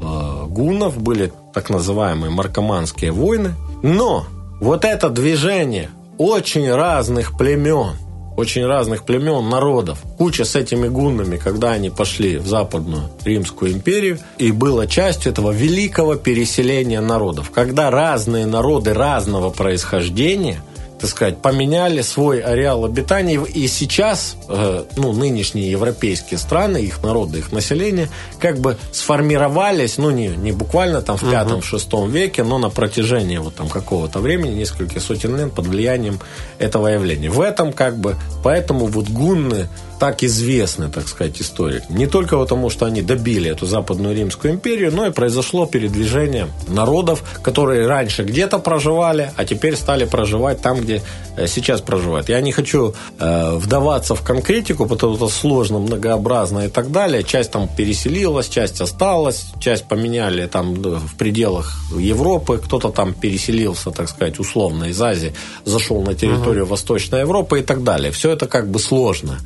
э, 0.00 0.46
гуннов 0.48 0.98
были 0.98 1.32
так 1.54 1.70
называемые 1.70 2.30
маркоманские 2.30 3.12
войны. 3.12 3.54
Но 3.82 4.26
вот 4.60 4.84
это 4.84 5.08
движение 5.08 5.90
очень 6.18 6.70
разных 6.70 7.36
племен, 7.36 7.92
очень 8.36 8.66
разных 8.66 9.04
племен, 9.04 9.48
народов, 9.48 10.00
куча 10.18 10.44
с 10.44 10.56
этими 10.56 10.88
гуннами, 10.88 11.36
когда 11.36 11.70
они 11.72 11.90
пошли 11.90 12.38
в 12.38 12.46
Западную 12.46 13.10
Римскую 13.24 13.72
империю, 13.72 14.18
и 14.36 14.52
было 14.52 14.86
частью 14.86 15.32
этого 15.32 15.50
великого 15.50 16.16
переселения 16.16 17.00
народов, 17.00 17.50
когда 17.50 17.90
разные 17.90 18.46
народы 18.46 18.94
разного 18.94 19.50
происхождения– 19.50 20.62
так 20.98 21.10
сказать, 21.10 21.38
поменяли 21.38 22.02
свой 22.02 22.40
ареал 22.40 22.84
обитания. 22.84 23.40
И 23.44 23.68
сейчас, 23.68 24.36
э, 24.48 24.84
ну, 24.96 25.12
нынешние 25.12 25.70
европейские 25.70 26.38
страны, 26.38 26.78
их 26.78 27.02
народы, 27.02 27.38
их 27.38 27.52
население, 27.52 28.08
как 28.40 28.58
бы 28.58 28.76
сформировались, 28.92 29.98
ну, 29.98 30.10
не, 30.10 30.28
не 30.28 30.52
буквально 30.52 31.02
там 31.02 31.16
в 31.16 31.30
пятом-шестом 31.30 32.10
веке, 32.10 32.42
но 32.42 32.58
на 32.58 32.70
протяжении 32.70 33.38
вот 33.38 33.54
там 33.54 33.68
какого-то 33.68 34.18
времени, 34.18 34.54
нескольких 34.54 35.02
сотен 35.02 35.36
лет, 35.36 35.52
под 35.52 35.66
влиянием 35.66 36.20
этого 36.58 36.88
явления. 36.88 37.30
В 37.30 37.40
этом 37.40 37.72
как 37.72 37.98
бы, 37.98 38.16
поэтому 38.42 38.86
вот 38.86 39.08
гунны 39.08 39.68
так 39.98 40.22
известны, 40.22 40.88
так 40.88 41.08
сказать, 41.08 41.40
историк. 41.40 41.90
Не 41.90 42.06
только 42.06 42.38
потому, 42.38 42.70
что 42.70 42.86
они 42.86 43.02
добили 43.02 43.50
эту 43.50 43.66
Западную 43.66 44.14
Римскую 44.14 44.54
империю, 44.54 44.92
но 44.92 45.06
и 45.06 45.10
произошло 45.10 45.66
передвижение 45.66 46.48
народов, 46.68 47.22
которые 47.42 47.86
раньше 47.86 48.24
где-то 48.24 48.58
проживали, 48.58 49.32
а 49.36 49.44
теперь 49.44 49.76
стали 49.76 50.04
проживать 50.04 50.60
там, 50.62 50.80
где 50.80 51.02
э, 51.36 51.46
сейчас 51.46 51.80
проживают. 51.80 52.28
Я 52.28 52.40
не 52.40 52.52
хочу 52.52 52.94
э, 53.18 53.56
вдаваться 53.56 54.14
в 54.14 54.22
конкретику, 54.22 54.86
потому 54.86 55.16
что 55.16 55.28
сложно, 55.28 55.78
многообразно 55.78 56.66
и 56.66 56.68
так 56.68 56.90
далее. 56.90 57.22
Часть 57.24 57.50
там 57.50 57.68
переселилась, 57.68 58.48
часть 58.48 58.80
осталась, 58.80 59.46
часть 59.60 59.84
поменяли 59.88 60.46
там 60.46 60.74
в 60.74 61.16
пределах 61.16 61.76
Европы, 61.96 62.60
кто-то 62.64 62.90
там 62.90 63.14
переселился, 63.14 63.90
так 63.90 64.08
сказать, 64.08 64.38
условно 64.38 64.84
из 64.84 65.00
Азии, 65.00 65.34
зашел 65.64 66.02
на 66.02 66.14
территорию 66.14 66.64
uh-huh. 66.64 66.68
Восточной 66.68 67.20
Европы 67.20 67.60
и 67.60 67.62
так 67.62 67.82
далее. 67.82 68.12
Все 68.12 68.30
это 68.30 68.46
как 68.46 68.70
бы 68.70 68.78
сложно 68.78 69.38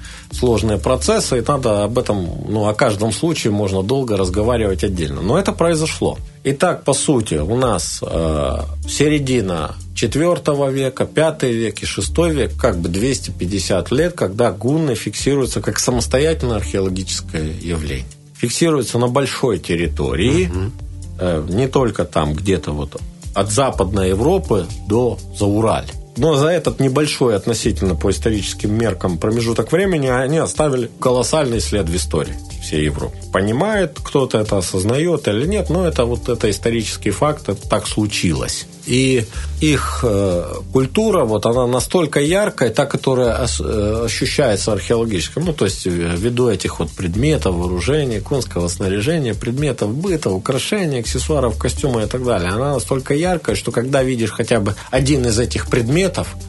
сложные 0.43 0.78
процессы, 0.78 1.38
и 1.38 1.45
надо 1.47 1.84
об 1.84 1.97
этом, 1.99 2.28
ну, 2.49 2.66
о 2.66 2.74
каждом 2.74 3.12
случае 3.12 3.53
можно 3.53 3.84
долго 3.84 4.16
разговаривать 4.16 4.82
отдельно. 4.82 5.20
Но 5.20 5.38
это 5.38 5.53
произошло. 5.53 6.18
Итак, 6.43 6.82
по 6.82 6.95
сути, 6.95 7.36
у 7.36 7.57
нас 7.57 8.01
э, 8.03 8.59
середина 8.88 9.76
IV 9.95 10.72
века, 10.72 11.07
V 11.07 11.53
век 11.53 11.82
и 11.84 11.86
VI 11.86 12.32
век, 12.32 12.57
как 12.61 12.76
бы 12.78 12.88
250 12.88 13.93
лет, 13.93 14.14
когда 14.14 14.51
гунны 14.51 14.97
фиксируются 14.97 15.61
как 15.61 15.78
самостоятельное 15.78 16.57
археологическое 16.57 17.53
явление. 17.62 18.07
Фиксируется 18.34 18.99
на 18.99 19.07
большой 19.07 19.61
территории, 19.61 20.49
угу. 20.49 20.72
э, 21.20 21.47
не 21.51 21.68
только 21.68 22.05
там 22.05 22.34
где-то 22.34 22.72
вот 22.72 23.01
от 23.32 23.53
Западной 23.53 24.09
Европы 24.09 24.66
до 24.88 25.18
Заураль. 25.38 25.86
Но 26.16 26.36
за 26.36 26.48
этот 26.48 26.80
небольшой 26.80 27.36
относительно 27.36 27.94
по 27.94 28.10
историческим 28.10 28.74
меркам 28.74 29.18
промежуток 29.18 29.72
времени 29.72 30.08
они 30.08 30.38
оставили 30.38 30.90
колоссальный 31.00 31.60
след 31.60 31.88
в 31.88 31.96
истории 31.96 32.36
всей 32.62 32.84
Европы. 32.84 33.16
Понимает 33.32 33.98
кто-то 34.02 34.38
это, 34.38 34.58
осознает 34.58 35.28
или 35.28 35.46
нет, 35.46 35.68
но 35.68 35.86
это 35.86 36.04
вот 36.04 36.28
это 36.28 36.50
исторический 36.50 37.10
факт, 37.10 37.48
это 37.48 37.68
так 37.68 37.86
случилось. 37.86 38.66
И 38.86 39.24
их 39.60 40.00
э, 40.02 40.54
культура, 40.72 41.24
вот 41.24 41.46
она 41.46 41.68
настолько 41.68 42.20
яркая, 42.20 42.70
та, 42.70 42.84
которая 42.84 43.44
ос, 43.44 43.60
э, 43.64 44.02
ощущается 44.06 44.72
археологически, 44.72 45.38
ну, 45.38 45.52
то 45.52 45.66
есть 45.66 45.86
ввиду 45.86 46.48
этих 46.48 46.80
вот 46.80 46.90
предметов, 46.90 47.54
вооружения, 47.54 48.20
конского 48.20 48.66
снаряжения, 48.66 49.34
предметов 49.34 49.94
быта, 49.94 50.30
украшений, 50.30 50.98
аксессуаров, 50.98 51.58
костюма 51.58 52.02
и 52.02 52.06
так 52.06 52.24
далее, 52.24 52.50
она 52.50 52.74
настолько 52.74 53.14
яркая, 53.14 53.54
что 53.54 53.70
когда 53.70 54.02
видишь 54.02 54.32
хотя 54.32 54.58
бы 54.58 54.74
один 54.90 55.26
из 55.26 55.38
этих 55.38 55.68
предметов, 55.68 56.01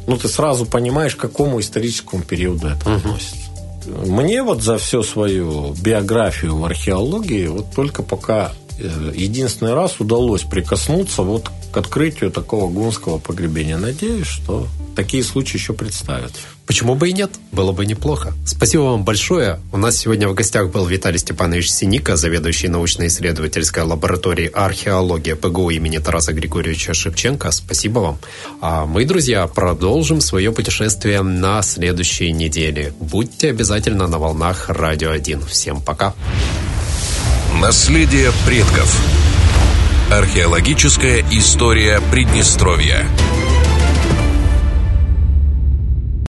ну, 0.08 0.18
ты 0.18 0.28
сразу 0.28 0.66
понимаешь, 0.66 1.16
к 1.16 1.20
какому 1.20 1.60
историческому 1.60 2.24
периоду 2.24 2.68
это 2.68 2.95
относится. 2.95 3.36
Мне 3.86 4.43
вот 4.43 4.62
за 4.62 4.78
всю 4.78 5.04
свою 5.04 5.74
биографию 5.74 6.58
в 6.58 6.66
археологии 6.66 7.47
вот 7.47 7.72
только 7.76 8.01
пока 8.01 8.54
единственный 8.80 9.74
раз 9.74 10.00
удалось 10.00 10.44
прикоснуться 10.44 11.22
вот 11.22 11.50
к 11.72 11.78
открытию 11.78 12.32
такого 12.32 12.70
гунского 12.70 13.18
погребения. 13.18 13.78
Надеюсь, 13.78 14.28
что 14.28 14.68
такие 14.96 15.24
случаи 15.24 15.58
еще 15.58 15.74
представят. 15.74 16.32
Почему 16.66 16.96
бы 16.96 17.10
и 17.10 17.14
нет? 17.14 17.32
Было 17.52 17.74
бы 17.74 17.86
неплохо. 17.86 18.34
Спасибо 18.46 18.84
вам 18.84 19.04
большое. 19.04 19.60
У 19.74 19.78
нас 19.78 19.98
сегодня 19.98 20.30
в 20.30 20.34
гостях 20.34 20.72
был 20.72 20.86
Виталий 20.86 21.20
Степанович 21.20 21.70
Синика, 21.70 22.16
заведующий 22.16 22.70
научно-исследовательской 22.70 23.84
лабораторией 23.84 24.48
археологии 24.48 25.34
ПГУ 25.34 25.72
имени 25.72 25.98
Тараса 25.98 26.32
Григорьевича 26.32 26.94
Шевченко. 26.94 27.52
Спасибо 27.52 28.00
вам. 28.00 28.18
А 28.62 28.86
мы, 28.86 29.04
друзья, 29.04 29.46
продолжим 29.48 30.22
свое 30.22 30.54
путешествие 30.54 31.22
на 31.22 31.62
следующей 31.64 32.32
неделе. 32.32 32.94
Будьте 33.00 33.50
обязательно 33.50 34.08
на 34.08 34.18
волнах 34.18 34.70
Радио 34.70 35.12
1. 35.12 35.42
Всем 35.42 35.82
пока. 35.82 36.14
Наследие 37.54 38.32
предков. 38.46 38.96
Археологическая 40.12 41.24
история 41.32 42.02
Приднестровья. 42.12 43.06